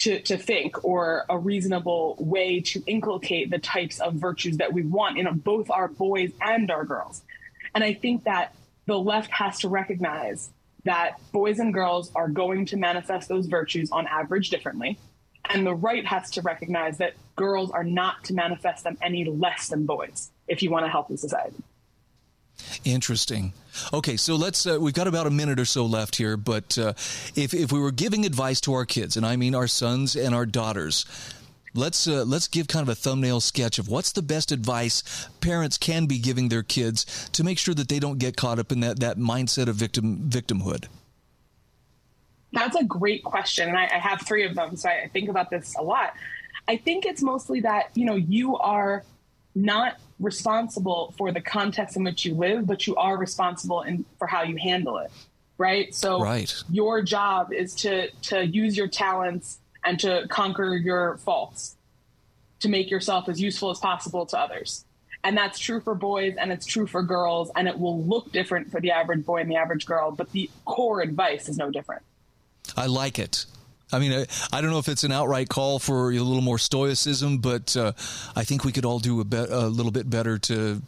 to, 0.00 0.18
to 0.20 0.38
think 0.38 0.82
or 0.82 1.26
a 1.28 1.38
reasonable 1.38 2.16
way 2.18 2.60
to 2.60 2.82
inculcate 2.86 3.50
the 3.50 3.58
types 3.58 4.00
of 4.00 4.14
virtues 4.14 4.56
that 4.56 4.72
we 4.72 4.82
want 4.82 5.18
in 5.18 5.28
both 5.40 5.70
our 5.70 5.88
boys 5.88 6.32
and 6.40 6.70
our 6.70 6.84
girls. 6.84 7.22
And 7.74 7.84
i 7.84 7.92
think 7.92 8.24
that 8.24 8.54
the 8.86 8.98
left 8.98 9.30
has 9.30 9.60
to 9.60 9.68
recognize 9.68 10.50
that 10.84 11.20
boys 11.32 11.58
and 11.58 11.72
girls 11.72 12.10
are 12.14 12.28
going 12.28 12.64
to 12.66 12.76
manifest 12.76 13.28
those 13.28 13.46
virtues 13.46 13.90
on 13.92 14.06
average 14.06 14.50
differently. 14.50 14.98
And 15.48 15.66
the 15.66 15.74
right 15.74 16.04
has 16.06 16.30
to 16.32 16.42
recognize 16.42 16.98
that 16.98 17.14
girls 17.36 17.70
are 17.70 17.84
not 17.84 18.24
to 18.24 18.34
manifest 18.34 18.84
them 18.84 18.96
any 19.02 19.24
less 19.24 19.68
than 19.68 19.84
boys 19.84 20.30
if 20.50 20.62
you 20.62 20.70
want 20.70 20.84
a 20.84 20.88
healthy 20.88 21.16
society. 21.16 21.56
Interesting. 22.84 23.54
Okay, 23.92 24.16
so 24.16 24.36
let's. 24.36 24.66
Uh, 24.66 24.78
we've 24.78 24.92
got 24.94 25.06
about 25.06 25.26
a 25.26 25.30
minute 25.30 25.58
or 25.58 25.64
so 25.64 25.86
left 25.86 26.16
here, 26.16 26.36
but 26.36 26.76
uh, 26.76 26.92
if 27.34 27.54
if 27.54 27.72
we 27.72 27.80
were 27.80 27.92
giving 27.92 28.26
advice 28.26 28.60
to 28.62 28.74
our 28.74 28.84
kids, 28.84 29.16
and 29.16 29.24
I 29.24 29.36
mean 29.36 29.54
our 29.54 29.66
sons 29.66 30.16
and 30.16 30.34
our 30.34 30.44
daughters, 30.44 31.06
let's 31.74 32.06
uh, 32.06 32.24
let's 32.24 32.48
give 32.48 32.68
kind 32.68 32.82
of 32.82 32.88
a 32.90 32.94
thumbnail 32.94 33.40
sketch 33.40 33.78
of 33.78 33.88
what's 33.88 34.12
the 34.12 34.22
best 34.22 34.52
advice 34.52 35.28
parents 35.40 35.78
can 35.78 36.06
be 36.06 36.18
giving 36.18 36.48
their 36.48 36.62
kids 36.62 37.28
to 37.32 37.44
make 37.44 37.58
sure 37.58 37.74
that 37.74 37.88
they 37.88 37.98
don't 37.98 38.18
get 38.18 38.36
caught 38.36 38.58
up 38.58 38.72
in 38.72 38.80
that 38.80 39.00
that 39.00 39.16
mindset 39.16 39.68
of 39.68 39.76
victim 39.76 40.28
victimhood. 40.28 40.86
That's 42.52 42.76
a 42.76 42.84
great 42.84 43.22
question, 43.24 43.68
and 43.68 43.78
I, 43.78 43.84
I 43.84 43.98
have 43.98 44.22
three 44.22 44.44
of 44.44 44.54
them, 44.54 44.76
so 44.76 44.88
I 44.88 45.08
think 45.12 45.28
about 45.28 45.50
this 45.50 45.74
a 45.78 45.82
lot. 45.82 46.14
I 46.66 46.76
think 46.76 47.06
it's 47.06 47.22
mostly 47.22 47.60
that 47.60 47.90
you 47.94 48.04
know 48.04 48.16
you 48.16 48.56
are 48.58 49.04
not 49.54 49.98
responsible 50.20 51.14
for 51.16 51.32
the 51.32 51.40
context 51.40 51.96
in 51.96 52.04
which 52.04 52.24
you 52.24 52.34
live, 52.34 52.66
but 52.66 52.86
you 52.86 52.94
are 52.96 53.16
responsible 53.16 53.82
in, 53.82 54.04
for 54.18 54.26
how 54.26 54.42
you 54.42 54.56
handle 54.56 54.98
it. 54.98 55.10
Right. 55.58 55.94
So 55.94 56.22
right. 56.22 56.54
your 56.70 57.02
job 57.02 57.52
is 57.52 57.74
to 57.76 58.10
to 58.10 58.46
use 58.46 58.76
your 58.76 58.88
talents 58.88 59.58
and 59.84 59.98
to 60.00 60.26
conquer 60.28 60.74
your 60.74 61.18
faults, 61.18 61.76
to 62.60 62.68
make 62.68 62.90
yourself 62.90 63.28
as 63.28 63.40
useful 63.40 63.70
as 63.70 63.78
possible 63.78 64.24
to 64.26 64.38
others. 64.38 64.84
And 65.22 65.36
that's 65.36 65.58
true 65.58 65.80
for 65.80 65.94
boys 65.94 66.36
and 66.38 66.50
it's 66.50 66.64
true 66.64 66.86
for 66.86 67.02
girls, 67.02 67.50
and 67.54 67.68
it 67.68 67.78
will 67.78 68.02
look 68.02 68.32
different 68.32 68.70
for 68.70 68.80
the 68.80 68.90
average 68.90 69.24
boy 69.26 69.38
and 69.38 69.50
the 69.50 69.56
average 69.56 69.84
girl, 69.84 70.10
but 70.10 70.30
the 70.32 70.48
core 70.64 71.02
advice 71.02 71.48
is 71.48 71.58
no 71.58 71.70
different. 71.70 72.02
I 72.76 72.86
like 72.86 73.18
it. 73.18 73.44
I 73.92 73.98
mean, 73.98 74.12
I, 74.12 74.26
I, 74.56 74.60
don't 74.60 74.70
know 74.70 74.78
if 74.78 74.88
it's 74.88 75.04
an 75.04 75.12
outright 75.12 75.48
call 75.48 75.78
for 75.78 76.10
a 76.10 76.18
little 76.18 76.42
more 76.42 76.58
stoicism, 76.58 77.38
but 77.38 77.76
uh, 77.76 77.92
I 78.36 78.44
think 78.44 78.64
we 78.64 78.72
could 78.72 78.84
all 78.84 78.98
do 78.98 79.20
a, 79.20 79.24
be- 79.24 79.36
a 79.36 79.66
little 79.66 79.90
bit 79.90 80.08
better 80.08 80.38
to, 80.38 80.80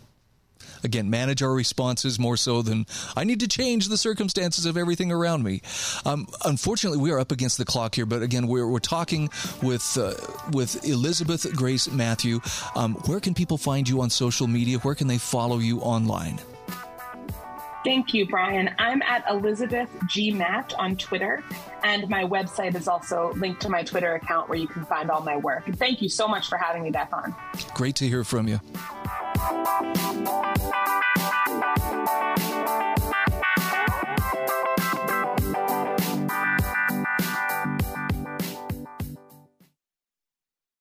again, 0.85 1.11
manage 1.11 1.43
our 1.43 1.53
responses 1.53 2.19
more 2.19 2.37
so 2.37 2.63
than 2.63 2.87
I 3.17 3.25
need 3.25 3.41
to 3.41 3.49
change 3.49 3.89
the 3.89 3.97
circumstances 3.97 4.67
of 4.67 4.77
everything 4.77 5.11
around 5.11 5.43
me. 5.43 5.63
Um, 6.05 6.29
unfortunately, 6.45 6.99
we 6.99 7.11
are 7.11 7.19
up 7.19 7.33
against 7.33 7.59
the 7.59 7.65
clock 7.65 7.95
here, 7.97 8.07
but 8.07 8.23
again, 8.23 8.47
we're, 8.47 8.69
we're 8.69 8.79
talking 8.79 9.31
with 9.63 9.99
uh, 9.99 10.15
with 10.53 10.85
Elizabeth 10.87 11.53
Grace 11.57 11.91
Matthew. 11.91 12.41
Um, 12.77 12.95
where 13.07 13.21
can 13.21 13.35
people 13.35 13.59
find 13.59 13.89
you 13.89 14.01
on 14.03 14.11
social 14.11 14.47
media? 14.47 14.79
Where 14.79 14.95
can 14.95 15.09
they 15.09 15.19
follow 15.19 15.59
you 15.59 15.81
online? 15.81 16.39
Thank 17.85 18.15
you, 18.15 18.27
Brian. 18.27 18.71
I'm 18.79 19.03
at 19.03 19.25
Elizabeth 19.29 19.91
G. 20.07 20.31
Matt 20.31 20.73
on 20.79 20.97
Twitter, 20.97 21.43
and 21.83 22.09
my 22.09 22.25
website 22.25 22.77
is 22.77 22.87
also 22.87 23.33
linked 23.37 23.61
to 23.63 23.69
my 23.69 23.83
Twitter 23.83 24.15
account 24.15 24.49
where 24.49 24.59
you 24.59 24.69
can 24.69 24.85
find 24.85 25.11
all 25.11 25.23
my 25.23 25.37
work. 25.37 25.65
Thank 25.77 26.01
you 26.01 26.09
so 26.09 26.29
much 26.29 26.49
for 26.49 26.59
having 26.59 26.83
me 26.83 26.91
back 26.91 27.11
on. 27.13 27.35
Great 27.75 27.97
to 27.97 28.09
hear 28.09 28.23
from 28.23 28.47
you. 28.49 28.61